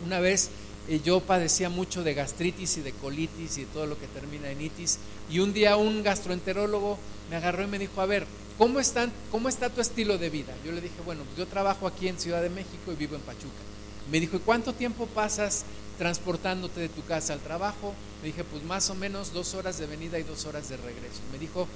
Una 0.06 0.20
vez 0.20 0.50
eh, 0.90 1.00
yo 1.04 1.22
padecía 1.22 1.70
mucho 1.70 2.04
de 2.04 2.14
gastritis 2.14 2.78
y 2.78 2.82
de 2.82 2.92
colitis 2.92 3.58
y 3.58 3.62
de 3.62 3.68
todo 3.68 3.86
lo 3.86 3.98
que 3.98 4.08
termina 4.08 4.50
en 4.50 4.62
itis, 4.62 5.00
y 5.30 5.40
un 5.40 5.54
día 5.54 5.78
un 5.78 6.04
gastroenterólogo 6.04 6.98
me 7.30 7.38
agarró 7.38 7.64
y 7.64 7.68
me 7.68 7.80
dijo, 7.80 8.02
a 8.02 8.06
ver, 8.06 8.28
¿cómo, 8.58 8.80
están, 8.80 9.12
¿cómo 9.32 9.48
está 9.48 9.70
tu 9.70 9.80
estilo 9.80 10.18
de 10.18 10.30
vida? 10.30 10.54
Yo 10.66 10.74
le 10.74 10.82
dije, 10.82 10.96
bueno, 11.06 11.24
pues 11.24 11.38
yo 11.38 11.48
trabajo 11.48 11.88
aquí 11.88 12.10
en 12.10 12.20
Ciudad 12.20 12.42
de 12.42 12.50
México 12.50 12.92
y 12.92 12.96
vivo 12.96 13.16
en 13.16 13.22
Pachuca. 13.22 13.73
Me 14.12 14.20
dijo, 14.20 14.38
¿y 14.38 14.40
cuánto 14.40 14.74
tiempo 14.74 15.08
pasas 15.08 15.64
transportándote 15.98 16.80
de 16.80 16.90
tu 16.90 17.04
casa 17.06 17.34
al 17.34 17.40
trabajo? 17.40 17.94
Me 18.22 18.28
dije, 18.28 18.44
pues 18.44 18.64
más 18.64 18.90
o 18.90 18.96
menos 18.96 19.34
dos 19.34 19.54
horas 19.54 19.78
de 19.78 19.86
venida 19.86 20.20
y 20.20 20.24
dos 20.24 20.46
horas 20.46 20.70
de 20.70 20.78
regreso. 20.78 21.22
Me 21.32 21.40
dijo, 21.40 21.68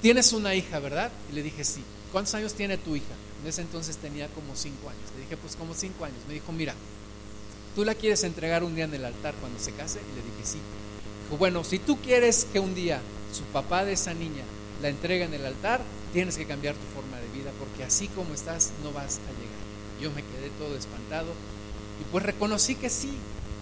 tienes 0.00 0.32
una 0.32 0.54
hija, 0.54 0.78
¿verdad? 0.78 1.10
Y 1.30 1.34
le 1.34 1.42
dije, 1.42 1.64
sí. 1.64 1.82
¿Cuántos 2.10 2.34
años 2.34 2.54
tiene 2.54 2.76
tu 2.78 2.94
hija? 2.94 3.14
En 3.42 3.48
ese 3.48 3.62
entonces 3.62 3.96
tenía 3.96 4.28
como 4.28 4.54
cinco 4.54 4.88
años. 4.88 5.02
Le 5.16 5.22
dije, 5.22 5.36
pues 5.36 5.56
como 5.56 5.74
cinco 5.74 6.04
años. 6.04 6.18
Me 6.28 6.34
dijo, 6.34 6.52
mira, 6.52 6.74
¿tú 7.74 7.84
la 7.84 7.94
quieres 7.94 8.22
entregar 8.24 8.62
un 8.64 8.74
día 8.74 8.84
en 8.84 8.94
el 8.94 9.04
altar 9.04 9.34
cuando 9.40 9.58
se 9.58 9.72
case? 9.72 10.00
Y 10.00 10.16
le 10.16 10.22
dije, 10.22 10.44
sí. 10.44 10.58
Dijo, 11.24 11.38
bueno, 11.38 11.64
si 11.64 11.78
tú 11.78 11.98
quieres 12.00 12.46
que 12.52 12.60
un 12.60 12.74
día 12.74 13.00
su 13.32 13.42
papá 13.44 13.84
de 13.84 13.94
esa 13.94 14.14
niña 14.14 14.44
la 14.82 14.88
entrega 14.88 15.24
en 15.24 15.34
el 15.34 15.46
altar, 15.46 15.80
tienes 16.12 16.36
que 16.36 16.44
cambiar 16.44 16.74
tu 16.74 16.86
forma 16.94 17.18
de 17.18 17.28
vida, 17.28 17.50
porque 17.58 17.84
así 17.84 18.08
como 18.08 18.34
estás 18.34 18.72
no 18.82 18.92
vas 18.92 19.18
a 19.18 19.32
llegar. 19.40 19.51
Yo 20.02 20.10
me 20.10 20.22
quedé 20.22 20.50
todo 20.58 20.76
espantado 20.76 21.28
y 22.00 22.04
pues 22.10 22.24
reconocí 22.24 22.74
que 22.74 22.90
sí, 22.90 23.12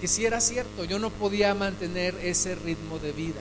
que 0.00 0.08
sí 0.08 0.24
era 0.24 0.40
cierto, 0.40 0.84
yo 0.84 0.98
no 0.98 1.10
podía 1.10 1.54
mantener 1.54 2.14
ese 2.22 2.54
ritmo 2.54 2.98
de 2.98 3.12
vida, 3.12 3.40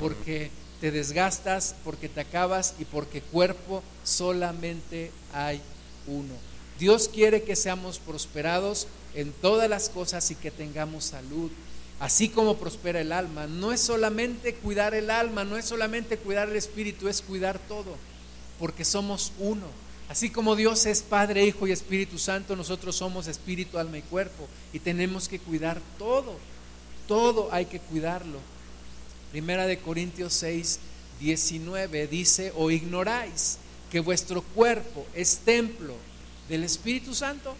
porque 0.00 0.50
te 0.80 0.90
desgastas, 0.90 1.76
porque 1.84 2.08
te 2.08 2.20
acabas 2.20 2.74
y 2.80 2.84
porque 2.86 3.22
cuerpo 3.22 3.84
solamente 4.02 5.12
hay 5.32 5.60
uno. 6.08 6.34
Dios 6.80 7.08
quiere 7.08 7.44
que 7.44 7.54
seamos 7.54 8.00
prosperados 8.00 8.88
en 9.14 9.32
todas 9.32 9.70
las 9.70 9.88
cosas 9.88 10.28
y 10.32 10.34
que 10.34 10.50
tengamos 10.50 11.04
salud 11.04 11.52
así 12.00 12.28
como 12.28 12.56
prospera 12.56 13.00
el 13.00 13.12
alma. 13.12 13.46
No 13.46 13.72
es 13.72 13.80
solamente 13.80 14.54
cuidar 14.54 14.94
el 14.94 15.10
alma, 15.10 15.44
no 15.44 15.56
es 15.56 15.64
solamente 15.64 16.18
cuidar 16.18 16.48
el 16.48 16.56
espíritu, 16.56 17.08
es 17.08 17.22
cuidar 17.22 17.58
todo, 17.60 17.96
porque 18.58 18.84
somos 18.84 19.32
uno. 19.38 19.83
Así 20.08 20.30
como 20.30 20.54
Dios 20.54 20.84
es 20.86 21.02
Padre, 21.02 21.46
Hijo 21.46 21.66
y 21.66 21.72
Espíritu 21.72 22.18
Santo, 22.18 22.56
nosotros 22.56 22.96
somos 22.96 23.26
espíritu, 23.26 23.78
alma 23.78 23.98
y 23.98 24.02
cuerpo 24.02 24.48
y 24.72 24.78
tenemos 24.78 25.28
que 25.28 25.38
cuidar 25.38 25.80
todo. 25.98 26.36
Todo 27.08 27.48
hay 27.52 27.66
que 27.66 27.80
cuidarlo. 27.80 28.38
Primera 29.30 29.66
de 29.66 29.78
Corintios 29.78 30.34
6, 30.34 30.78
19 31.20 32.06
dice, 32.06 32.52
o 32.56 32.70
ignoráis 32.70 33.58
que 33.90 34.00
vuestro 34.00 34.42
cuerpo 34.42 35.06
es 35.14 35.38
templo 35.38 35.94
del 36.48 36.64
Espíritu 36.64 37.14
Santo. 37.14 37.54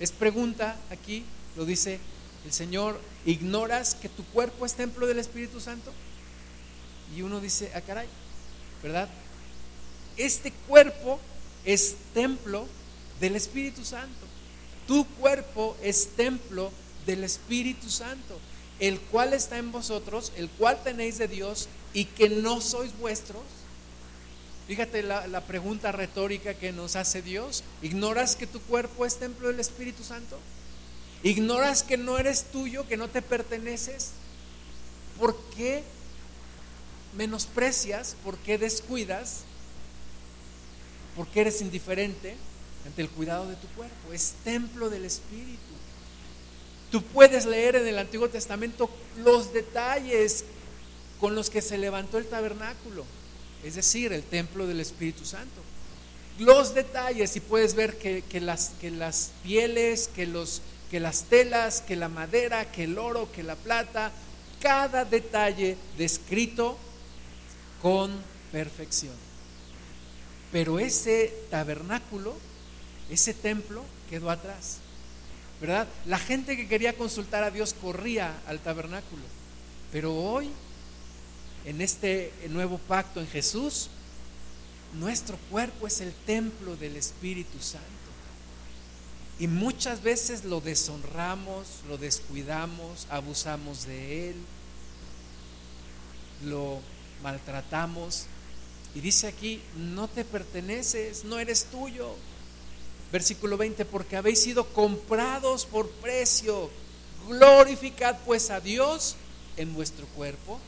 Es 0.00 0.12
pregunta 0.12 0.76
aquí, 0.90 1.24
lo 1.56 1.64
dice 1.64 1.98
el 2.44 2.52
Señor, 2.52 3.00
¿ignoras 3.26 3.94
que 3.94 4.08
tu 4.08 4.24
cuerpo 4.26 4.64
es 4.66 4.74
templo 4.74 5.06
del 5.06 5.18
Espíritu 5.18 5.60
Santo? 5.60 5.92
Y 7.16 7.22
uno 7.22 7.40
dice, 7.40 7.70
ah, 7.74 7.80
caray, 7.80 8.08
¿verdad? 8.82 9.08
Este 10.16 10.52
cuerpo 10.68 11.20
es 11.64 11.96
templo 12.14 12.66
del 13.20 13.36
Espíritu 13.36 13.84
Santo. 13.84 14.26
Tu 14.86 15.06
cuerpo 15.20 15.76
es 15.82 16.08
templo 16.16 16.72
del 17.06 17.24
Espíritu 17.24 17.88
Santo, 17.88 18.38
el 18.80 19.00
cual 19.00 19.32
está 19.32 19.58
en 19.58 19.72
vosotros, 19.72 20.32
el 20.36 20.48
cual 20.50 20.82
tenéis 20.82 21.18
de 21.18 21.28
Dios 21.28 21.68
y 21.94 22.06
que 22.06 22.28
no 22.28 22.60
sois 22.60 22.96
vuestros. 22.98 23.42
Fíjate 24.66 25.02
la, 25.02 25.26
la, 25.26 25.42
pregunta 25.42 25.92
retórica 25.92 26.54
que 26.54 26.72
nos 26.72 26.96
hace 26.96 27.20
Dios. 27.22 27.64
¿Ignoras 27.82 28.36
que 28.36 28.46
tu 28.46 28.60
cuerpo 28.60 29.04
es 29.04 29.16
templo 29.16 29.48
del 29.48 29.60
Espíritu 29.60 30.04
Santo? 30.04 30.38
¿Ignoras 31.22 31.82
que 31.82 31.96
no 31.96 32.18
eres 32.18 32.44
tuyo, 32.44 32.86
que 32.88 32.96
no 32.96 33.08
te 33.08 33.22
perteneces? 33.22 34.12
¿Por 35.18 35.36
qué 35.56 35.84
menosprecias? 37.16 38.16
¿Por 38.24 38.38
qué 38.38 38.58
descuidas? 38.58 39.42
¿Por 41.16 41.26
qué 41.28 41.42
eres 41.42 41.60
indiferente 41.60 42.36
ante 42.86 43.02
el 43.02 43.10
cuidado 43.10 43.48
de 43.48 43.56
tu 43.56 43.66
cuerpo? 43.68 44.12
Es 44.12 44.34
templo 44.44 44.88
del 44.90 45.04
Espíritu. 45.04 45.60
Tú 46.90 47.02
puedes 47.02 47.46
leer 47.46 47.76
en 47.76 47.86
el 47.86 47.98
Antiguo 47.98 48.28
Testamento 48.28 48.90
los 49.24 49.52
detalles 49.52 50.44
con 51.20 51.34
los 51.34 51.50
que 51.50 51.62
se 51.62 51.78
levantó 51.78 52.18
el 52.18 52.26
tabernáculo, 52.26 53.04
es 53.64 53.76
decir, 53.76 54.12
el 54.12 54.22
templo 54.22 54.66
del 54.66 54.80
Espíritu 54.80 55.24
Santo. 55.24 55.62
Los 56.38 56.74
detalles 56.74 57.36
y 57.36 57.40
puedes 57.40 57.74
ver 57.74 57.96
que, 57.96 58.40
las, 58.40 58.72
pieles, 59.42 60.10
que 60.14 60.26
las 61.00 61.24
telas, 61.24 61.80
que 61.80 61.96
la 61.96 62.08
madera, 62.08 62.70
que 62.70 62.84
el 62.84 62.98
oro, 62.98 63.30
que 63.32 63.42
la 63.42 63.56
plata, 63.56 64.10
cada 64.60 65.04
detalle 65.04 65.76
descrito 65.96 66.76
con 67.80 68.12
perfección. 68.50 69.31
Pero 70.52 70.78
ese 70.78 71.34
tabernáculo, 71.50 72.34
ese 73.10 73.34
templo 73.34 73.82
quedó 74.08 74.30
atrás. 74.30 74.78
¿verdad? 75.62 75.86
La 76.06 76.18
gente 76.18 76.56
que 76.56 76.66
quería 76.66 76.96
consultar 76.96 77.44
a 77.44 77.52
Dios 77.52 77.72
corría 77.80 78.36
al 78.48 78.58
tabernáculo. 78.58 79.22
Pero 79.92 80.12
hoy, 80.12 80.50
en 81.64 81.80
este 81.80 82.32
nuevo 82.48 82.78
pacto 82.78 83.20
en 83.20 83.28
Jesús, 83.28 83.88
nuestro 84.94 85.36
cuerpo 85.52 85.86
es 85.86 86.00
el 86.00 86.12
templo 86.12 86.74
del 86.74 86.96
Espíritu 86.96 87.60
Santo. 87.60 87.86
Y 89.38 89.46
muchas 89.46 90.02
veces 90.02 90.44
lo 90.44 90.60
deshonramos, 90.60 91.68
lo 91.88 91.96
descuidamos, 91.96 93.06
abusamos 93.08 93.86
de 93.86 94.30
él, 94.30 94.36
lo 96.44 96.80
maltratamos. 97.22 98.26
Y 98.94 99.00
dice 99.00 99.26
aquí, 99.26 99.62
no 99.76 100.08
te 100.08 100.24
perteneces, 100.24 101.24
no 101.24 101.38
eres 101.38 101.66
tuyo. 101.66 102.14
Versículo 103.10 103.56
20, 103.56 103.84
porque 103.84 104.16
habéis 104.16 104.40
sido 104.40 104.66
comprados 104.72 105.66
por 105.66 105.88
precio. 105.90 106.70
Glorificad 107.28 108.16
pues 108.24 108.50
a 108.50 108.60
Dios 108.60 109.16
en 109.56 109.74
vuestro 109.74 110.06
cuerpo 110.08 110.58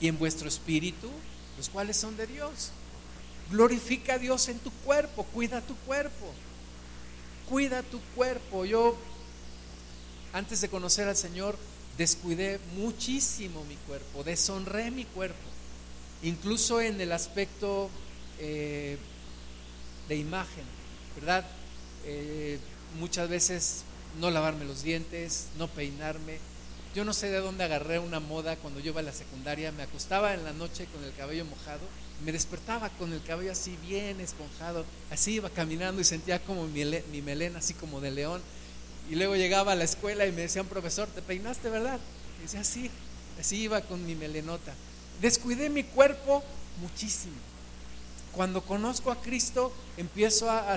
y 0.00 0.08
en 0.08 0.18
vuestro 0.18 0.48
espíritu, 0.48 1.08
los 1.56 1.68
cuales 1.68 1.96
son 1.96 2.16
de 2.16 2.26
Dios. 2.26 2.70
Glorifica 3.50 4.14
a 4.14 4.18
Dios 4.18 4.48
en 4.48 4.58
tu 4.58 4.70
cuerpo, 4.70 5.24
cuida 5.24 5.60
tu 5.60 5.76
cuerpo. 5.76 6.32
Cuida 7.48 7.82
tu 7.82 8.00
cuerpo. 8.14 8.64
Yo, 8.64 8.96
antes 10.32 10.60
de 10.60 10.68
conocer 10.68 11.08
al 11.08 11.16
Señor, 11.16 11.56
descuidé 11.96 12.60
muchísimo 12.76 13.64
mi 13.64 13.76
cuerpo, 13.76 14.22
deshonré 14.24 14.90
mi 14.90 15.04
cuerpo, 15.04 15.48
incluso 16.22 16.80
en 16.80 17.00
el 17.00 17.12
aspecto 17.12 17.90
eh, 18.38 18.98
de 20.08 20.16
imagen, 20.16 20.64
¿verdad? 21.16 21.44
Eh, 22.04 22.58
muchas 22.98 23.28
veces 23.28 23.82
no 24.20 24.30
lavarme 24.30 24.64
los 24.64 24.82
dientes, 24.82 25.48
no 25.58 25.68
peinarme. 25.68 26.38
Yo 26.94 27.04
no 27.04 27.12
sé 27.12 27.30
de 27.30 27.40
dónde 27.40 27.64
agarré 27.64 27.98
una 27.98 28.20
moda 28.20 28.56
cuando 28.56 28.80
yo 28.80 28.92
iba 28.92 29.00
a 29.00 29.04
la 29.04 29.12
secundaria. 29.12 29.72
Me 29.72 29.82
acostaba 29.82 30.32
en 30.34 30.44
la 30.44 30.52
noche 30.52 30.86
con 30.86 31.04
el 31.04 31.12
cabello 31.14 31.44
mojado, 31.44 31.82
me 32.24 32.32
despertaba 32.32 32.88
con 32.90 33.12
el 33.12 33.22
cabello 33.22 33.52
así 33.52 33.76
bien 33.82 34.20
esponjado. 34.20 34.84
Así 35.10 35.32
iba 35.34 35.50
caminando 35.50 36.00
y 36.00 36.04
sentía 36.04 36.42
como 36.42 36.66
mi, 36.66 36.84
melena 37.22 37.58
así 37.58 37.74
como 37.74 38.00
de 38.00 38.10
león. 38.10 38.40
Y 39.10 39.16
luego 39.16 39.36
llegaba 39.36 39.72
a 39.72 39.76
la 39.76 39.84
escuela 39.84 40.26
y 40.26 40.32
me 40.32 40.42
decían, 40.42 40.66
profesor, 40.66 41.08
¿te 41.08 41.22
peinaste, 41.22 41.68
verdad? 41.68 42.00
Y 42.38 42.42
decía, 42.42 42.64
sí, 42.64 42.90
así 43.38 43.62
iba 43.62 43.80
con 43.82 44.04
mi 44.04 44.14
melenota. 44.14 44.74
Descuidé 45.20 45.70
mi 45.70 45.84
cuerpo 45.84 46.42
muchísimo 46.80 47.36
cuando 48.36 48.62
conozco 48.62 49.10
a 49.10 49.16
Cristo, 49.22 49.72
empiezo 49.96 50.50
a, 50.50 50.76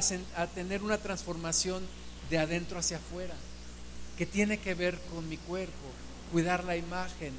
tener 0.56 0.82
una 0.82 0.98
transformación 0.98 1.86
de 2.30 2.38
adentro 2.38 2.80
hacia 2.80 2.98
afuera, 2.98 3.36
que 4.18 4.26
tiene 4.26 4.60
que 4.60 4.74
ver 4.74 4.98
con 5.14 5.28
mi 5.28 5.36
cuerpo, 5.36 5.74
cuidar 6.32 6.64
la 6.64 6.78
imagen. 6.78 7.34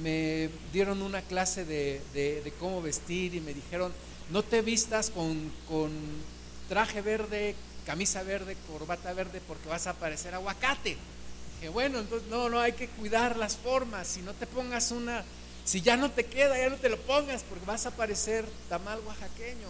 Me 0.00 0.48
dieron 0.72 1.02
una 1.02 1.22
clase 1.22 1.64
de, 1.64 2.52
cómo 2.60 2.80
vestir 2.82 3.34
y 3.34 3.40
me 3.40 3.52
dijeron, 3.52 3.92
no 4.30 4.44
te 4.44 4.62
vistas 4.62 5.10
con, 5.10 5.50
con 5.68 5.90
traje 6.68 7.02
verde, 7.02 7.56
camisa 7.84 8.22
verde, 8.22 8.56
corbata 8.68 9.12
verde, 9.12 9.42
porque 9.46 9.68
vas 9.68 9.88
a 9.88 9.94
parecer 9.94 10.34
aguacate. 10.34 10.96
Dije, 11.56 11.68
bueno, 11.68 11.98
entonces 11.98 12.28
no, 12.28 12.48
no, 12.48 12.60
hay 12.60 12.74
que 12.74 12.86
cuidar 12.86 13.36
las 13.36 13.56
formas, 13.56 14.06
si 14.06 14.22
no 14.22 14.34
te 14.34 14.46
pongas 14.46 14.92
una 14.92 15.24
si 15.64 15.80
ya 15.80 15.96
no 15.96 16.10
te 16.10 16.26
queda, 16.26 16.58
ya 16.58 16.68
no 16.68 16.76
te 16.76 16.90
lo 16.90 16.98
pongas 16.98 17.42
porque 17.42 17.64
vas 17.64 17.86
a 17.86 17.90
parecer 17.90 18.44
tamal 18.68 19.00
oaxaqueño. 19.06 19.68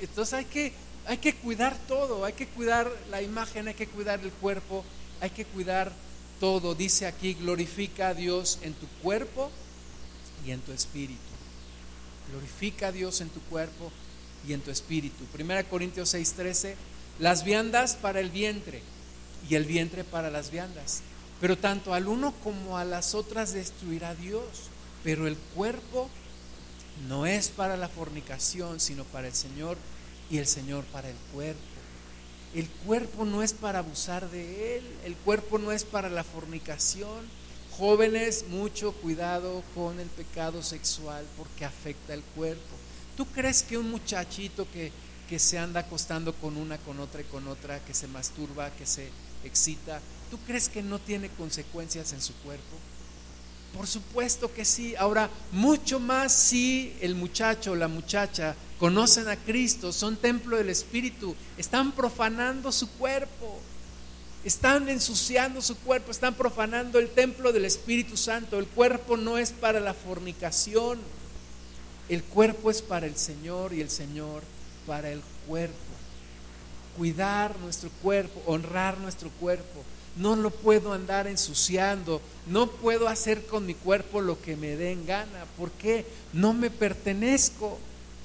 Entonces 0.00 0.34
hay 0.34 0.44
que, 0.44 0.72
hay 1.06 1.18
que 1.18 1.34
cuidar 1.34 1.76
todo, 1.88 2.24
hay 2.24 2.34
que 2.34 2.46
cuidar 2.46 2.90
la 3.10 3.22
imagen, 3.22 3.68
hay 3.68 3.74
que 3.74 3.86
cuidar 3.86 4.20
el 4.20 4.30
cuerpo, 4.30 4.84
hay 5.20 5.30
que 5.30 5.44
cuidar 5.46 5.92
todo. 6.38 6.74
Dice 6.74 7.06
aquí, 7.06 7.34
glorifica 7.34 8.08
a 8.08 8.14
Dios 8.14 8.58
en 8.62 8.74
tu 8.74 8.86
cuerpo 9.02 9.50
y 10.46 10.50
en 10.50 10.60
tu 10.60 10.72
espíritu. 10.72 11.20
Glorifica 12.30 12.88
a 12.88 12.92
Dios 12.92 13.20
en 13.20 13.30
tu 13.30 13.40
cuerpo 13.42 13.90
y 14.46 14.52
en 14.52 14.60
tu 14.60 14.70
espíritu. 14.70 15.24
Primera 15.26 15.64
Corintios 15.64 16.12
6:13, 16.14 16.74
las 17.18 17.44
viandas 17.44 17.96
para 17.96 18.20
el 18.20 18.30
vientre 18.30 18.82
y 19.48 19.54
el 19.54 19.64
vientre 19.64 20.04
para 20.04 20.30
las 20.30 20.50
viandas. 20.50 21.00
Pero 21.40 21.56
tanto 21.56 21.94
al 21.94 22.06
uno 22.06 22.34
como 22.44 22.76
a 22.76 22.84
las 22.84 23.14
otras 23.14 23.52
destruirá 23.52 24.14
Dios. 24.14 24.71
Pero 25.04 25.26
el 25.26 25.36
cuerpo 25.36 26.08
no 27.08 27.26
es 27.26 27.48
para 27.48 27.76
la 27.76 27.88
fornicación, 27.88 28.80
sino 28.80 29.04
para 29.04 29.28
el 29.28 29.34
Señor 29.34 29.76
y 30.30 30.38
el 30.38 30.46
Señor 30.46 30.84
para 30.84 31.08
el 31.08 31.16
cuerpo. 31.32 31.60
El 32.54 32.68
cuerpo 32.68 33.24
no 33.24 33.42
es 33.42 33.54
para 33.54 33.78
abusar 33.78 34.30
de 34.30 34.76
él, 34.76 34.84
el 35.04 35.16
cuerpo 35.16 35.58
no 35.58 35.72
es 35.72 35.84
para 35.84 36.10
la 36.10 36.22
fornicación. 36.22 37.26
Jóvenes, 37.78 38.44
mucho 38.48 38.92
cuidado 38.92 39.62
con 39.74 39.98
el 39.98 40.08
pecado 40.08 40.62
sexual 40.62 41.24
porque 41.38 41.64
afecta 41.64 42.12
el 42.12 42.22
cuerpo. 42.22 42.76
¿Tú 43.16 43.26
crees 43.26 43.62
que 43.62 43.78
un 43.78 43.90
muchachito 43.90 44.66
que, 44.70 44.92
que 45.28 45.38
se 45.38 45.58
anda 45.58 45.80
acostando 45.80 46.34
con 46.34 46.58
una, 46.58 46.76
con 46.78 47.00
otra 47.00 47.22
y 47.22 47.24
con 47.24 47.48
otra, 47.48 47.82
que 47.84 47.94
se 47.94 48.06
masturba, 48.06 48.70
que 48.72 48.84
se 48.84 49.08
excita, 49.44 50.00
¿tú 50.30 50.38
crees 50.46 50.68
que 50.68 50.82
no 50.82 50.98
tiene 50.98 51.28
consecuencias 51.30 52.12
en 52.12 52.20
su 52.20 52.34
cuerpo? 52.36 52.76
Por 53.76 53.86
supuesto 53.86 54.52
que 54.52 54.64
sí. 54.64 54.94
Ahora, 54.96 55.30
mucho 55.50 55.98
más 55.98 56.32
si 56.32 56.94
el 57.00 57.14
muchacho 57.14 57.72
o 57.72 57.76
la 57.76 57.88
muchacha 57.88 58.54
conocen 58.78 59.28
a 59.28 59.36
Cristo, 59.36 59.92
son 59.92 60.16
templo 60.16 60.56
del 60.56 60.68
Espíritu, 60.68 61.34
están 61.56 61.92
profanando 61.92 62.70
su 62.70 62.90
cuerpo, 62.90 63.60
están 64.44 64.88
ensuciando 64.88 65.62
su 65.62 65.76
cuerpo, 65.78 66.10
están 66.10 66.34
profanando 66.34 66.98
el 66.98 67.08
templo 67.10 67.52
del 67.52 67.64
Espíritu 67.64 68.16
Santo. 68.16 68.58
El 68.58 68.66
cuerpo 68.66 69.16
no 69.16 69.38
es 69.38 69.52
para 69.52 69.80
la 69.80 69.94
fornicación, 69.94 70.98
el 72.08 72.22
cuerpo 72.24 72.70
es 72.70 72.82
para 72.82 73.06
el 73.06 73.16
Señor 73.16 73.72
y 73.72 73.80
el 73.80 73.88
Señor 73.88 74.42
para 74.86 75.10
el 75.10 75.22
cuerpo. 75.46 75.76
Cuidar 76.98 77.58
nuestro 77.60 77.88
cuerpo, 78.02 78.42
honrar 78.44 78.98
nuestro 78.98 79.30
cuerpo 79.30 79.82
no 80.16 80.36
lo 80.36 80.50
puedo 80.50 80.92
andar 80.92 81.26
ensuciando, 81.26 82.20
no 82.46 82.70
puedo 82.70 83.08
hacer 83.08 83.46
con 83.46 83.66
mi 83.66 83.74
cuerpo 83.74 84.20
lo 84.20 84.40
que 84.40 84.56
me 84.56 84.76
dé 84.76 84.92
en 84.92 85.06
gana. 85.06 85.46
¿Por 85.56 85.70
qué? 85.70 86.04
No 86.32 86.52
me 86.52 86.70
pertenezco, 86.70 87.78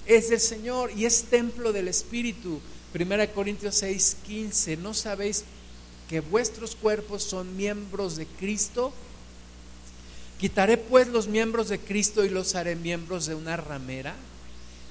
es 0.05 0.29
del 0.29 0.39
Señor 0.39 0.91
y 0.95 1.05
es 1.05 1.23
templo 1.25 1.71
del 1.71 1.87
Espíritu. 1.87 2.59
Primera 2.91 3.31
Corintios 3.31 3.75
6, 3.75 4.17
15, 4.25 4.77
¿no 4.77 4.93
sabéis 4.93 5.43
que 6.09 6.21
vuestros 6.21 6.75
cuerpos 6.75 7.23
son 7.23 7.55
miembros 7.55 8.15
de 8.15 8.25
Cristo? 8.25 8.93
¿Quitaré 10.39 10.77
pues 10.77 11.07
los 11.07 11.27
miembros 11.27 11.69
de 11.69 11.79
Cristo 11.79 12.23
y 12.23 12.29
los 12.29 12.55
haré 12.55 12.75
miembros 12.75 13.25
de 13.25 13.35
una 13.35 13.57
ramera? 13.57 14.15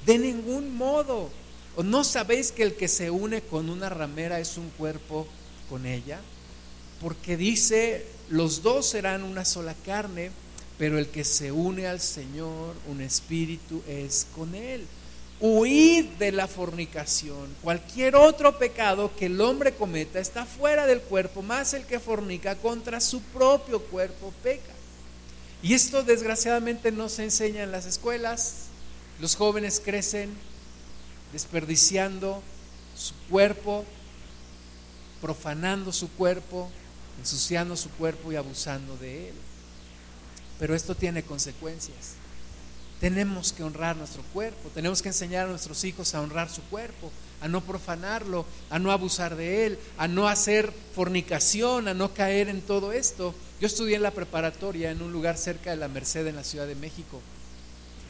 De 0.05 0.19
ningún 0.19 0.77
modo. 0.77 1.31
¿O 1.77 1.83
no 1.83 2.05
sabéis 2.05 2.53
que 2.53 2.63
el 2.63 2.75
que 2.75 2.89
se 2.89 3.11
une 3.11 3.43
con 3.43 3.69
una 3.69 3.89
ramera 3.89 4.41
es 4.41 4.57
un 4.57 4.71
cuerpo 4.71 5.27
con 5.69 5.85
ella? 5.85 6.21
Porque 7.01 7.37
dice, 7.37 8.07
los 8.29 8.63
dos 8.63 8.87
serán 8.87 9.23
una 9.23 9.45
sola 9.45 9.75
carne, 9.85 10.31
pero 10.79 10.99
el 10.99 11.09
que 11.09 11.25
se 11.25 11.53
une 11.53 11.87
al 11.87 12.01
Señor, 12.01 12.75
un 12.89 13.01
espíritu 13.01 13.83
es 13.87 14.27
con 14.35 14.55
él. 14.55 14.87
Huid 15.39 16.05
de 16.19 16.33
la 16.33 16.47
fornicación. 16.47 17.55
Cualquier 17.63 18.17
otro 18.17 18.59
pecado 18.59 19.11
que 19.19 19.27
el 19.27 19.41
hombre 19.41 19.75
cometa 19.75 20.19
está 20.19 20.47
fuera 20.47 20.87
del 20.87 21.01
cuerpo, 21.01 21.43
más 21.43 21.75
el 21.75 21.85
que 21.85 22.01
fornica 22.01 22.57
contra 22.57 23.01
su 23.01 23.21
propio 23.21 23.81
cuerpo 23.83 24.33
peca. 24.43 24.73
Y 25.63 25.75
esto 25.75 26.03
desgraciadamente 26.03 26.91
no 26.91 27.09
se 27.09 27.25
enseña 27.25 27.63
en 27.63 27.73
las 27.73 27.87
escuelas. 27.87 28.67
Los 29.21 29.37
jóvenes 29.37 29.81
crecen 29.85 30.31
desperdiciando 31.33 32.43
su 32.97 33.15
cuerpo, 33.29 33.85
profanando 35.21 35.93
su 35.93 36.11
cuerpo, 36.13 36.71
ensuciando 37.19 37.77
su 37.77 37.91
cuerpo 37.91 38.33
y 38.33 38.37
abusando 38.37 38.97
de 38.97 39.29
él. 39.29 39.35
Pero 40.59 40.75
esto 40.75 40.95
tiene 40.95 41.23
consecuencias. 41.23 42.15
Tenemos 43.01 43.53
que 43.53 43.63
honrar 43.63 43.97
nuestro 43.97 44.23
cuerpo, 44.33 44.71
tenemos 44.75 45.03
que 45.03 45.09
enseñar 45.09 45.47
a 45.47 45.51
nuestros 45.51 45.85
hijos 45.85 46.15
a 46.15 46.23
honrar 46.23 46.49
su 46.49 46.63
cuerpo, 46.63 47.13
a 47.43 47.49
no 47.49 47.61
profanarlo, 47.61 48.47
a 48.71 48.79
no 48.79 48.91
abusar 48.91 49.37
de 49.37 49.67
él, 49.67 49.79
a 49.99 50.09
no 50.09 50.29
hacer 50.29 50.73
fornicación, 50.95 51.89
a 51.89 51.95
no 51.95 52.15
caer 52.15 52.49
en 52.49 52.63
todo 52.63 52.93
esto. 52.93 53.35
Yo 53.61 53.67
estudié 53.67 53.97
en 53.97 54.03
la 54.03 54.13
preparatoria 54.13 54.91
en 54.91 55.03
un 55.03 55.13
lugar 55.13 55.37
cerca 55.37 55.71
de 55.71 55.77
la 55.77 55.89
Merced 55.89 56.27
en 56.27 56.37
la 56.37 56.45
Ciudad 56.45 56.67
de 56.67 56.75
México. 56.75 57.21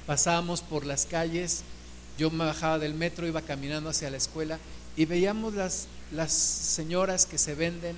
Pasábamos 0.07 0.61
por 0.61 0.87
las 0.87 1.05
calles, 1.05 1.64
yo 2.16 2.31
me 2.31 2.45
bajaba 2.45 2.79
del 2.79 2.95
metro, 2.95 3.27
iba 3.27 3.42
caminando 3.42 3.90
hacia 3.90 4.11
la 4.11 4.16
escuela 4.16 4.61
y 4.97 5.05
veíamos 5.05 5.55
las, 5.55 5.88
las 6.12 6.33
señoras 6.33 7.27
que 7.27 7.38
se 7.38 7.57
venden, 7.57 7.97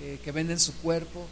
eh, 0.00 0.18
que 0.22 0.32
venden 0.32 0.60
su 0.60 0.74
cuerpo, 0.76 1.26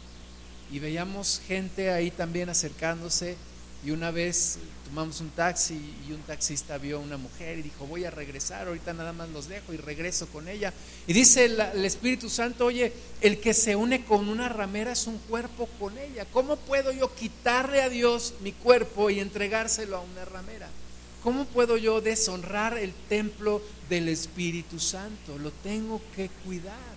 y 0.71 0.79
veíamos 0.79 1.39
gente 1.47 1.91
ahí 1.91 2.09
también 2.09 2.49
acercándose 2.49 3.37
y 3.85 3.91
una 3.91 4.11
vez 4.11 4.57
tomamos 4.85 5.19
un 5.19 5.29
taxi 5.29 5.79
y 6.07 6.13
un 6.13 6.21
taxista 6.21 6.77
vio 6.77 6.97
a 6.97 6.99
una 6.99 7.17
mujer 7.17 7.59
y 7.59 7.63
dijo, 7.63 7.85
voy 7.85 8.05
a 8.05 8.11
regresar, 8.11 8.67
ahorita 8.67 8.93
nada 8.93 9.11
más 9.11 9.29
los 9.29 9.49
dejo 9.49 9.73
y 9.73 9.77
regreso 9.77 10.25
con 10.27 10.47
ella. 10.47 10.73
Y 11.05 11.13
dice 11.13 11.45
el, 11.45 11.85
Espíritu 11.85 12.29
Santo, 12.29 12.65
oye, 12.65 12.93
el 13.19 13.39
que 13.39 13.53
se 13.53 13.75
une 13.75 14.05
con 14.05 14.29
una 14.29 14.47
ramera 14.47 14.93
es 14.93 15.05
un 15.05 15.17
cuerpo 15.17 15.67
con 15.79 15.97
ella. 15.97 16.25
¿Cómo 16.31 16.55
puedo 16.55 16.91
yo 16.91 17.13
quitarle 17.13 17.81
a 17.81 17.89
Dios 17.89 18.33
mi 18.41 18.53
cuerpo 18.53 19.09
y 19.09 19.19
entregárselo 19.19 19.97
a 19.97 20.01
una 20.01 20.25
ramera? 20.25 20.69
¿Cómo 21.21 21.45
puedo 21.45 21.77
yo 21.77 22.01
deshonrar 22.01 22.77
el 22.77 22.93
templo 23.09 23.61
del 23.89 24.07
Espíritu 24.07 24.79
Santo? 24.79 25.37
Lo 25.37 25.51
tengo 25.51 26.01
que 26.15 26.29
cuidar. 26.45 26.92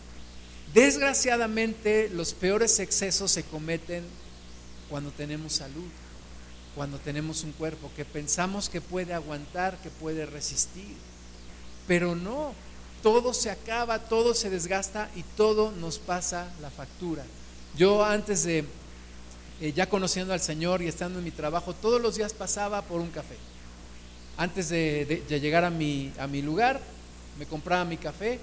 Desgraciadamente 0.76 2.08
los 2.14 2.34
peores 2.34 2.78
excesos 2.78 3.32
se 3.32 3.42
cometen 3.42 4.04
cuando 4.88 5.10
tenemos 5.10 5.54
salud 5.54 5.90
cuando 6.76 6.98
tenemos 6.98 7.42
un 7.42 7.52
cuerpo 7.52 7.90
que 7.96 8.04
pensamos 8.04 8.68
que 8.68 8.82
puede 8.82 9.14
aguantar, 9.14 9.78
que 9.78 9.88
puede 9.88 10.26
resistir. 10.26 10.94
Pero 11.88 12.14
no, 12.14 12.52
todo 13.02 13.32
se 13.32 13.50
acaba, 13.50 13.98
todo 13.98 14.34
se 14.34 14.50
desgasta 14.50 15.10
y 15.16 15.22
todo 15.22 15.72
nos 15.72 15.98
pasa 15.98 16.52
la 16.60 16.68
factura. 16.68 17.24
Yo 17.78 18.04
antes 18.04 18.44
de, 18.44 18.66
eh, 19.62 19.72
ya 19.74 19.88
conociendo 19.88 20.34
al 20.34 20.40
Señor 20.42 20.82
y 20.82 20.86
estando 20.86 21.18
en 21.18 21.24
mi 21.24 21.30
trabajo, 21.30 21.72
todos 21.72 22.00
los 22.00 22.16
días 22.16 22.34
pasaba 22.34 22.82
por 22.82 23.00
un 23.00 23.10
café. 23.10 23.36
Antes 24.36 24.68
de, 24.68 25.24
de 25.26 25.40
llegar 25.40 25.64
a 25.64 25.70
mi, 25.70 26.12
a 26.18 26.26
mi 26.26 26.42
lugar, 26.42 26.78
me 27.38 27.46
compraba 27.46 27.86
mi 27.86 27.96
café, 27.96 28.38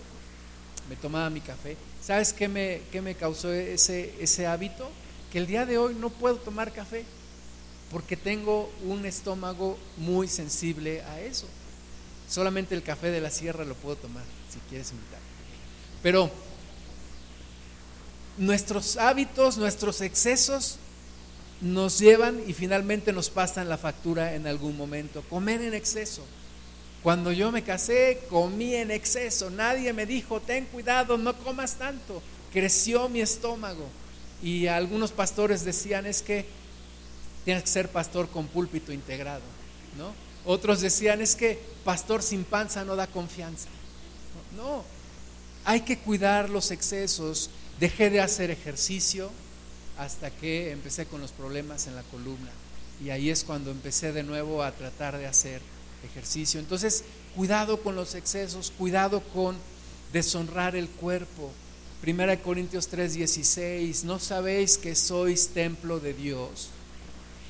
me 0.89 0.95
tomaba 0.95 1.29
mi 1.29 1.41
café. 1.41 1.77
¿Sabes 2.05 2.33
qué 2.33 2.49
me, 2.49 2.81
qué 2.91 3.01
me 3.01 3.15
causó 3.15 3.53
ese, 3.53 4.13
ese 4.19 4.45
hábito? 4.45 4.89
Que 5.31 5.37
el 5.37 5.47
día 5.47 5.65
de 5.65 5.77
hoy 5.77 5.95
no 5.95 6.09
puedo 6.09 6.35
tomar 6.35 6.73
café 6.73 7.05
porque 7.91 8.17
tengo 8.17 8.69
un 8.83 9.05
estómago 9.05 9.77
muy 9.97 10.27
sensible 10.27 11.01
a 11.03 11.21
eso. 11.21 11.47
Solamente 12.27 12.75
el 12.75 12.83
café 12.83 13.11
de 13.11 13.21
la 13.21 13.29
sierra 13.29 13.63
lo 13.63 13.75
puedo 13.75 13.95
tomar, 13.95 14.23
si 14.51 14.59
quieres 14.69 14.91
invitar. 14.91 15.19
Pero 16.01 16.29
nuestros 18.37 18.97
hábitos, 18.97 19.57
nuestros 19.57 20.01
excesos 20.01 20.79
nos 21.61 21.99
llevan 21.99 22.41
y 22.45 22.53
finalmente 22.53 23.13
nos 23.13 23.29
pasan 23.29 23.69
la 23.69 23.77
factura 23.77 24.33
en 24.35 24.47
algún 24.47 24.75
momento. 24.75 25.21
Comer 25.29 25.61
en 25.61 25.73
exceso. 25.73 26.23
Cuando 27.03 27.33
yo 27.33 27.51
me 27.51 27.63
casé, 27.63 28.21
comí 28.29 28.75
en 28.75 28.89
exceso. 28.89 29.49
Nadie 29.49 29.91
me 29.91 30.05
dijo, 30.05 30.39
ten 30.39 30.65
cuidado, 30.65 31.17
no 31.17 31.37
comas 31.37 31.75
tanto. 31.75 32.23
Creció 32.53 33.09
mi 33.09 33.19
estómago. 33.19 33.87
Y 34.41 34.67
algunos 34.67 35.11
pastores 35.11 35.65
decían, 35.65 36.05
es 36.05 36.21
que 36.21 36.45
tienes 37.43 37.63
que 37.63 37.69
ser 37.69 37.89
pastor 37.89 38.29
con 38.29 38.47
púlpito 38.47 38.93
integrado, 38.93 39.41
¿no? 39.97 40.13
Otros 40.45 40.81
decían, 40.81 41.21
es 41.21 41.35
que 41.35 41.59
pastor 41.83 42.23
sin 42.23 42.45
panza 42.45 42.85
no 42.85 42.95
da 42.95 43.07
confianza. 43.07 43.67
No, 44.55 44.83
hay 45.65 45.81
que 45.81 45.99
cuidar 45.99 46.49
los 46.49 46.71
excesos. 46.71 47.49
Dejé 47.79 48.09
de 48.09 48.21
hacer 48.21 48.49
ejercicio 48.49 49.29
hasta 49.97 50.31
que 50.31 50.71
empecé 50.71 51.05
con 51.05 51.21
los 51.21 51.31
problemas 51.31 51.87
en 51.87 51.95
la 51.95 52.03
columna. 52.03 52.51
Y 53.03 53.09
ahí 53.09 53.29
es 53.29 53.43
cuando 53.43 53.71
empecé 53.71 54.13
de 54.13 54.23
nuevo 54.23 54.63
a 54.63 54.71
tratar 54.71 55.17
de 55.17 55.27
hacer 55.27 55.61
ejercicio. 56.03 56.59
Entonces, 56.59 57.03
cuidado 57.35 57.81
con 57.81 57.95
los 57.95 58.15
excesos, 58.15 58.71
cuidado 58.77 59.21
con 59.33 59.55
deshonrar 60.11 60.75
el 60.75 60.89
cuerpo. 60.89 61.51
Primera 62.01 62.39
Corintios 62.39 62.89
3:16, 62.89 64.03
¿no 64.03 64.19
sabéis 64.19 64.77
que 64.77 64.95
sois 64.95 65.49
templo 65.49 65.99
de 65.99 66.13
Dios? 66.13 66.69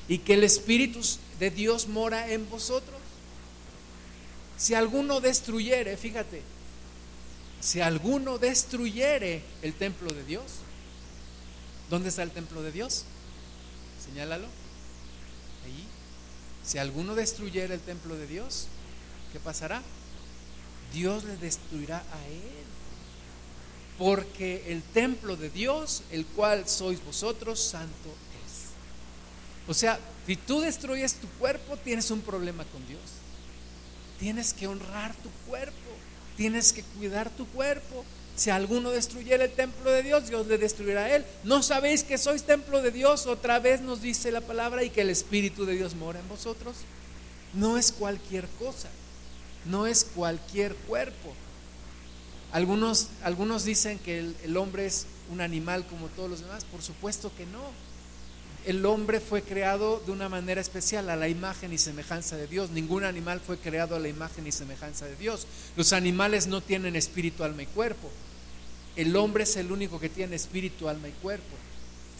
y 0.08 0.18
que 0.18 0.34
el 0.34 0.44
Espíritu 0.44 1.00
de 1.38 1.50
Dios 1.50 1.88
mora 1.88 2.30
en 2.30 2.48
vosotros. 2.48 2.96
Si 4.56 4.74
alguno 4.74 5.20
destruyere, 5.20 5.96
fíjate, 5.96 6.42
si 7.60 7.80
alguno 7.80 8.38
destruyere 8.38 9.42
el 9.62 9.74
templo 9.74 10.12
de 10.12 10.24
Dios, 10.24 10.44
¿dónde 11.90 12.10
está 12.10 12.22
el 12.22 12.30
templo 12.30 12.62
de 12.62 12.72
Dios? 12.72 13.04
Señálalo. 14.04 14.46
Si 16.64 16.78
alguno 16.78 17.14
destruyere 17.14 17.74
el 17.74 17.80
templo 17.80 18.16
de 18.16 18.26
Dios, 18.26 18.68
¿qué 19.32 19.40
pasará? 19.40 19.82
Dios 20.92 21.24
le 21.24 21.36
destruirá 21.36 21.98
a 21.98 22.26
él. 22.28 22.64
Porque 23.98 24.72
el 24.72 24.82
templo 24.82 25.36
de 25.36 25.50
Dios, 25.50 26.02
el 26.10 26.26
cual 26.26 26.68
sois 26.68 27.04
vosotros, 27.04 27.60
santo 27.60 28.10
o 29.66 29.74
sea, 29.74 29.98
si 30.26 30.36
tú 30.36 30.60
destruyes 30.60 31.14
tu 31.14 31.28
cuerpo, 31.38 31.76
tienes 31.76 32.10
un 32.10 32.20
problema 32.20 32.64
con 32.64 32.86
Dios. 32.86 33.00
Tienes 34.18 34.52
que 34.52 34.66
honrar 34.66 35.14
tu 35.16 35.30
cuerpo, 35.48 35.74
tienes 36.36 36.72
que 36.72 36.82
cuidar 36.82 37.30
tu 37.30 37.46
cuerpo. 37.48 38.04
Si 38.36 38.50
alguno 38.50 38.90
destruyera 38.90 39.44
el 39.44 39.52
templo 39.52 39.90
de 39.90 40.02
Dios, 40.02 40.28
Dios 40.28 40.46
le 40.46 40.58
destruirá 40.58 41.04
a 41.04 41.14
él. 41.14 41.24
¿No 41.44 41.62
sabéis 41.62 42.02
que 42.02 42.18
sois 42.18 42.42
templo 42.42 42.82
de 42.82 42.90
Dios? 42.90 43.26
Otra 43.26 43.60
vez 43.60 43.80
nos 43.80 44.02
dice 44.02 44.32
la 44.32 44.40
palabra 44.40 44.82
y 44.82 44.90
que 44.90 45.02
el 45.02 45.10
Espíritu 45.10 45.64
de 45.64 45.74
Dios 45.74 45.94
mora 45.94 46.18
en 46.18 46.28
vosotros. 46.28 46.76
No 47.52 47.78
es 47.78 47.92
cualquier 47.92 48.48
cosa, 48.58 48.88
no 49.64 49.86
es 49.86 50.04
cualquier 50.04 50.74
cuerpo. 50.74 51.32
Algunos, 52.50 53.08
algunos 53.22 53.64
dicen 53.64 53.98
que 54.00 54.18
el, 54.18 54.36
el 54.42 54.56
hombre 54.56 54.86
es 54.86 55.06
un 55.30 55.40
animal 55.40 55.86
como 55.86 56.08
todos 56.08 56.30
los 56.30 56.40
demás. 56.40 56.64
Por 56.64 56.82
supuesto 56.82 57.30
que 57.36 57.46
no 57.46 57.60
el 58.66 58.86
hombre 58.86 59.20
fue 59.20 59.42
creado 59.42 60.02
de 60.06 60.12
una 60.12 60.28
manera 60.28 60.60
especial, 60.60 61.10
a 61.10 61.16
la 61.16 61.28
imagen 61.28 61.72
y 61.72 61.78
semejanza 61.78 62.36
de 62.36 62.46
Dios. 62.46 62.70
Ningún 62.70 63.04
animal 63.04 63.40
fue 63.40 63.58
creado 63.58 63.94
a 63.94 64.00
la 64.00 64.08
imagen 64.08 64.46
y 64.46 64.52
semejanza 64.52 65.04
de 65.06 65.16
Dios. 65.16 65.46
Los 65.76 65.92
animales 65.92 66.46
no 66.46 66.60
tienen 66.62 66.96
espíritu, 66.96 67.44
alma 67.44 67.62
y 67.62 67.66
cuerpo. 67.66 68.10
El 68.96 69.16
hombre 69.16 69.44
es 69.44 69.56
el 69.56 69.72
único 69.72 69.98
que 69.98 70.08
tiene 70.08 70.36
espíritu, 70.36 70.88
alma 70.88 71.08
y 71.08 71.12
cuerpo. 71.12 71.56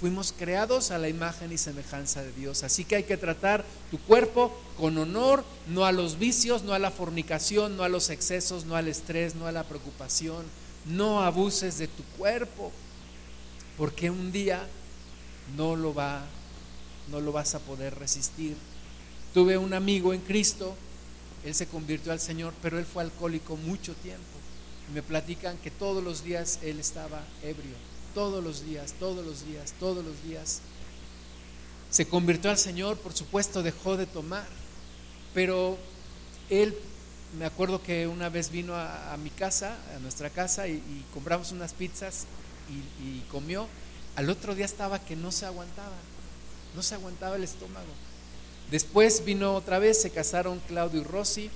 Fuimos 0.01 0.35
creados 0.37 0.91
a 0.91 0.99
la 0.99 1.09
imagen 1.09 1.53
y 1.53 1.59
semejanza 1.59 2.23
de 2.23 2.33
Dios. 2.33 2.65
Así 2.65 2.85
que 2.85 2.97
hay 2.97 3.05
que 3.05 3.17
tratar 3.17 3.65
tu 3.91 3.99
cuerpo 3.99 4.53
con 4.77 4.99
honor, 4.99 5.45
no 5.69 5.85
a 5.85 5.93
los 5.93 6.19
vicios, 6.19 6.65
no 6.65 6.75
a 6.75 6.79
la 6.79 6.91
fornicación, 6.91 7.77
no 7.77 7.85
a 7.85 7.89
los 7.89 8.11
excesos, 8.11 8.65
no 8.65 8.77
al 8.77 8.89
estrés, 8.89 9.35
no 9.35 9.47
a 9.47 9.53
la 9.53 9.65
preocupación. 9.65 10.45
No 10.85 11.23
abuses 11.23 11.79
de 11.79 11.89
tu 11.89 12.03
cuerpo, 12.19 12.73
porque 13.79 14.11
un 14.11 14.33
día 14.33 14.67
no 15.57 15.77
lo 15.77 15.95
va 15.95 16.25
no 17.11 17.21
lo 17.21 17.33
vas 17.33 17.55
a 17.55 17.59
poder 17.59 17.95
resistir. 17.99 18.57
Tuve 19.33 19.59
un 19.59 19.75
amigo 19.75 20.15
en 20.15 20.21
Cristo, 20.21 20.75
él 21.45 21.55
se 21.55 21.67
convirtió 21.67 22.13
al 22.13 22.21
Señor, 22.21 22.55
pero 22.63 22.79
él 22.79 22.87
fue 22.87 23.03
alcohólico 23.03 23.57
mucho 23.57 23.95
tiempo. 23.95 24.23
Me 24.93 25.03
platican 25.03 25.57
que 25.59 25.71
todos 25.71 26.05
los 26.05 26.25
días 26.25 26.59
él 26.63 26.79
estaba 26.79 27.23
ebrio, 27.43 27.75
todos 28.15 28.45
los 28.45 28.65
días, 28.65 28.95
todos 28.99 29.25
los 29.25 29.47
días, 29.47 29.73
todos 29.81 30.05
los 30.05 30.23
días. 30.23 30.61
Se 31.91 32.07
convirtió 32.07 32.51
al 32.51 32.59
Señor, 32.59 32.99
por 32.99 33.15
supuesto, 33.15 33.63
dejó 33.63 33.97
de 33.97 34.07
tomar, 34.07 34.47
pero 35.33 35.79
él 36.51 36.77
me 37.39 37.47
acuerdo 37.47 37.83
que 37.83 38.07
una 38.07 38.29
vez 38.29 38.51
vino 38.51 38.75
a, 38.77 39.17
mi 39.23 39.31
casa, 39.31 39.77
a 39.95 39.99
nuestra 40.01 40.31
casa, 40.31 40.69
y, 40.69 41.05
compramos 41.13 41.53
unas 41.53 41.73
pizzas 41.73 42.27
y, 43.01 43.21
comió. 43.31 43.67
Al 44.17 44.31
otro 44.31 44.55
día 44.55 44.65
estaba 44.65 45.01
que 45.01 45.17
no 45.17 45.33
se 45.33 45.47
aguantaba, 45.47 45.97
no 46.77 46.83
se 46.83 46.95
aguantaba 46.95 47.37
el 47.37 47.45
estómago. 47.45 47.93
Después 48.71 49.25
vino 49.25 49.55
otra 49.55 49.79
vez, 49.79 50.01
se 50.01 50.11
casaron 50.11 50.61
Claudio 50.69 51.01
y 51.01 51.05
Rosy, 51.05 51.51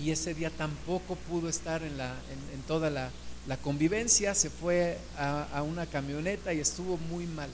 y 0.00 0.10
ese 0.10 0.34
día 0.34 0.50
tampoco 0.50 1.16
pudo 1.16 1.48
estar 1.48 1.82
en, 1.82 1.98
la, 1.98 2.14
en, 2.54 2.62
toda 2.62 2.90
la, 2.90 3.10
convivencia, 3.62 4.34
se 4.34 4.50
fue 4.50 4.98
a, 5.18 5.62
una 5.62 5.86
camioneta 5.86 6.52
y 6.54 6.60
estuvo 6.60 6.96
muy 6.96 7.26
mal. 7.26 7.50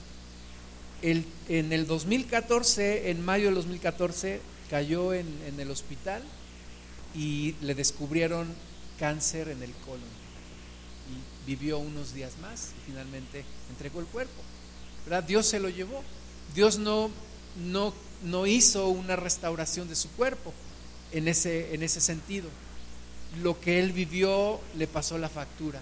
El, 1.01 1.25
en 1.47 1.73
el 1.73 1.87
2014, 1.87 3.09
en 3.09 3.23
mayo 3.23 3.45
del 3.45 3.55
2014, 3.55 4.41
cayó 4.69 5.13
en, 5.13 5.27
el 5.57 5.71
hospital 5.71 6.23
y 7.15 7.55
le 7.61 7.75
descubrieron 7.75 8.47
cáncer 8.99 9.49
en 9.49 9.61
el 9.63 9.71
colon. 9.85 10.19
Y 11.09 11.47
vivió 11.47 11.79
unos 11.79 12.13
días 12.13 12.33
más 12.41 12.71
y 12.77 12.91
finalmente 12.91 13.43
entregó 13.69 13.99
el 13.99 14.05
cuerpo. 14.05 14.41
¿verdad? 15.05 15.23
Dios 15.23 15.47
se 15.47 15.59
lo 15.59 15.69
llevó. 15.69 16.03
Dios 16.53 16.77
no, 16.77 17.09
no, 17.57 17.93
no 18.23 18.45
hizo 18.45 18.87
una 18.87 19.15
restauración 19.15 19.89
de 19.89 19.95
su 19.95 20.09
cuerpo 20.11 20.53
en 21.11 21.27
ese, 21.27 21.73
en 21.73 21.83
ese 21.83 22.01
sentido. 22.01 22.49
Lo 23.41 23.59
que 23.59 23.79
él 23.79 23.91
vivió 23.91 24.59
le 24.75 24.87
pasó 24.87 25.17
la 25.17 25.29
factura 25.29 25.79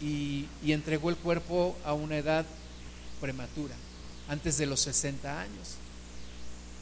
y, 0.00 0.46
y 0.64 0.72
entregó 0.72 1.10
el 1.10 1.16
cuerpo 1.16 1.76
a 1.84 1.92
una 1.92 2.16
edad 2.16 2.46
prematura, 3.20 3.74
antes 4.28 4.58
de 4.58 4.66
los 4.66 4.80
60 4.80 5.40
años. 5.40 5.76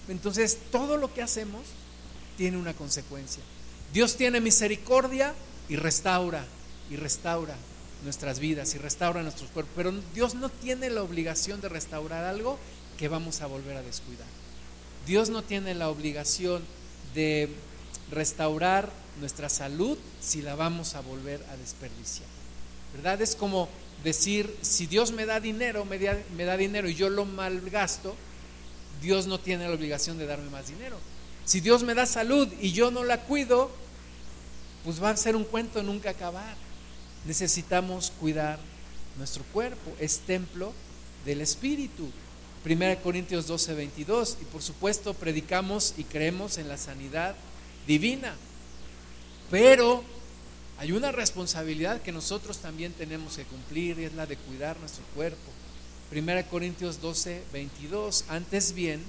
Entonces, 0.09 0.59
todo 0.71 0.97
lo 0.97 1.13
que 1.13 1.23
hacemos 1.23 1.63
tiene 2.37 2.57
una 2.57 2.75
consecuencia. 2.75 3.43
Dios 3.93 4.17
tiene 4.17 4.41
misericordia 4.41 5.35
y 5.69 5.77
restaura, 5.77 6.45
y 6.91 6.97
restaura 6.97 7.57
nuestras 8.05 8.39
vidas 8.39 8.75
y 8.75 8.79
restaura 8.79 9.23
nuestros 9.23 9.51
cuerpos. 9.51 9.73
Pero 9.77 9.93
Dios 10.15 10.35
no 10.35 10.49
tiene 10.49 10.91
la 10.91 11.03
obligación 11.03 11.61
de 11.61 11.69
restaurar 11.69 12.25
algo 12.25 12.59
que 12.99 13.09
vamos 13.09 13.41
a 13.41 13.47
volver 13.47 13.77
a 13.77 13.83
descuidar. 13.83 14.27
Dios 15.07 15.31
no 15.31 15.43
tiene 15.43 15.75
la 15.75 15.89
obligación 15.89 16.63
de 17.15 17.49
restaurar 18.11 18.91
nuestra 19.21 19.49
salud 19.49 19.99
si 20.21 20.43
la 20.43 20.55
vamos 20.55 20.95
a 20.95 21.01
volver 21.01 21.45
a 21.51 21.57
desperdiciar. 21.57 22.29
¿Verdad? 22.95 23.21
Es 23.23 23.35
como 23.35 23.69
decir, 24.03 24.55
si 24.63 24.87
Dios 24.87 25.13
me 25.13 25.27
da 25.27 25.41
dinero, 25.41 25.85
me 25.85 25.99
da, 25.99 26.19
me 26.37 26.45
da 26.45 26.57
dinero 26.57 26.89
y 26.89 26.95
yo 26.95 27.09
lo 27.09 27.25
malgasto, 27.25 28.15
Dios 29.01 29.27
no 29.27 29.39
tiene 29.39 29.69
la 29.69 29.75
obligación 29.75 30.19
de 30.19 30.27
darme 30.27 30.51
más 30.51 30.69
dinero. 30.69 30.97
Si 31.45 31.61
Dios 31.61 31.83
me 31.83 31.95
da 31.95 32.07
salud 32.07 32.49
y 32.61 32.73
yo 32.73 32.91
no 32.91 33.05
la 33.05 33.21
cuido, 33.21 33.71
pues 34.85 35.03
va 35.03 35.11
a 35.11 35.17
ser 35.17 35.37
un 35.37 35.45
cuento 35.45 35.83
nunca 35.83 36.11
acabar. 36.11 36.57
Necesitamos 37.27 38.13
cuidar 38.21 38.59
nuestro 39.19 39.45
cuerpo, 39.53 39.93
es 39.99 40.21
templo 40.21 40.73
del 41.25 41.41
Espíritu. 41.41 42.11
1 42.65 43.03
Corintios 43.03 43.47
12, 43.47 43.75
22. 43.75 44.39
Y 44.41 44.45
por 44.47 44.63
supuesto 44.63 45.15
predicamos 45.15 45.95
y 45.99 46.05
creemos 46.05 46.59
en 46.59 46.69
la 46.69 46.79
sanidad 46.79 47.35
divina. 47.87 48.35
Pero 49.51 50.03
hay 50.79 50.93
una 50.93 51.13
responsabilidad 51.13 52.03
que 52.03 52.13
nosotros 52.13 52.59
también 52.59 52.93
tenemos 52.93 53.37
que 53.37 53.45
cumplir 53.45 53.99
y 53.99 54.05
es 54.05 54.15
la 54.15 54.27
de 54.27 54.37
cuidar 54.37 54.79
nuestro 54.81 55.05
cuerpo. 55.15 55.51
1 56.13 56.47
Corintios 56.51 57.01
12, 57.01 57.43
22. 57.53 58.25
Antes 58.29 58.75
bien, 58.75 59.03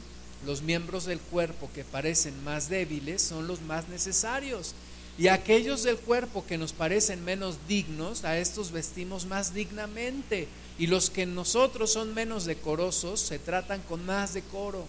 los 0.46 0.62
miembros 0.62 1.06
del 1.06 1.20
cuerpo 1.20 1.70
que 1.74 1.84
parecen 1.84 2.44
más 2.44 2.70
débiles 2.70 3.22
son 3.22 3.48
los 3.48 3.62
más 3.62 3.90
necesarios. 3.90 4.74
Y 5.18 5.30
aquellos 5.30 5.84
del 5.84 5.98
cuerpo 5.98 6.46
que 6.46 6.58
nos 6.58 6.74
parecen 6.74 7.24
menos 7.24 7.58
dignos, 7.68 8.26
a 8.26 8.38
estos 8.38 8.72
vestimos 8.72 9.26
más 9.26 9.54
dignamente. 9.54 10.48
Y 10.78 10.88
los 10.88 11.10
que 11.10 11.26
nosotros 11.26 11.94
son 11.94 12.14
menos 12.14 12.46
decorosos 12.46 13.22
se 13.22 13.40
tratan 13.40 13.82
con 13.82 14.06
más 14.06 14.34
decoro. 14.34 14.86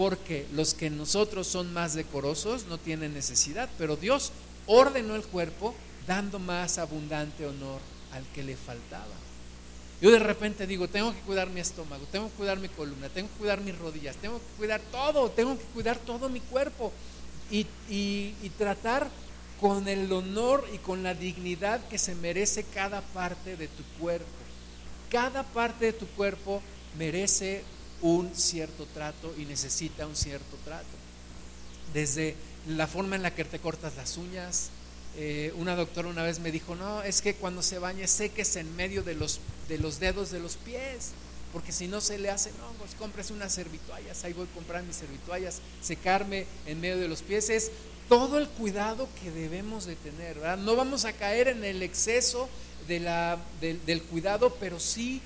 Porque 0.00 0.46
los 0.54 0.72
que 0.72 0.88
nosotros 0.88 1.46
son 1.46 1.74
más 1.74 1.92
decorosos 1.92 2.64
no 2.70 2.78
tienen 2.78 3.12
necesidad. 3.12 3.68
Pero 3.76 3.96
Dios 3.96 4.32
ordenó 4.64 5.14
el 5.14 5.24
cuerpo 5.24 5.74
dando 6.06 6.38
más 6.38 6.78
abundante 6.78 7.44
honor 7.44 7.82
al 8.14 8.24
que 8.34 8.42
le 8.42 8.56
faltaba. 8.56 9.12
Yo 10.00 10.10
de 10.10 10.18
repente 10.18 10.66
digo, 10.66 10.88
tengo 10.88 11.12
que 11.12 11.20
cuidar 11.20 11.50
mi 11.50 11.60
estómago, 11.60 12.02
tengo 12.10 12.30
que 12.30 12.36
cuidar 12.36 12.58
mi 12.58 12.70
columna, 12.70 13.10
tengo 13.10 13.28
que 13.28 13.34
cuidar 13.40 13.60
mis 13.60 13.76
rodillas, 13.76 14.16
tengo 14.16 14.38
que 14.38 14.56
cuidar 14.56 14.80
todo, 14.90 15.30
tengo 15.32 15.58
que 15.58 15.64
cuidar 15.64 15.98
todo 15.98 16.30
mi 16.30 16.40
cuerpo 16.40 16.94
y, 17.50 17.66
y, 17.90 18.34
y 18.42 18.50
tratar 18.56 19.06
con 19.60 19.86
el 19.86 20.10
honor 20.10 20.66
y 20.72 20.78
con 20.78 21.02
la 21.02 21.12
dignidad 21.12 21.86
que 21.88 21.98
se 21.98 22.14
merece 22.14 22.64
cada 22.64 23.02
parte 23.02 23.54
de 23.54 23.68
tu 23.68 23.82
cuerpo. 24.00 24.24
Cada 25.10 25.42
parte 25.42 25.84
de 25.84 25.92
tu 25.92 26.06
cuerpo 26.06 26.62
merece 26.96 27.64
un 28.02 28.34
cierto 28.34 28.86
trato 28.94 29.34
y 29.38 29.44
necesita 29.44 30.06
un 30.06 30.16
cierto 30.16 30.56
trato. 30.64 30.86
Desde 31.92 32.36
la 32.68 32.86
forma 32.86 33.16
en 33.16 33.22
la 33.22 33.34
que 33.34 33.44
te 33.44 33.58
cortas 33.58 33.96
las 33.96 34.16
uñas. 34.16 34.70
Eh, 35.16 35.52
una 35.56 35.74
doctora 35.74 36.08
una 36.08 36.22
vez 36.22 36.38
me 36.38 36.52
dijo, 36.52 36.76
no, 36.76 37.02
es 37.02 37.20
que 37.20 37.34
cuando 37.34 37.62
se 37.62 37.78
bañe 37.78 38.06
seques 38.06 38.56
en 38.56 38.74
medio 38.76 39.02
de 39.02 39.14
los, 39.14 39.40
de 39.68 39.78
los 39.78 39.98
dedos 39.98 40.30
de 40.30 40.38
los 40.38 40.56
pies, 40.56 41.10
porque 41.52 41.72
si 41.72 41.88
no 41.88 42.00
se 42.00 42.18
le 42.18 42.30
hacen 42.30 42.52
hongos, 42.60 42.94
compres 42.96 43.30
unas 43.30 43.52
servituallas, 43.52 44.22
ahí 44.22 44.32
voy 44.32 44.46
a 44.46 44.54
comprar 44.54 44.84
mis 44.84 44.96
servituallas, 44.96 45.60
secarme 45.82 46.46
en 46.66 46.80
medio 46.80 46.98
de 46.98 47.08
los 47.08 47.22
pies, 47.22 47.50
es 47.50 47.72
todo 48.08 48.38
el 48.38 48.48
cuidado 48.48 49.08
que 49.20 49.30
debemos 49.32 49.84
de 49.84 49.96
tener, 49.96 50.36
¿verdad? 50.36 50.58
No 50.58 50.76
vamos 50.76 51.04
a 51.04 51.12
caer 51.12 51.48
en 51.48 51.64
el 51.64 51.82
exceso 51.82 52.48
de 52.86 53.00
la, 53.00 53.38
del 53.60 54.02
cuidado, 54.02 54.56
pero 54.60 54.78
sí 54.78 55.20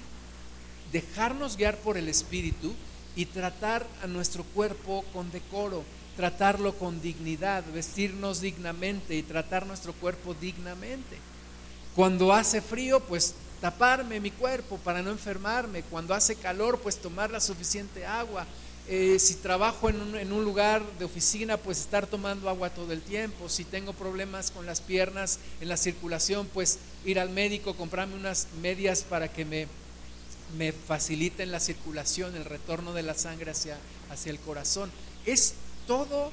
dejarnos 0.92 1.56
guiar 1.56 1.76
por 1.78 1.96
el 1.96 2.08
Espíritu 2.08 2.74
y 3.16 3.26
tratar 3.26 3.86
a 4.02 4.06
nuestro 4.06 4.44
cuerpo 4.44 5.04
con 5.12 5.30
decoro, 5.30 5.84
tratarlo 6.16 6.74
con 6.74 7.00
dignidad, 7.00 7.64
vestirnos 7.72 8.40
dignamente 8.40 9.14
y 9.14 9.22
tratar 9.22 9.66
nuestro 9.66 9.92
cuerpo 9.92 10.34
dignamente. 10.34 11.16
Cuando 11.94 12.32
hace 12.32 12.60
frío, 12.60 13.00
pues 13.00 13.34
taparme 13.60 14.20
mi 14.20 14.30
cuerpo 14.30 14.78
para 14.78 15.02
no 15.02 15.10
enfermarme. 15.10 15.82
Cuando 15.82 16.12
hace 16.14 16.36
calor, 16.36 16.80
pues 16.80 16.96
tomar 16.96 17.30
la 17.30 17.40
suficiente 17.40 18.04
agua. 18.04 18.46
Eh, 18.86 19.18
si 19.18 19.36
trabajo 19.36 19.88
en 19.88 20.00
un, 20.00 20.16
en 20.16 20.32
un, 20.32 20.44
lugar 20.44 20.82
de 20.98 21.06
oficina, 21.06 21.56
pues 21.56 21.80
estar 21.80 22.06
tomando 22.06 22.50
agua 22.50 22.70
todo 22.70 22.92
el 22.92 23.00
tiempo. 23.00 23.48
Si 23.48 23.64
tengo 23.64 23.92
problemas 23.94 24.50
con 24.50 24.66
las 24.66 24.80
piernas 24.80 25.38
en 25.60 25.68
la 25.68 25.76
circulación, 25.76 26.46
pues 26.52 26.78
ir 27.04 27.18
al 27.18 27.30
médico, 27.30 27.74
comprarme 27.76 28.16
unas 28.16 28.48
medias 28.60 29.02
para 29.02 29.28
que 29.28 29.44
me, 29.44 29.68
me 30.56 30.72
faciliten 30.72 31.50
la 31.50 31.60
circulación, 31.60 32.36
el 32.36 32.44
retorno 32.44 32.92
de 32.92 33.02
la 33.02 33.14
sangre 33.14 33.50
hacia, 33.50 33.78
hacia 34.10 34.30
el 34.30 34.38
corazón. 34.38 34.90
Es 35.26 35.54
todo, 35.86 36.30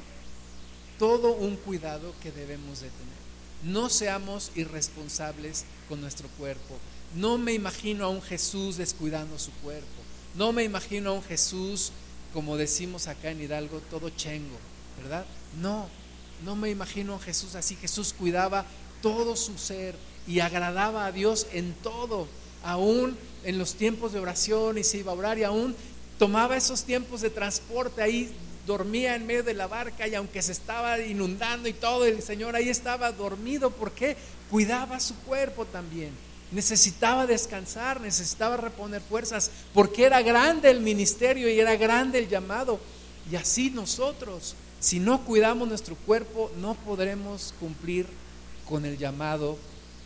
todo 0.99 1.33
un 1.33 1.55
cuidado 1.55 2.13
que 2.21 2.31
debemos 2.31 2.81
de 2.81 2.89
tener. 2.89 3.21
No 3.63 3.89
seamos 3.89 4.51
irresponsables 4.55 5.65
con 5.87 6.01
nuestro 6.01 6.27
cuerpo. 6.29 6.77
No 7.15 7.37
me 7.37 7.53
imagino 7.53 8.05
a 8.05 8.09
un 8.09 8.21
Jesús 8.21 8.77
descuidando 8.77 9.37
su 9.37 9.51
cuerpo. 9.63 9.87
No 10.35 10.51
me 10.51 10.63
imagino 10.63 11.11
a 11.11 11.13
un 11.13 11.23
Jesús 11.23 11.91
como 12.33 12.57
decimos 12.57 13.07
acá 13.07 13.31
en 13.31 13.41
Hidalgo, 13.41 13.81
todo 13.89 14.09
chengo, 14.09 14.57
¿verdad? 15.01 15.25
No, 15.59 15.87
no 16.45 16.55
me 16.55 16.69
imagino 16.69 17.15
a 17.15 17.19
Jesús 17.19 17.55
así. 17.55 17.75
Jesús 17.75 18.13
cuidaba 18.17 18.65
todo 19.01 19.35
su 19.35 19.57
ser 19.57 19.95
y 20.27 20.39
agradaba 20.39 21.05
a 21.05 21.11
Dios 21.11 21.47
en 21.51 21.73
todo, 21.83 22.27
aún 22.63 23.17
en 23.43 23.57
los 23.57 23.75
tiempos 23.75 24.13
de 24.13 24.19
oración 24.19 24.77
y 24.77 24.83
se 24.83 24.97
iba 24.97 25.11
a 25.11 25.15
orar 25.15 25.37
y 25.37 25.43
aún 25.43 25.75
tomaba 26.17 26.57
esos 26.57 26.83
tiempos 26.83 27.21
de 27.21 27.29
transporte 27.29 28.01
ahí 28.01 28.31
dormía 28.65 29.15
en 29.15 29.25
medio 29.25 29.43
de 29.43 29.53
la 29.53 29.67
barca 29.67 30.07
y 30.07 30.15
aunque 30.15 30.41
se 30.41 30.51
estaba 30.51 30.99
inundando 30.99 31.67
y 31.67 31.73
todo, 31.73 32.05
el 32.05 32.21
Señor 32.21 32.55
ahí 32.55 32.69
estaba 32.69 33.11
dormido 33.11 33.71
porque 33.71 34.15
cuidaba 34.49 34.99
su 34.99 35.15
cuerpo 35.15 35.65
también. 35.65 36.11
Necesitaba 36.51 37.25
descansar, 37.25 38.01
necesitaba 38.01 38.57
reponer 38.57 39.01
fuerzas, 39.01 39.51
porque 39.73 40.03
era 40.03 40.21
grande 40.21 40.69
el 40.69 40.81
ministerio 40.81 41.49
y 41.49 41.59
era 41.59 41.75
grande 41.75 42.19
el 42.19 42.27
llamado. 42.27 42.79
Y 43.31 43.35
así 43.37 43.69
nosotros, 43.69 44.55
si 44.79 44.99
no 44.99 45.23
cuidamos 45.23 45.67
nuestro 45.67 45.95
cuerpo, 45.95 46.51
no 46.59 46.75
podremos 46.75 47.53
cumplir 47.59 48.05
con 48.67 48.85
el 48.85 48.97
llamado 48.97 49.57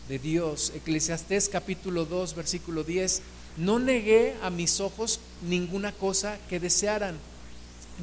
de 0.08 0.20
Dios. 0.20 0.72
Eclesiastés 0.76 1.50
capítulo 1.50 2.06
2, 2.06 2.36
versículo 2.36 2.84
10. 2.84 3.22
No 3.58 3.80
negué 3.80 4.36
a 4.42 4.50
mis 4.50 4.80
ojos 4.80 5.20
ninguna 5.42 5.92
cosa 5.92 6.38
que 6.50 6.60
desearan, 6.60 7.18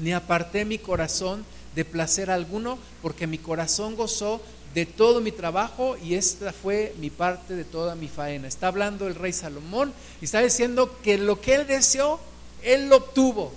ni 0.00 0.12
aparté 0.12 0.64
mi 0.64 0.78
corazón 0.78 1.44
de 1.74 1.84
placer 1.84 2.30
alguno, 2.30 2.78
porque 3.02 3.26
mi 3.26 3.38
corazón 3.38 3.96
gozó 3.96 4.40
de 4.74 4.86
todo 4.86 5.20
mi 5.20 5.32
trabajo 5.32 5.96
y 6.02 6.14
esta 6.14 6.52
fue 6.52 6.94
mi 6.98 7.10
parte 7.10 7.54
de 7.54 7.64
toda 7.64 7.94
mi 7.94 8.08
faena. 8.08 8.48
Está 8.48 8.68
hablando 8.68 9.06
el 9.06 9.14
rey 9.14 9.32
Salomón 9.32 9.92
y 10.20 10.24
está 10.24 10.40
diciendo 10.40 10.98
que 11.02 11.18
lo 11.18 11.40
que 11.40 11.54
él 11.54 11.66
deseó, 11.66 12.18
él 12.62 12.88
lo 12.88 12.96
obtuvo. 12.96 13.52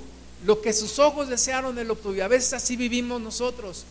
Lo 0.45 0.61
que 0.61 0.73
sus 0.73 0.99
ojos 0.99 1.29
desearon, 1.29 1.79
él 1.79 1.87
lo 1.87 1.93
obtuvo. 1.93 2.15
Y 2.15 2.21
a 2.21 2.27
veces 2.27 2.53
así 2.53 2.75
vivimos 2.75 3.21
nosotros. 3.21 3.85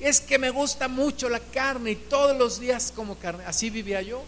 Es 0.00 0.20
que 0.20 0.38
me 0.38 0.50
gusta 0.50 0.88
mucho 0.88 1.28
la 1.28 1.40
carne 1.40 1.92
y 1.92 1.96
todos 1.96 2.36
los 2.36 2.58
días 2.58 2.92
como 2.94 3.16
carne. 3.16 3.44
Así 3.46 3.70
vivía 3.70 4.02
yo. 4.02 4.22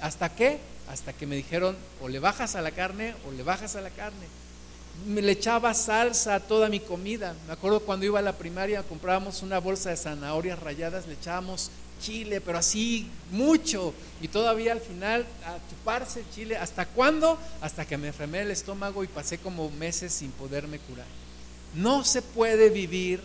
¿Hasta 0.00 0.34
qué? 0.34 0.58
Hasta 0.88 1.12
que 1.12 1.26
me 1.26 1.36
dijeron, 1.36 1.76
o 2.00 2.08
le 2.08 2.18
bajas 2.18 2.54
a 2.54 2.62
la 2.62 2.70
carne 2.70 3.14
o 3.26 3.32
le 3.32 3.42
bajas 3.42 3.74
a 3.76 3.80
la 3.80 3.90
carne. 3.90 4.26
Me 5.06 5.22
le 5.22 5.32
echaba 5.32 5.74
salsa 5.74 6.36
a 6.36 6.40
toda 6.40 6.68
mi 6.68 6.78
comida. 6.78 7.34
Me 7.46 7.52
acuerdo 7.52 7.80
cuando 7.80 8.06
iba 8.06 8.20
a 8.20 8.22
la 8.22 8.36
primaria, 8.36 8.82
comprábamos 8.84 9.42
una 9.42 9.58
bolsa 9.58 9.90
de 9.90 9.96
zanahorias 9.96 10.58
rayadas, 10.60 11.06
le 11.06 11.14
echábamos 11.14 11.70
chile, 12.00 12.40
pero 12.40 12.58
así 12.58 13.08
mucho. 13.32 13.92
Y 14.20 14.28
todavía 14.28 14.72
al 14.72 14.80
final 14.80 15.26
a 15.44 15.56
chuparse 15.68 16.20
el 16.20 16.30
chile. 16.30 16.56
¿Hasta 16.56 16.86
cuándo? 16.86 17.38
Hasta 17.60 17.84
que 17.84 17.96
me 17.96 18.08
enfermé 18.08 18.42
el 18.42 18.50
estómago 18.50 19.02
y 19.02 19.08
pasé 19.08 19.38
como 19.38 19.70
meses 19.70 20.12
sin 20.12 20.30
poderme 20.30 20.78
curar. 20.78 21.06
No 21.74 22.04
se 22.04 22.22
puede 22.22 22.70
vivir 22.70 23.20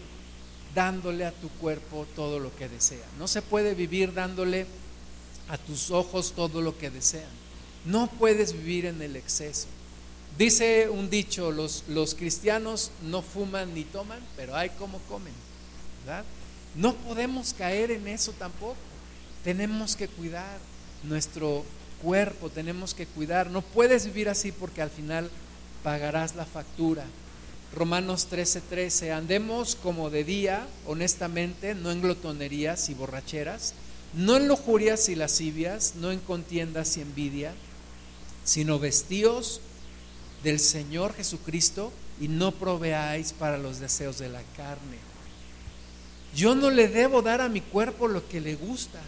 dándole 0.75 1.25
a 1.25 1.31
tu 1.31 1.49
cuerpo 1.49 2.05
todo 2.15 2.39
lo 2.39 2.55
que 2.55 2.69
desea. 2.69 3.05
No 3.17 3.27
se 3.27 3.41
puede 3.41 3.73
vivir 3.73 4.13
dándole 4.13 4.65
a 5.47 5.57
tus 5.57 5.91
ojos 5.91 6.33
todo 6.35 6.61
lo 6.61 6.77
que 6.77 6.89
desean. 6.89 7.29
No 7.85 8.07
puedes 8.07 8.53
vivir 8.53 8.85
en 8.85 9.01
el 9.01 9.15
exceso. 9.15 9.67
Dice 10.37 10.89
un 10.89 11.09
dicho, 11.09 11.51
los, 11.51 11.83
los 11.87 12.15
cristianos 12.15 12.91
no 13.03 13.21
fuman 13.21 13.73
ni 13.73 13.83
toman, 13.83 14.19
pero 14.37 14.55
hay 14.55 14.69
como 14.69 14.99
comen. 14.99 15.33
¿verdad? 16.05 16.23
No 16.75 16.93
podemos 16.95 17.53
caer 17.53 17.91
en 17.91 18.07
eso 18.07 18.31
tampoco. 18.33 18.77
Tenemos 19.43 19.95
que 19.95 20.07
cuidar 20.07 20.59
nuestro 21.03 21.63
cuerpo, 22.01 22.49
tenemos 22.49 22.93
que 22.93 23.05
cuidar. 23.05 23.49
No 23.49 23.61
puedes 23.61 24.05
vivir 24.05 24.29
así 24.29 24.51
porque 24.51 24.81
al 24.81 24.89
final 24.89 25.29
pagarás 25.83 26.35
la 26.35 26.45
factura. 26.45 27.05
Romanos 27.73 28.27
13:13, 28.29 28.61
13, 28.69 29.11
andemos 29.11 29.75
como 29.75 30.09
de 30.09 30.23
día, 30.23 30.67
honestamente, 30.87 31.75
no 31.75 31.91
en 31.91 32.01
glotonerías 32.01 32.89
y 32.89 32.95
borracheras, 32.95 33.73
no 34.13 34.37
en 34.37 34.47
lujurias 34.47 35.07
y 35.09 35.15
lascivias, 35.15 35.93
no 35.95 36.11
en 36.11 36.19
contiendas 36.19 36.97
y 36.97 37.01
envidia, 37.01 37.53
sino 38.43 38.79
vestíos 38.79 39.61
del 40.43 40.59
Señor 40.59 41.13
Jesucristo 41.13 41.91
y 42.19 42.27
no 42.27 42.51
proveáis 42.51 43.33
para 43.33 43.57
los 43.57 43.79
deseos 43.79 44.17
de 44.17 44.29
la 44.29 44.41
carne. 44.57 44.97
Yo 46.35 46.55
no 46.55 46.71
le 46.71 46.87
debo 46.87 47.21
dar 47.21 47.41
a 47.41 47.49
mi 47.49 47.61
cuerpo 47.61 48.07
lo 48.07 48.27
que 48.27 48.41
le 48.41 48.55
gusta. 48.55 48.99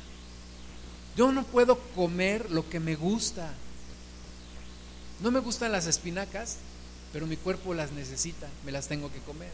Yo 1.17 1.31
no 1.31 1.43
puedo 1.43 1.79
comer 1.95 2.49
lo 2.51 2.69
que 2.69 2.79
me 2.79 2.95
gusta. 2.95 3.53
No 5.19 5.31
me 5.31 5.39
gustan 5.39 5.71
las 5.71 5.87
espinacas, 5.87 6.57
pero 7.13 7.27
mi 7.27 7.37
cuerpo 7.37 7.73
las 7.73 7.91
necesita, 7.91 8.47
me 8.65 8.71
las 8.71 8.87
tengo 8.87 9.11
que 9.11 9.19
comer. 9.19 9.51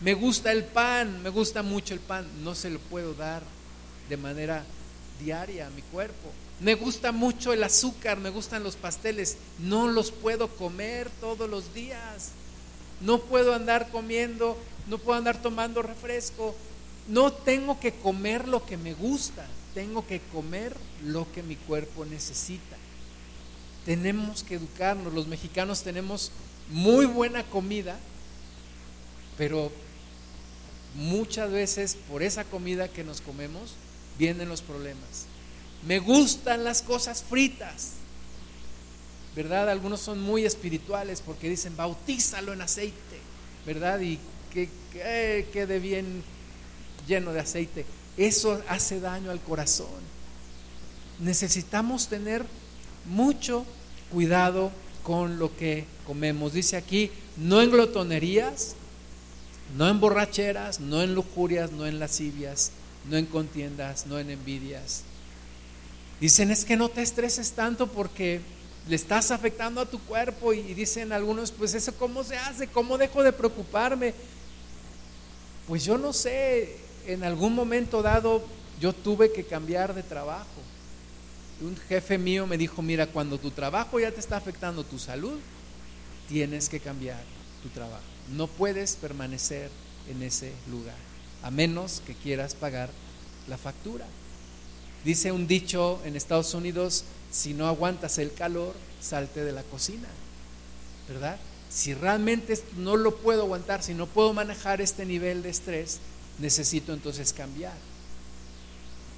Me 0.00 0.14
gusta 0.14 0.52
el 0.52 0.64
pan, 0.64 1.22
me 1.22 1.30
gusta 1.30 1.62
mucho 1.62 1.94
el 1.94 2.00
pan, 2.00 2.26
no 2.42 2.54
se 2.54 2.70
lo 2.70 2.78
puedo 2.78 3.14
dar 3.14 3.42
de 4.08 4.16
manera 4.16 4.64
diaria 5.20 5.66
a 5.66 5.70
mi 5.70 5.82
cuerpo. 5.82 6.32
Me 6.60 6.74
gusta 6.74 7.12
mucho 7.12 7.52
el 7.52 7.64
azúcar, 7.64 8.18
me 8.18 8.30
gustan 8.30 8.62
los 8.62 8.76
pasteles, 8.76 9.36
no 9.58 9.88
los 9.88 10.10
puedo 10.10 10.48
comer 10.48 11.10
todos 11.20 11.48
los 11.48 11.74
días. 11.74 12.30
No 13.00 13.20
puedo 13.20 13.54
andar 13.54 13.90
comiendo, 13.90 14.56
no 14.88 14.98
puedo 14.98 15.18
andar 15.18 15.42
tomando 15.42 15.82
refresco. 15.82 16.54
No 17.08 17.32
tengo 17.32 17.80
que 17.80 17.92
comer 17.92 18.48
lo 18.48 18.64
que 18.64 18.76
me 18.76 18.94
gusta, 18.94 19.46
tengo 19.74 20.06
que 20.06 20.20
comer 20.32 20.74
lo 21.02 21.30
que 21.32 21.42
mi 21.42 21.56
cuerpo 21.56 22.06
necesita. 22.06 22.76
Tenemos 23.84 24.42
que 24.42 24.54
educarnos, 24.54 25.12
los 25.12 25.26
mexicanos 25.26 25.82
tenemos 25.82 26.30
muy 26.70 27.06
buena 27.06 27.42
comida, 27.44 27.98
pero 29.36 29.70
muchas 30.94 31.50
veces 31.50 31.96
por 32.08 32.22
esa 32.22 32.44
comida 32.44 32.88
que 32.88 33.04
nos 33.04 33.20
comemos 33.20 33.74
vienen 34.18 34.48
los 34.48 34.62
problemas. 34.62 35.26
Me 35.86 35.98
gustan 35.98 36.64
las 36.64 36.82
cosas 36.82 37.22
fritas, 37.22 37.92
¿verdad? 39.36 39.68
Algunos 39.68 40.00
son 40.00 40.20
muy 40.20 40.44
espirituales 40.44 41.20
porque 41.20 41.50
dicen 41.50 41.76
bautízalo 41.76 42.52
en 42.52 42.62
aceite, 42.62 43.18
¿verdad? 43.66 44.00
Y 44.00 44.18
que, 44.52 44.68
que 44.92 45.48
quede 45.52 45.78
bien 45.80 46.22
lleno 47.06 47.32
de 47.32 47.40
aceite. 47.40 47.84
Eso 48.16 48.62
hace 48.68 49.00
daño 49.00 49.30
al 49.30 49.40
corazón. 49.40 50.14
Necesitamos 51.18 52.08
tener 52.08 52.46
mucho 53.06 53.64
cuidado 54.10 54.70
con 55.04 55.38
lo 55.38 55.54
que 55.56 55.84
comemos. 56.06 56.52
Dice 56.52 56.76
aquí, 56.76 57.10
no 57.36 57.62
en 57.62 57.70
glotonerías, 57.70 58.74
no 59.76 59.88
en 59.88 60.00
borracheras, 60.00 60.80
no 60.80 61.02
en 61.02 61.14
lujurias, 61.14 61.70
no 61.70 61.86
en 61.86 62.00
lascivias, 62.00 62.72
no 63.08 63.16
en 63.16 63.26
contiendas, 63.26 64.06
no 64.06 64.18
en 64.18 64.30
envidias. 64.30 65.04
Dicen, 66.20 66.50
es 66.50 66.64
que 66.64 66.76
no 66.76 66.88
te 66.88 67.02
estreses 67.02 67.52
tanto 67.52 67.86
porque 67.86 68.40
le 68.88 68.96
estás 68.96 69.30
afectando 69.30 69.80
a 69.80 69.86
tu 69.86 70.00
cuerpo 70.00 70.52
y 70.52 70.74
dicen 70.74 71.12
algunos, 71.12 71.52
pues 71.52 71.74
eso 71.74 71.94
cómo 71.96 72.24
se 72.24 72.36
hace, 72.36 72.66
cómo 72.66 72.98
dejo 72.98 73.22
de 73.22 73.32
preocuparme. 73.32 74.14
Pues 75.68 75.84
yo 75.84 75.98
no 75.98 76.12
sé, 76.12 76.76
en 77.06 77.24
algún 77.24 77.54
momento 77.54 78.02
dado 78.02 78.42
yo 78.80 78.92
tuve 78.92 79.32
que 79.32 79.44
cambiar 79.44 79.94
de 79.94 80.02
trabajo 80.02 80.46
un 81.60 81.76
jefe 81.88 82.18
mío 82.18 82.46
me 82.46 82.58
dijo, 82.58 82.82
mira, 82.82 83.06
cuando 83.06 83.38
tu 83.38 83.50
trabajo 83.50 84.00
ya 84.00 84.10
te 84.10 84.20
está 84.20 84.36
afectando 84.36 84.84
tu 84.84 84.98
salud, 84.98 85.38
tienes 86.28 86.68
que 86.68 86.80
cambiar 86.80 87.22
tu 87.62 87.68
trabajo. 87.68 88.02
No 88.32 88.46
puedes 88.46 88.96
permanecer 88.96 89.70
en 90.10 90.22
ese 90.22 90.52
lugar, 90.70 90.96
a 91.42 91.50
menos 91.50 92.02
que 92.06 92.14
quieras 92.14 92.54
pagar 92.54 92.90
la 93.48 93.58
factura. 93.58 94.06
Dice 95.04 95.32
un 95.32 95.46
dicho 95.46 96.00
en 96.04 96.16
Estados 96.16 96.54
Unidos, 96.54 97.04
si 97.30 97.52
no 97.52 97.66
aguantas 97.66 98.18
el 98.18 98.32
calor, 98.32 98.74
salte 99.00 99.44
de 99.44 99.52
la 99.52 99.62
cocina, 99.62 100.08
¿verdad? 101.08 101.38
Si 101.68 101.92
realmente 101.92 102.58
no 102.76 102.96
lo 102.96 103.16
puedo 103.16 103.42
aguantar, 103.42 103.82
si 103.82 103.92
no 103.94 104.06
puedo 104.06 104.32
manejar 104.32 104.80
este 104.80 105.04
nivel 105.04 105.42
de 105.42 105.50
estrés, 105.50 105.98
necesito 106.38 106.92
entonces 106.92 107.32
cambiar. 107.32 107.74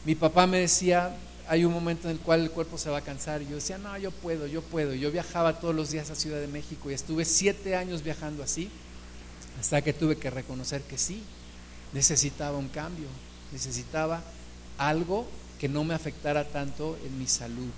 Mi 0.05 0.15
papá 0.15 0.47
me 0.47 0.61
decía, 0.61 1.17
hay 1.49 1.65
un 1.65 1.73
momento 1.73 2.09
en 2.09 2.17
el 2.17 2.21
cual 2.21 2.43
el 2.43 2.51
cuerpo 2.51 2.79
se 2.79 2.91
va 2.91 2.99
a 2.99 3.03
cansar. 3.03 3.43
Y 3.43 3.47
yo 3.49 3.57
decía, 3.57 3.79
no, 3.79 3.97
yo 3.99 4.11
puedo, 4.11 4.47
yo 4.47 4.63
puedo. 4.63 4.95
Yo 4.95 5.11
viajaba 5.11 5.61
todos 5.61 5.75
los 5.75 5.91
días 5.91 6.11
a 6.11 6.15
Ciudad 6.15 6.41
de 6.41 6.49
México 6.49 6.91
y 6.91 6.95
estuve 6.95 7.25
siete 7.25 7.77
años 7.77 8.03
viajando 8.03 8.43
así, 8.43 8.71
hasta 9.61 9.83
que 9.83 9.93
tuve 9.93 10.17
que 10.17 10.31
reconocer 10.31 10.83
que 10.83 10.99
sí, 10.99 11.23
necesitaba 11.93 12.59
un 12.59 12.69
cambio, 12.69 13.09
necesitaba 13.53 14.23
algo 14.79 15.27
que 15.59 15.69
no 15.69 15.85
me 15.85 15.95
afectara 15.95 16.45
tanto 16.45 16.99
en 17.05 17.19
mi 17.19 17.27
salud. 17.27 17.71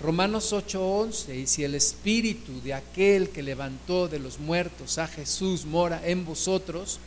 Romanos 0.00 0.52
8:11, 0.52 1.34
y 1.36 1.46
si 1.46 1.62
el 1.62 1.74
espíritu 1.74 2.60
de 2.62 2.74
aquel 2.74 3.30
que 3.30 3.42
levantó 3.42 4.08
de 4.08 4.18
los 4.18 4.40
muertos 4.40 4.98
a 4.98 5.06
Jesús 5.06 5.64
mora 5.64 6.00
en 6.04 6.24
vosotros, 6.24 6.98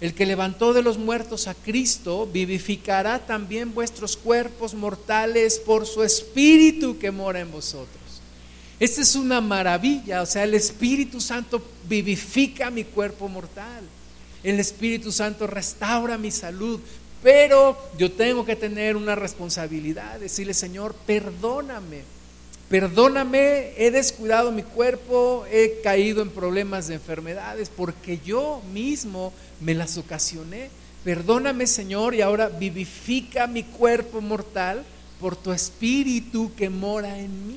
el 0.00 0.14
que 0.14 0.26
levantó 0.26 0.72
de 0.74 0.82
los 0.82 0.98
muertos 0.98 1.46
a 1.46 1.54
Cristo 1.54 2.28
vivificará 2.30 3.18
también 3.18 3.74
vuestros 3.74 4.16
cuerpos 4.16 4.74
mortales 4.74 5.58
por 5.58 5.86
su 5.86 6.02
Espíritu 6.02 6.98
que 6.98 7.10
mora 7.10 7.40
en 7.40 7.50
vosotros. 7.50 8.02
Esta 8.78 9.00
es 9.00 9.14
una 9.14 9.40
maravilla, 9.40 10.20
o 10.20 10.26
sea, 10.26 10.44
el 10.44 10.54
Espíritu 10.54 11.20
Santo 11.20 11.62
vivifica 11.88 12.70
mi 12.70 12.84
cuerpo 12.84 13.26
mortal. 13.26 13.84
El 14.42 14.60
Espíritu 14.60 15.10
Santo 15.10 15.46
restaura 15.46 16.18
mi 16.18 16.30
salud, 16.30 16.78
pero 17.22 17.78
yo 17.96 18.12
tengo 18.12 18.44
que 18.44 18.54
tener 18.54 18.96
una 18.96 19.14
responsabilidad, 19.14 20.20
decirle, 20.20 20.52
Señor, 20.52 20.94
perdóname 21.06 22.15
Perdóname, 22.68 23.74
he 23.76 23.92
descuidado 23.92 24.50
mi 24.50 24.64
cuerpo, 24.64 25.44
he 25.50 25.80
caído 25.82 26.20
en 26.20 26.30
problemas 26.30 26.88
de 26.88 26.94
enfermedades 26.94 27.70
porque 27.70 28.18
yo 28.24 28.60
mismo 28.72 29.32
me 29.60 29.74
las 29.74 29.96
ocasioné. 29.98 30.70
Perdóname, 31.04 31.68
Señor, 31.68 32.16
y 32.16 32.22
ahora 32.22 32.48
vivifica 32.48 33.46
mi 33.46 33.62
cuerpo 33.62 34.20
mortal 34.20 34.84
por 35.20 35.36
tu 35.36 35.52
espíritu 35.52 36.52
que 36.56 36.68
mora 36.68 37.16
en 37.20 37.46
mí. 37.46 37.56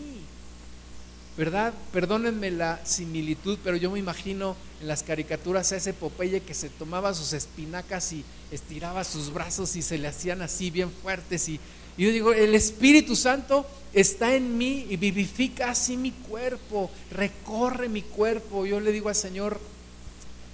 ¿Verdad? 1.36 1.74
Perdónenme 1.92 2.52
la 2.52 2.80
similitud, 2.84 3.58
pero 3.64 3.78
yo 3.78 3.90
me 3.90 3.98
imagino 3.98 4.56
en 4.82 4.88
las 4.88 5.02
caricaturas 5.02 5.72
a 5.72 5.78
ese 5.78 5.94
Popeye 5.94 6.42
que 6.42 6.54
se 6.54 6.70
tomaba 6.70 7.16
sus 7.16 7.34
espinacas 7.34 8.14
y 8.14 8.24
estiraba 8.52 9.04
sus 9.04 9.34
brazos 9.34 9.76
y 9.76 9.82
se 9.82 9.98
le 9.98 10.10
hacían 10.10 10.42
así 10.44 10.70
bien 10.70 10.92
fuertes 10.92 11.50
y 11.50 11.60
y 12.00 12.06
yo 12.06 12.12
digo, 12.14 12.32
el 12.32 12.56
Espíritu 12.56 13.14
Santo 13.14 13.66
está 13.92 14.34
en 14.34 14.58
mí 14.58 14.88
y 14.90 14.96
vivifica 14.96 15.72
así 15.72 15.98
mi 15.98 16.12
cuerpo, 16.12 16.90
recorre 17.12 17.90
mi 17.90 18.04
cuerpo. 18.04 18.66
Yo 18.66 18.80
le 18.80 18.94
digo 18.94 19.10
al 19.10 19.16
Señor, 19.16 19.60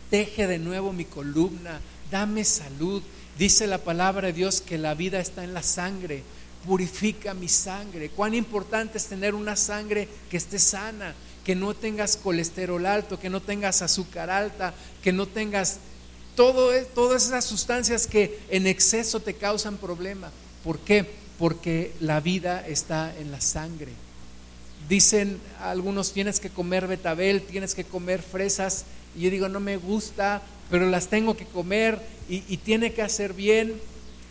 teje 0.10 0.48
de 0.48 0.58
nuevo 0.58 0.92
mi 0.92 1.06
columna, 1.06 1.80
dame 2.10 2.44
salud. 2.46 3.04
Dice 3.38 3.68
la 3.68 3.78
palabra 3.78 4.26
de 4.26 4.34
Dios 4.34 4.60
que 4.60 4.80
la 4.80 4.96
vida 4.96 5.20
está 5.20 5.44
en 5.44 5.54
la 5.54 5.62
sangre, 5.62 6.24
purifica 6.66 7.36
mi 7.36 7.48
sangre. 7.48 8.10
Cuán 8.10 8.34
importante 8.34 8.98
es 8.98 9.06
tener 9.06 9.36
una 9.36 9.56
sangre 9.56 10.10
que 10.32 10.38
esté 10.38 10.58
sana, 10.58 11.14
que 11.44 11.54
no 11.54 11.76
tengas 11.76 12.18
colesterol 12.18 12.84
alto, 12.88 13.20
que 13.20 13.30
no 13.30 13.40
tengas 13.40 13.84
azúcar 13.84 14.32
alta, 14.32 14.74
que 15.04 15.14
no 15.14 15.28
tengas 15.28 15.78
todo, 16.36 16.72
todas 16.96 17.28
esas 17.28 17.46
sustancias 17.46 18.08
que 18.08 18.40
en 18.50 18.66
exceso 18.66 19.20
te 19.20 19.36
causan 19.36 19.78
problema. 19.78 20.32
¿Por 20.64 20.80
qué? 20.80 21.24
Porque 21.38 21.94
la 22.00 22.20
vida 22.20 22.66
está 22.66 23.14
en 23.18 23.32
la 23.32 23.42
sangre. 23.42 23.92
Dicen 24.88 25.40
algunos, 25.60 26.14
tienes 26.14 26.40
que 26.40 26.50
comer 26.50 26.88
betabel, 26.88 27.42
tienes 27.42 27.76
que 27.76 27.84
comer 27.84 28.22
fresas. 28.22 28.86
Y 29.16 29.22
yo 29.22 29.30
digo, 29.30 29.50
no 29.50 29.60
me 29.60 29.78
gusta, 29.78 30.42
pero 30.70 30.90
las 30.90 31.08
tengo 31.08 31.36
que 31.36 31.46
comer 31.46 32.00
y, 32.30 32.44
y 32.48 32.58
tiene 32.58 32.94
que 32.94 33.02
hacer 33.02 33.34
bien 33.34 33.80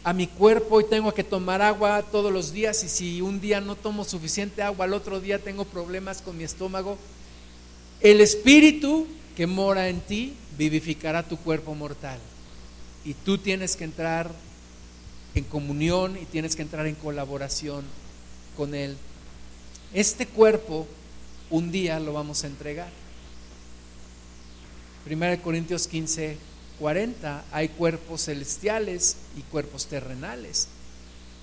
a 0.05 0.12
mi 0.12 0.26
cuerpo 0.26 0.80
y 0.80 0.84
tengo 0.84 1.12
que 1.14 1.24
tomar 1.24 1.62
agua 1.62 2.02
todos 2.02 2.30
los 2.30 2.52
días 2.52 2.84
y 2.84 2.88
si 2.90 3.22
un 3.22 3.40
día 3.40 3.62
no 3.62 3.74
tomo 3.74 4.05
suficiente 4.05 4.62
agua, 4.62 4.84
al 4.84 4.92
otro 4.92 5.18
día 5.18 5.38
tengo 5.38 5.64
problemas 5.64 6.20
con 6.20 6.36
mi 6.36 6.44
estómago. 6.44 6.98
El 8.00 8.20
espíritu 8.20 9.07
que 9.34 9.46
mora 9.46 9.88
en 9.88 10.00
ti 10.00 10.34
vivificará 10.59 11.22
tu 11.22 11.38
cuerpo 11.38 11.74
mortal. 11.74 12.18
Y 13.05 13.14
tú 13.14 13.38
tienes 13.38 13.76
que 13.76 13.84
entrar 13.84 14.30
en 15.35 15.45
comunión 15.45 16.16
y 16.20 16.24
tienes 16.26 16.57
que 16.57 16.62
entrar 16.62 16.87
en 16.87 16.95
colaboración 16.95 17.85
con 18.57 18.74
Él. 18.74 18.97
Este 19.93 20.26
cuerpo 20.26 20.87
un 21.51 21.70
día 21.70 22.01
lo 22.01 22.12
vamos 22.12 22.45
a 22.45 22.47
entregar. 22.47 22.91
1 25.11 25.43
Corintios 25.43 25.87
15, 25.87 26.39
40 26.78 27.45
hay 27.53 27.68
cuerpos 27.68 28.24
celestiales 28.24 29.16
y 29.37 29.43
cuerpos 29.43 29.87
terrenales. 29.87 30.68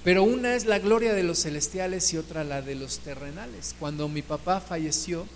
Pero 0.03 0.23
una 0.23 0.55
es 0.55 0.65
la 0.65 0.79
gloria 0.79 1.13
de 1.13 1.23
los 1.23 1.43
celestiales 1.43 2.11
y 2.13 2.17
otra 2.17 2.43
la 2.43 2.61
de 2.61 2.75
los 2.75 2.99
terrenales. 2.99 3.75
Cuando 3.79 4.09
mi 4.09 4.23
papá 4.23 4.59
falleció, 4.59 5.27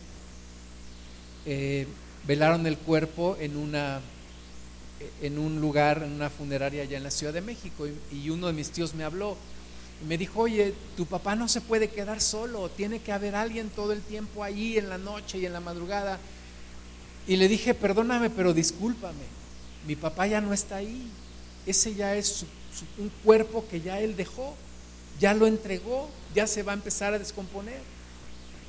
eh, 1.46 1.86
velaron 2.26 2.66
el 2.66 2.78
cuerpo 2.78 3.38
en 3.40 3.58
una 3.58 4.02
en 5.22 5.38
un 5.38 5.60
lugar, 5.60 6.04
en 6.04 6.12
una 6.12 6.30
funeraria 6.30 6.84
allá 6.84 6.98
en 6.98 7.04
la 7.04 7.12
Ciudad 7.12 7.34
de 7.34 7.42
México 7.42 7.86
y, 8.12 8.30
uno 8.30 8.48
de 8.48 8.54
mis 8.54 8.72
tíos 8.72 8.94
me 8.94 9.04
habló 9.04 9.36
y 10.02 10.06
me 10.06 10.18
dijo, 10.18 10.42
oye, 10.42 10.74
tu 10.98 11.06
papá 11.06 11.36
no 11.36 11.48
se 11.48 11.62
puede 11.62 11.90
quedar 11.90 12.22
solo, 12.22 12.70
tiene 12.70 13.00
que 13.00 13.12
haber 13.12 13.36
alguien 13.36 13.70
todo 13.70 13.94
el 13.94 14.02
tiempo 14.02 14.44
ahí 14.44 14.78
en 14.78 14.90
la 14.90 14.98
noche 14.98 15.38
y 15.38 15.46
en 15.46 15.54
la 15.54 15.62
madrugada. 15.62 16.20
Y 17.28 17.38
le 17.38 17.48
dije, 17.48 17.74
perdóname, 17.74 18.30
pero 18.30 18.54
discúlpame, 18.54 19.24
mi 19.88 19.96
papá 19.96 20.28
ya 20.28 20.42
no 20.42 20.54
está 20.54 20.78
ahí, 20.78 21.10
ese 21.66 21.96
ya 21.96 22.16
es 22.16 22.46
un 22.98 23.10
cuerpo 23.24 23.66
que 23.70 23.82
ya 23.82 24.00
él 24.00 24.16
dejó, 24.16 24.56
ya 25.20 25.34
lo 25.34 25.48
entregó, 25.48 26.10
ya 26.34 26.46
se 26.46 26.64
va 26.64 26.74
a 26.74 26.76
empezar 26.76 27.14
a 27.14 27.20
descomponer. 27.20 27.95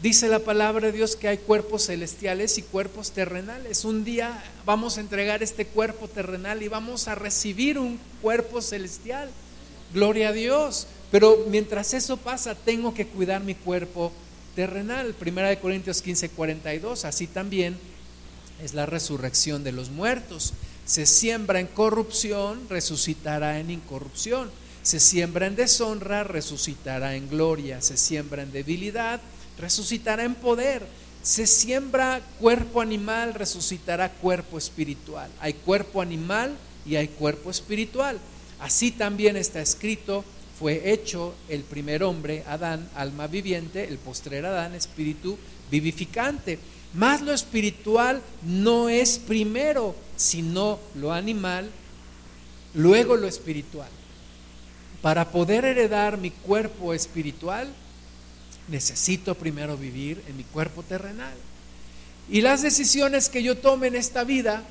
Dice 0.02 0.28
la 0.28 0.40
palabra 0.40 0.88
de 0.88 0.92
Dios 0.92 1.16
que 1.16 1.28
hay 1.28 1.38
cuerpos 1.38 1.86
celestiales 1.86 2.58
y 2.58 2.62
cuerpos 2.62 3.12
terrenales. 3.12 3.84
Un 3.84 4.04
día 4.04 4.44
vamos 4.66 4.98
a 4.98 5.00
entregar 5.00 5.42
este 5.42 5.66
cuerpo 5.66 6.06
terrenal 6.06 6.62
y 6.62 6.68
vamos 6.68 7.08
a 7.08 7.14
recibir 7.14 7.78
un 7.78 7.98
cuerpo 8.20 8.60
celestial. 8.60 9.30
Gloria 9.94 10.28
a 10.28 10.32
Dios. 10.32 10.86
Pero 11.10 11.46
mientras 11.48 11.94
eso 11.94 12.18
pasa, 12.18 12.54
tengo 12.54 12.92
que 12.92 13.06
cuidar 13.06 13.42
mi 13.42 13.54
cuerpo 13.54 14.12
terrenal. 14.54 15.14
Primera 15.14 15.48
de 15.48 15.58
Corintios 15.58 16.02
15, 16.02 16.28
42. 16.30 17.06
Así 17.06 17.26
también 17.26 17.78
es 18.62 18.74
la 18.74 18.84
resurrección 18.84 19.64
de 19.64 19.72
los 19.72 19.88
muertos. 19.88 20.52
Se 20.84 21.06
siembra 21.06 21.58
en 21.58 21.68
corrupción, 21.68 22.68
resucitará 22.68 23.60
en 23.60 23.70
incorrupción. 23.70 24.50
Se 24.82 25.00
siembra 25.00 25.46
en 25.46 25.56
deshonra, 25.56 26.22
resucitará 26.22 27.16
en 27.16 27.30
gloria. 27.30 27.80
Se 27.80 27.96
siembra 27.96 28.42
en 28.42 28.52
debilidad, 28.52 29.20
en 29.58 30.34
poder. 30.34 30.86
Se 31.22 31.46
siembra 31.46 32.20
cuerpo 32.38 32.80
animal, 32.80 33.34
resucitará 33.34 34.10
cuerpo 34.12 34.58
espiritual. 34.58 35.30
Hay 35.40 35.54
cuerpo 35.54 36.00
animal 36.00 36.56
y 36.86 36.96
hay 36.96 37.08
cuerpo 37.08 37.50
espiritual. 37.50 38.18
Así 38.60 38.90
también 38.90 39.36
está 39.36 39.60
escrito, 39.60 40.24
fue 40.58 40.92
hecho 40.92 41.34
el 41.48 41.62
primer 41.62 42.02
hombre, 42.02 42.44
Adán, 42.46 42.88
alma 42.94 43.26
viviente, 43.26 43.88
el 43.88 43.98
postrer 43.98 44.46
Adán, 44.46 44.74
espíritu 44.74 45.36
vivificante. 45.70 46.58
Más 46.94 47.20
lo 47.20 47.32
espiritual 47.32 48.22
no 48.42 48.88
es 48.88 49.18
primero, 49.18 49.94
sino 50.16 50.78
lo 50.94 51.12
animal, 51.12 51.70
luego 52.74 53.16
lo 53.16 53.26
espiritual. 53.26 53.90
Para 55.02 55.30
poder 55.30 55.64
heredar 55.64 56.16
mi 56.16 56.30
cuerpo 56.30 56.94
espiritual, 56.94 57.68
necesito 58.68 59.34
primero 59.34 59.76
vivir 59.76 60.22
en 60.28 60.36
mi 60.36 60.44
cuerpo 60.44 60.82
terrenal. 60.82 61.34
Y 62.28 62.40
las 62.40 62.62
decisiones 62.62 63.28
que 63.28 63.42
yo 63.42 63.56
tome 63.56 63.86
en 63.86 63.94
esta 63.94 64.24
vida, 64.24 64.64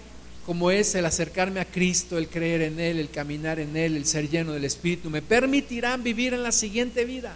como 0.45 0.71
es 0.71 0.93
el 0.95 1.05
acercarme 1.05 1.59
a 1.59 1.65
Cristo, 1.65 2.17
el 2.17 2.27
creer 2.27 2.61
en 2.61 2.79
Él, 2.79 2.99
el 2.99 3.09
caminar 3.09 3.59
en 3.59 3.77
Él, 3.77 3.95
el 3.95 4.05
ser 4.05 4.29
lleno 4.29 4.51
del 4.51 4.65
Espíritu, 4.65 5.09
me 5.09 5.21
permitirán 5.21 6.03
vivir 6.03 6.33
en 6.33 6.43
la 6.43 6.51
siguiente 6.51 7.05
vida. 7.05 7.35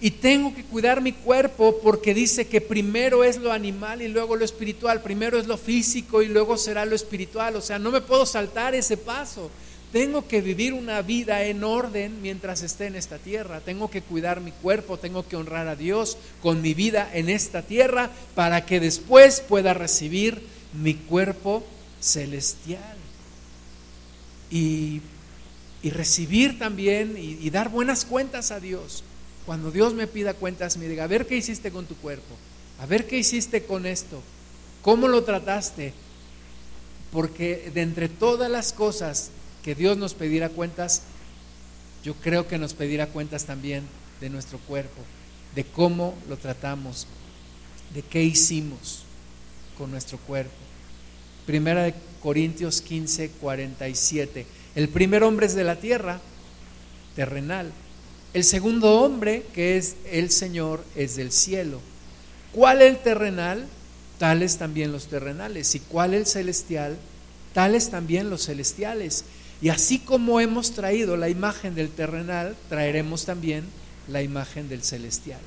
Y 0.00 0.10
tengo 0.10 0.54
que 0.54 0.64
cuidar 0.64 1.00
mi 1.00 1.12
cuerpo 1.12 1.78
porque 1.82 2.12
dice 2.12 2.46
que 2.46 2.60
primero 2.60 3.24
es 3.24 3.38
lo 3.38 3.52
animal 3.52 4.02
y 4.02 4.08
luego 4.08 4.36
lo 4.36 4.44
espiritual, 4.44 5.00
primero 5.00 5.38
es 5.38 5.46
lo 5.46 5.56
físico 5.56 6.20
y 6.20 6.26
luego 6.26 6.56
será 6.56 6.84
lo 6.84 6.96
espiritual. 6.96 7.56
O 7.56 7.62
sea, 7.62 7.78
no 7.78 7.90
me 7.90 8.00
puedo 8.00 8.26
saltar 8.26 8.74
ese 8.74 8.96
paso. 8.96 9.50
Tengo 9.94 10.26
que 10.26 10.40
vivir 10.40 10.72
una 10.72 11.02
vida 11.02 11.44
en 11.44 11.62
orden 11.62 12.20
mientras 12.20 12.62
esté 12.62 12.86
en 12.86 12.96
esta 12.96 13.18
tierra. 13.18 13.60
Tengo 13.60 13.88
que 13.88 14.02
cuidar 14.02 14.40
mi 14.40 14.50
cuerpo, 14.50 14.98
tengo 14.98 15.24
que 15.28 15.36
honrar 15.36 15.68
a 15.68 15.76
Dios 15.76 16.18
con 16.42 16.60
mi 16.62 16.74
vida 16.74 17.08
en 17.12 17.28
esta 17.28 17.62
tierra 17.62 18.10
para 18.34 18.66
que 18.66 18.80
después 18.80 19.40
pueda 19.40 19.72
recibir 19.72 20.42
mi 20.72 20.94
cuerpo 20.94 21.64
celestial. 22.00 22.96
Y, 24.50 25.00
recibir 25.84 26.58
también 26.58 27.14
y, 27.16 27.38
y 27.40 27.50
dar 27.50 27.68
buenas 27.68 28.04
cuentas 28.04 28.50
a 28.50 28.58
Dios. 28.58 29.04
Cuando 29.46 29.70
Dios 29.70 29.94
me 29.94 30.08
pida 30.08 30.34
cuentas, 30.34 30.76
me 30.76 30.88
diga, 30.88 31.04
a 31.04 31.06
ver 31.06 31.28
qué 31.28 31.36
hiciste 31.36 31.70
con 31.70 31.86
tu 31.86 31.94
cuerpo, 31.94 32.34
a 32.80 32.86
ver 32.86 33.06
qué 33.06 33.18
hiciste 33.18 33.62
con 33.62 33.86
esto, 33.86 34.20
cómo 34.82 35.06
lo 35.06 35.22
trataste. 35.22 35.92
Porque 37.12 37.70
de 37.72 37.82
entre 37.82 38.08
todas 38.08 38.50
las 38.50 38.72
cosas 38.72 39.30
que 39.64 39.74
Dios 39.74 39.96
nos 39.96 40.12
pedirá 40.12 40.50
cuentas, 40.50 41.02
yo 42.04 42.14
creo 42.14 42.46
que 42.46 42.58
nos 42.58 42.74
pedirá 42.74 43.06
cuentas 43.06 43.46
también 43.46 43.84
de 44.20 44.28
nuestro 44.28 44.58
cuerpo, 44.58 45.00
de 45.54 45.64
cómo 45.64 46.14
lo 46.28 46.36
tratamos, 46.36 47.06
de 47.94 48.02
qué 48.02 48.22
hicimos 48.22 49.04
con 49.78 49.90
nuestro 49.90 50.18
cuerpo. 50.18 50.52
Primera 51.46 51.82
de 51.84 51.94
Corintios 52.22 52.82
15, 52.82 53.30
47. 53.40 54.46
El 54.74 54.88
primer 54.90 55.22
hombre 55.22 55.46
es 55.46 55.54
de 55.54 55.64
la 55.64 55.76
tierra, 55.76 56.20
terrenal. 57.16 57.72
El 58.34 58.44
segundo 58.44 59.00
hombre, 59.00 59.44
que 59.54 59.78
es 59.78 59.96
el 60.10 60.30
Señor, 60.30 60.84
es 60.94 61.16
del 61.16 61.32
cielo. 61.32 61.80
¿Cuál 62.52 62.82
el 62.82 62.98
terrenal? 62.98 63.66
Tales 64.18 64.58
también 64.58 64.92
los 64.92 65.06
terrenales. 65.06 65.74
¿Y 65.74 65.80
cuál 65.80 66.12
el 66.12 66.26
celestial? 66.26 66.96
Tales 67.52 67.90
también 67.90 68.28
los 68.28 68.46
celestiales. 68.46 69.24
Y 69.64 69.70
así 69.70 69.98
como 69.98 70.40
hemos 70.40 70.72
traído 70.72 71.16
la 71.16 71.30
imagen 71.30 71.74
del 71.74 71.88
terrenal, 71.88 72.54
traeremos 72.68 73.24
también 73.24 73.64
la 74.08 74.20
imagen 74.20 74.68
del 74.68 74.82
celestial. 74.82 75.40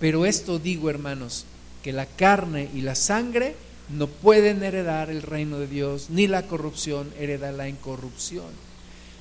Pero 0.00 0.24
esto 0.24 0.58
digo, 0.58 0.88
hermanos, 0.88 1.44
que 1.82 1.92
la 1.92 2.06
carne 2.06 2.70
y 2.74 2.80
la 2.80 2.94
sangre 2.94 3.56
no 3.90 4.06
pueden 4.06 4.62
heredar 4.62 5.10
el 5.10 5.20
reino 5.20 5.58
de 5.58 5.66
Dios, 5.66 6.06
ni 6.08 6.26
la 6.26 6.46
corrupción 6.46 7.12
hereda 7.18 7.52
la 7.52 7.68
incorrupción. 7.68 8.46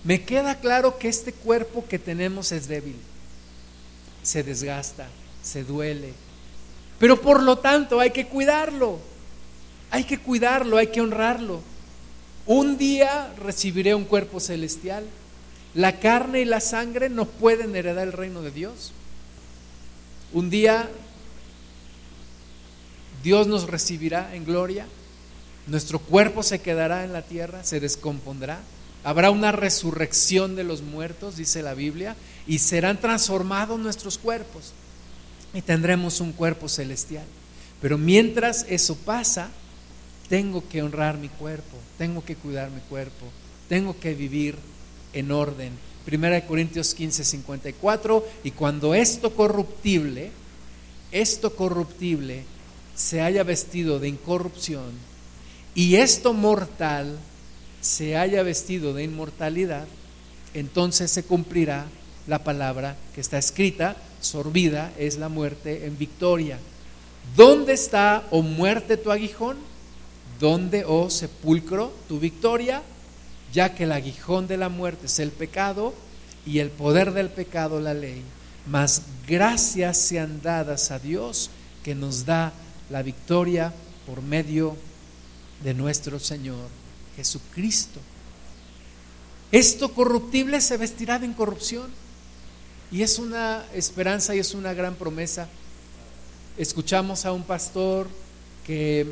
Me 0.05 0.23
queda 0.23 0.61
claro 0.61 0.97
que 0.97 1.09
este 1.09 1.33
cuerpo 1.33 1.85
que 1.85 1.99
tenemos 1.99 2.53
es 2.53 2.69
débil, 2.69 2.95
se 4.23 4.43
desgasta, 4.43 5.09
se 5.43 5.65
duele, 5.65 6.13
pero 6.99 7.19
por 7.19 7.43
lo 7.43 7.57
tanto 7.57 7.99
hay 7.99 8.11
que 8.11 8.27
cuidarlo, 8.27 8.99
hay 9.91 10.05
que 10.05 10.19
cuidarlo, 10.19 10.77
hay 10.77 10.87
que 10.87 11.01
honrarlo. 11.01 11.59
Un 12.47 12.77
día 12.77 13.33
recibiré 13.37 13.93
un 13.93 14.05
cuerpo 14.05 14.39
celestial. 14.39 15.05
La 15.73 15.99
carne 15.99 16.41
y 16.41 16.45
la 16.45 16.61
sangre 16.61 17.09
no 17.09 17.25
pueden 17.25 17.75
heredar 17.75 18.07
el 18.07 18.13
reino 18.13 18.41
de 18.41 18.51
Dios. 18.51 18.93
Un 20.33 20.49
día 20.49 20.89
Dios 23.23 23.47
nos 23.47 23.69
recibirá 23.69 24.33
en 24.33 24.45
gloria. 24.45 24.87
Nuestro 25.67 25.99
cuerpo 25.99 26.43
se 26.43 26.61
quedará 26.61 27.03
en 27.03 27.11
la 27.11 27.21
tierra, 27.21 27.63
se 27.63 27.81
descompondrá. 27.81 28.59
Habrá 29.03 29.31
una 29.31 29.51
resurrección 29.51 30.55
de 30.55 30.63
los 30.63 30.81
muertos, 30.81 31.35
dice 31.35 31.61
la 31.61 31.73
Biblia, 31.73 32.15
y 32.47 32.59
serán 32.59 32.99
transformados 32.99 33.79
nuestros 33.79 34.17
cuerpos. 34.17 34.71
Y 35.53 35.61
tendremos 35.61 36.21
un 36.21 36.31
cuerpo 36.31 36.69
celestial. 36.69 37.25
Pero 37.81 37.97
mientras 37.97 38.65
eso 38.69 38.95
pasa, 38.95 39.49
tengo 40.29 40.67
que 40.67 40.81
honrar 40.81 41.17
mi 41.17 41.29
cuerpo, 41.29 41.76
tengo 41.97 42.23
que 42.23 42.35
cuidar 42.35 42.69
mi 42.71 42.81
cuerpo, 42.81 43.25
tengo 43.67 43.99
que 43.99 44.13
vivir 44.13 44.55
en 45.13 45.31
orden. 45.31 45.73
Primera 46.05 46.35
de 46.35 46.45
Corintios 46.45 46.93
15, 46.93 47.23
54, 47.23 48.25
y 48.43 48.51
cuando 48.51 48.93
esto 48.93 49.35
corruptible, 49.35 50.31
esto 51.11 51.55
corruptible 51.55 52.43
se 52.95 53.21
haya 53.21 53.43
vestido 53.43 53.99
de 53.99 54.07
incorrupción, 54.07 54.91
y 55.75 55.95
esto 55.95 56.33
mortal 56.33 57.17
se 57.81 58.17
haya 58.17 58.41
vestido 58.43 58.93
de 58.93 59.03
inmortalidad, 59.03 59.85
entonces 60.53 61.11
se 61.11 61.23
cumplirá 61.23 61.85
la 62.25 62.43
palabra 62.43 62.95
que 63.13 63.21
está 63.21 63.37
escrita, 63.37 63.95
sorbida 64.21 64.91
es 64.97 65.17
la 65.17 65.29
muerte 65.29 65.85
en 65.85 65.97
victoria. 65.97 66.57
¿Dónde 67.35 67.73
está, 67.73 68.25
oh 68.31 68.41
muerte, 68.41 68.97
tu 68.97 69.11
aguijón? 69.11 69.57
¿Dónde, 70.39 70.85
oh 70.85 71.09
sepulcro, 71.09 71.93
tu 72.07 72.19
victoria? 72.19 72.83
Ya 73.53 73.73
que 73.73 73.85
el 73.85 73.91
aguijón 73.91 74.47
de 74.47 74.57
la 74.57 74.69
muerte 74.69 75.05
es 75.05 75.19
el 75.19 75.31
pecado 75.31 75.93
y 76.45 76.59
el 76.59 76.69
poder 76.69 77.13
del 77.13 77.29
pecado 77.29 77.79
la 77.79 77.93
ley. 77.93 78.21
Mas 78.67 79.01
gracias 79.27 79.97
sean 79.97 80.41
dadas 80.41 80.91
a 80.91 80.99
Dios 80.99 81.49
que 81.83 81.95
nos 81.95 82.25
da 82.25 82.53
la 82.89 83.01
victoria 83.01 83.73
por 84.05 84.21
medio 84.21 84.75
de 85.63 85.73
nuestro 85.73 86.19
Señor 86.19 86.67
Jesucristo. 87.15 87.99
Esto 89.51 89.93
corruptible 89.93 90.61
se 90.61 90.77
vestirá 90.77 91.19
de 91.19 91.27
incorrupción. 91.27 91.89
Y 92.91 93.01
es 93.01 93.19
una 93.19 93.65
esperanza 93.73 94.35
y 94.35 94.39
es 94.39 94.53
una 94.53 94.73
gran 94.73 94.95
promesa. 94.95 95.49
Escuchamos 96.57 97.25
a 97.25 97.33
un 97.33 97.43
pastor 97.43 98.07
que 98.65 99.05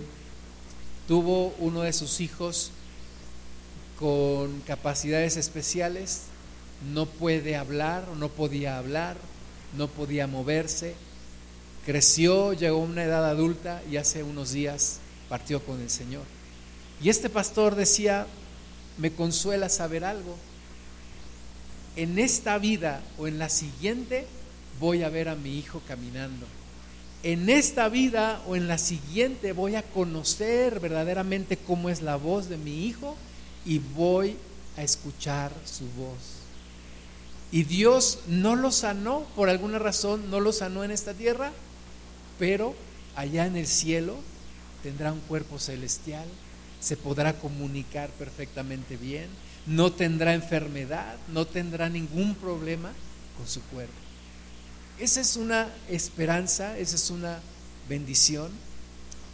tuvo 1.07 1.53
uno 1.59 1.81
de 1.81 1.93
sus 1.93 2.19
hijos 2.21 2.71
con 3.99 4.61
capacidades 4.61 5.37
especiales, 5.37 6.23
no 6.93 7.05
puede 7.05 7.55
hablar 7.55 8.07
no 8.17 8.29
podía 8.29 8.77
hablar, 8.77 9.17
no 9.77 9.87
podía 9.87 10.27
moverse, 10.27 10.95
creció, 11.85 12.53
llegó 12.53 12.81
a 12.81 12.85
una 12.85 13.03
edad 13.03 13.29
adulta 13.29 13.81
y 13.89 13.97
hace 13.97 14.23
unos 14.23 14.51
días 14.51 14.99
partió 15.29 15.63
con 15.63 15.81
el 15.81 15.89
Señor. 15.89 16.23
Y 17.01 17.09
este 17.09 17.29
pastor 17.29 17.75
decía, 17.75 18.25
me 18.97 19.11
consuela 19.11 19.69
saber 19.69 20.05
algo, 20.05 20.35
en 21.95 22.19
esta 22.19 22.57
vida 22.57 23.01
o 23.17 23.27
en 23.27 23.39
la 23.39 23.49
siguiente 23.49 24.27
voy 24.79 25.03
a 25.03 25.09
ver 25.09 25.29
a 25.29 25.35
mi 25.35 25.57
hijo 25.57 25.81
caminando. 25.87 26.45
En 27.23 27.49
esta 27.49 27.89
vida 27.89 28.41
o 28.47 28.55
en 28.55 28.67
la 28.67 28.77
siguiente 28.77 29.53
voy 29.53 29.75
a 29.75 29.83
conocer 29.83 30.79
verdaderamente 30.79 31.57
cómo 31.57 31.89
es 31.89 32.01
la 32.01 32.17
voz 32.17 32.49
de 32.49 32.57
mi 32.57 32.85
hijo 32.85 33.15
y 33.65 33.79
voy 33.79 34.37
a 34.77 34.83
escuchar 34.83 35.51
su 35.65 35.85
voz. 35.97 36.45
Y 37.51 37.63
Dios 37.63 38.19
no 38.27 38.55
lo 38.55 38.71
sanó, 38.71 39.25
por 39.35 39.49
alguna 39.49 39.79
razón 39.79 40.29
no 40.29 40.39
lo 40.39 40.51
sanó 40.51 40.83
en 40.83 40.91
esta 40.91 41.13
tierra, 41.13 41.51
pero 42.37 42.75
allá 43.15 43.45
en 43.45 43.55
el 43.55 43.67
cielo 43.67 44.15
tendrá 44.83 45.11
un 45.11 45.21
cuerpo 45.21 45.57
celestial, 45.57 46.25
se 46.79 46.97
podrá 46.97 47.33
comunicar 47.39 48.09
perfectamente 48.11 48.97
bien, 48.97 49.27
no 49.65 49.91
tendrá 49.91 50.33
enfermedad, 50.33 51.15
no 51.33 51.47
tendrá 51.47 51.89
ningún 51.89 52.35
problema 52.35 52.91
con 53.37 53.47
su 53.47 53.61
cuerpo. 53.63 54.04
Esa 54.97 55.19
es 55.19 55.35
una 55.35 55.67
esperanza, 55.89 56.77
esa 56.77 56.95
es 56.95 57.09
una 57.09 57.39
bendición, 57.89 58.49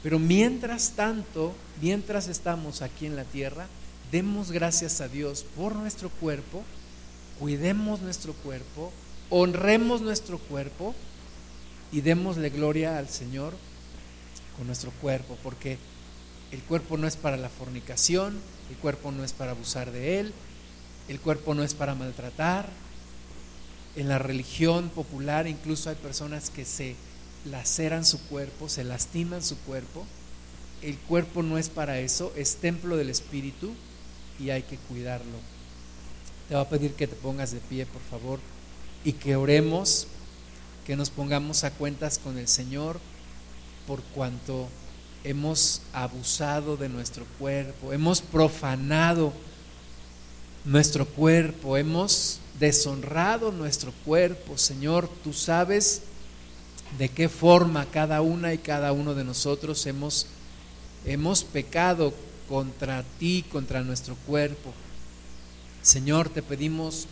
pero 0.02 0.18
mientras 0.18 0.94
tanto, 0.96 1.54
mientras 1.80 2.28
estamos 2.28 2.82
aquí 2.82 3.06
en 3.06 3.16
la 3.16 3.26
tierra, 3.26 3.68
demos 4.12 4.52
gracias 4.52 5.02
a 5.02 5.08
Dios 5.08 5.46
por 5.56 5.76
nuestro 5.76 6.10
cuerpo, 6.10 6.64
cuidemos 7.40 8.02
nuestro 8.02 8.34
cuerpo, 8.34 8.92
honremos 9.30 10.02
nuestro 10.02 10.40
cuerpo 10.40 10.96
y 11.92 12.02
démosle 12.02 12.50
gloria 12.50 12.98
al 12.98 13.08
Señor 13.08 13.54
con 14.58 14.66
nuestro 14.66 14.90
cuerpo, 15.00 15.38
porque 15.44 15.78
el 16.52 16.62
cuerpo 16.64 16.98
no 16.98 17.08
es 17.08 17.18
para 17.18 17.38
la 17.38 17.50
fornicación, 17.50 18.40
el 18.72 18.78
cuerpo 18.78 19.12
no 19.12 19.24
es 19.24 19.34
para 19.34 19.52
abusar 19.52 19.92
de 19.92 20.20
él, 20.20 20.34
el 21.08 21.20
cuerpo 21.20 21.54
no 21.54 21.64
es 21.64 21.76
para 21.76 21.94
maltratar. 21.94 22.68
En 23.96 24.08
la 24.08 24.20
religión 24.20 24.90
popular 24.90 25.48
incluso 25.48 25.90
hay 25.90 25.96
personas 25.96 26.50
que 26.50 26.66
se 26.66 26.96
laceran 27.46 28.06
su 28.06 28.22
cuerpo, 28.28 28.70
se 28.70 28.84
lastiman 28.84 29.44
su 29.44 29.58
cuerpo. 29.60 30.06
El 30.82 30.98
cuerpo 30.98 31.44
no 31.44 31.58
es 31.58 31.70
para 31.70 32.00
eso, 32.00 32.32
es 32.36 32.56
templo 32.56 32.98
del 32.98 33.10
Espíritu 33.10 33.74
y 34.40 34.50
hay 34.50 34.64
que 34.64 34.78
cuidarlo. 34.78 35.38
Te 36.48 36.56
voy 36.56 36.64
a 36.64 36.70
pedir 36.70 36.94
que 36.94 37.08
te 37.08 37.16
pongas 37.16 37.52
de 37.52 37.60
pie, 37.60 37.86
por 37.86 38.02
favor, 38.02 38.40
y 39.04 39.14
que 39.14 39.36
oremos, 39.36 40.08
que 40.86 40.96
nos 40.96 41.10
pongamos 41.10 41.64
a 41.64 41.72
cuentas 41.72 42.18
con 42.18 42.38
el 42.38 42.48
Señor 42.48 43.00
por 43.88 44.02
cuanto 44.04 44.68
hemos 45.24 45.82
abusado 45.94 46.78
de 46.78 46.90
nuestro 46.90 47.26
cuerpo, 47.38 47.94
hemos 47.94 48.22
profanado 48.22 49.34
nuestro 50.66 51.06
cuerpo, 51.06 51.78
hemos 51.78 52.40
deshonrado 52.60 53.52
nuestro 53.52 53.92
cuerpo. 54.06 54.58
Señor, 54.58 55.10
tú 55.24 55.34
sabes 55.34 56.04
de 56.98 57.10
qué 57.10 57.30
forma 57.30 57.86
cada 57.86 58.22
una 58.22 58.54
y 58.54 58.58
cada 58.58 58.92
uno 58.92 59.14
de 59.14 59.24
nosotros 59.24 59.86
hemos, 59.86 60.28
hemos 61.06 61.44
pecado 61.44 62.14
contra 62.48 63.04
ti, 63.20 63.44
contra 63.52 63.82
nuestro 63.82 64.16
cuerpo. 64.28 64.74
Señor, 65.82 66.30
te 66.30 66.44
pedimos 66.44 67.08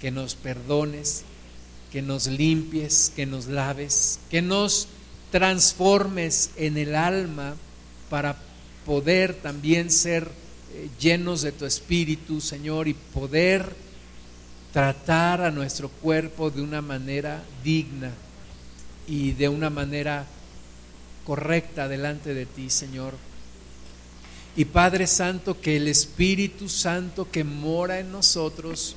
que 0.00 0.10
nos 0.10 0.34
perdones, 0.34 1.24
que 1.92 2.00
nos 2.00 2.26
limpies, 2.26 3.12
que 3.14 3.26
nos 3.26 3.46
laves, 3.46 4.18
que 4.30 4.40
nos 4.40 4.88
transformes 5.30 6.50
en 6.56 6.78
el 6.78 6.94
alma 6.94 7.56
para 8.08 8.36
poder 8.86 9.34
también 9.34 9.90
ser 9.90 10.30
eh, 10.74 10.88
llenos 11.00 11.42
de 11.42 11.52
tu 11.52 11.64
espíritu, 11.64 12.40
Señor, 12.40 12.88
y 12.88 12.94
poder 12.94 13.64
tratar 14.72 15.40
a 15.40 15.50
nuestro 15.50 15.88
cuerpo 15.88 16.50
de 16.50 16.60
una 16.62 16.82
manera 16.82 17.42
digna 17.62 18.10
y 19.06 19.32
de 19.32 19.48
una 19.48 19.70
manera 19.70 20.26
correcta 21.24 21.88
delante 21.88 22.34
de 22.34 22.46
ti, 22.46 22.70
Señor. 22.70 23.14
Y 24.56 24.66
Padre 24.66 25.06
Santo, 25.06 25.60
que 25.60 25.76
el 25.76 25.88
Espíritu 25.88 26.68
Santo 26.68 27.30
que 27.30 27.44
mora 27.44 28.00
en 28.00 28.12
nosotros 28.12 28.96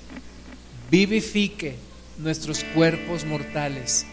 vivifique 0.89 1.75
nuestros 2.17 2.63
cuerpos 2.75 3.25
mortales 3.25 4.05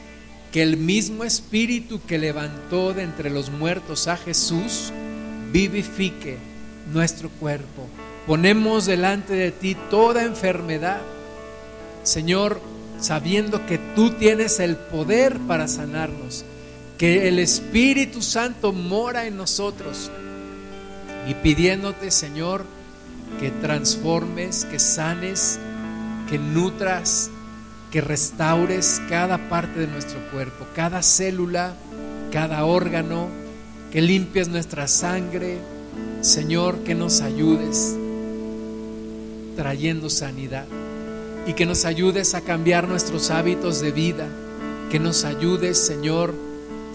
que 0.54 0.62
el 0.62 0.76
mismo 0.76 1.24
Espíritu 1.24 2.00
que 2.06 2.16
levantó 2.16 2.94
de 2.94 3.02
entre 3.02 3.28
los 3.28 3.50
muertos 3.50 4.06
a 4.06 4.16
Jesús 4.16 4.92
vivifique 5.50 6.38
nuestro 6.92 7.28
cuerpo. 7.28 7.88
Ponemos 8.26 8.86
delante 8.86 9.34
de 9.34 9.52
ti 9.52 9.76
toda 9.90 10.24
enfermedad, 10.24 11.00
Señor, 12.02 12.60
sabiendo 12.98 13.66
que 13.66 13.78
tú 13.94 14.10
tienes 14.10 14.60
el 14.60 14.76
poder 14.76 15.38
para 15.40 15.68
sanarnos, 15.68 16.44
que 16.98 17.28
el 17.28 17.38
Espíritu 17.38 18.22
Santo 18.22 18.72
mora 18.72 19.26
en 19.26 19.36
nosotros 19.36 20.10
y 21.28 21.34
pidiéndote, 21.34 22.10
Señor, 22.10 22.64
que 23.40 23.50
transformes, 23.50 24.64
que 24.64 24.78
sanes, 24.78 25.58
que 26.28 26.38
nutras, 26.38 27.30
que 27.90 28.00
restaures 28.00 29.00
cada 29.08 29.48
parte 29.48 29.80
de 29.80 29.86
nuestro 29.86 30.18
cuerpo, 30.30 30.66
cada 30.74 31.02
célula, 31.02 31.74
cada 32.32 32.64
órgano, 32.64 33.28
que 33.92 34.00
limpies 34.00 34.48
nuestra 34.48 34.88
sangre. 34.88 35.58
Señor, 36.24 36.78
que 36.78 36.94
nos 36.94 37.20
ayudes 37.20 37.94
trayendo 39.56 40.08
sanidad 40.08 40.64
y 41.46 41.52
que 41.52 41.66
nos 41.66 41.84
ayudes 41.84 42.34
a 42.34 42.40
cambiar 42.40 42.88
nuestros 42.88 43.30
hábitos 43.30 43.82
de 43.82 43.92
vida, 43.92 44.26
que 44.90 44.98
nos 44.98 45.24
ayudes, 45.26 45.78
Señor, 45.78 46.34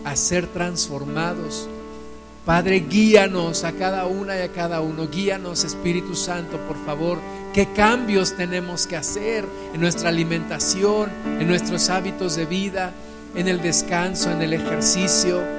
a 0.04 0.16
ser 0.16 0.48
transformados. 0.48 1.70
Padre, 2.44 2.80
guíanos 2.90 3.64
a 3.66 3.74
cada 3.74 4.08
una 4.08 4.36
y 4.36 4.42
a 4.42 4.52
cada 4.52 4.82
uno, 4.82 5.08
guíanos 5.08 5.64
Espíritu 5.64 6.16
Santo, 6.16 6.58
por 6.68 6.84
favor 6.84 7.20
qué 7.54 7.68
cambios 7.74 8.36
tenemos 8.36 8.88
que 8.88 8.98
hacer 8.98 9.46
en 9.76 9.80
nuestra 9.80 10.10
alimentación, 10.10 11.12
en 11.40 11.48
nuestros 11.48 11.90
hábitos 11.90 12.36
de 12.36 12.48
vida, 12.48 12.94
en 13.36 13.48
el 13.48 13.62
descanso, 13.62 14.32
en 14.32 14.42
el 14.42 14.54
ejercicio. 14.54 15.59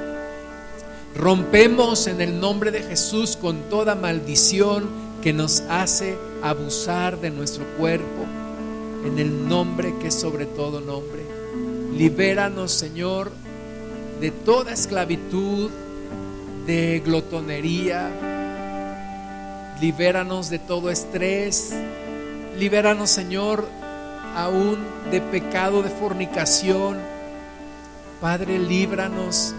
Rompemos 1.15 2.07
en 2.07 2.21
el 2.21 2.41
nombre 2.41 2.71
de 2.71 2.83
Jesús 2.83 3.37
con 3.37 3.69
toda 3.69 3.95
maldición 3.95 4.89
que 5.23 5.33
nos 5.33 5.61
hace 5.69 6.17
abusar 6.43 7.21
de 7.21 7.31
nuestro 7.31 7.65
cuerpo, 7.77 8.25
en 9.05 9.19
el 9.19 9.49
nombre 9.49 9.95
que 10.01 10.09
es 10.09 10.15
sobre 10.15 10.47
todo 10.47 10.81
nombre. 10.81 11.23
Libéranos, 11.97 12.73
Señor, 12.73 13.33
de 14.21 14.31
toda 14.31 14.73
esclavitud, 14.73 15.71
de 16.67 17.03
glotonería, 17.05 18.11
Libéranos 19.81 20.51
de 20.51 20.59
todo 20.59 20.91
estrés. 20.91 21.73
Libéranos, 22.59 23.09
Señor, 23.09 23.67
aún 24.37 24.79
de 25.11 25.23
pecado, 25.23 25.83
de 25.83 25.89
fornicación. 25.89 26.99
Padre, 28.21 28.59
líbranos 28.59 29.55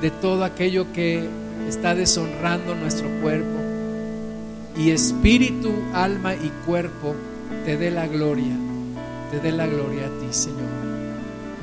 de 0.00 0.10
todo 0.10 0.44
aquello 0.44 0.92
que 0.92 1.28
está 1.68 1.94
deshonrando 1.94 2.74
nuestro 2.74 3.08
cuerpo. 3.20 3.58
y 4.76 4.92
espíritu, 4.92 5.72
alma 5.92 6.36
y 6.36 6.52
cuerpo 6.64 7.16
te 7.64 7.76
dé 7.76 7.90
la 7.90 8.06
gloria, 8.06 8.54
te 9.32 9.40
dé 9.40 9.50
la 9.50 9.66
gloria 9.66 10.06
a 10.06 10.20
ti, 10.20 10.28
Señor. 10.30 10.68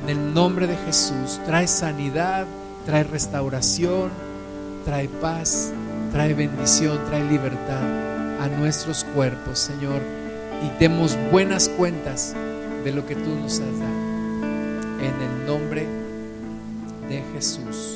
En 0.02 0.10
el 0.10 0.34
nombre 0.34 0.66
de 0.66 0.76
Jesús, 0.76 1.40
trae 1.46 1.66
sanidad, 1.66 2.46
trae 2.84 3.04
restauración, 3.04 4.10
trae 4.84 5.08
paz, 5.08 5.72
trae 6.12 6.34
bendición, 6.34 6.98
trae 7.08 7.24
libertad 7.24 7.82
a 8.40 8.48
nuestros 8.48 9.04
cuerpos, 9.14 9.58
Señor, 9.58 10.02
y 10.62 10.78
demos 10.78 11.16
buenas 11.32 11.70
cuentas 11.70 12.34
de 12.84 12.92
lo 12.92 13.06
que 13.06 13.16
tú 13.16 13.30
nos 13.42 13.60
has 13.60 13.78
dado. 13.78 14.06
En 15.00 15.14
el 15.22 15.46
nombre 15.46 15.86
de 17.08 17.22
Jesús. 17.34 17.95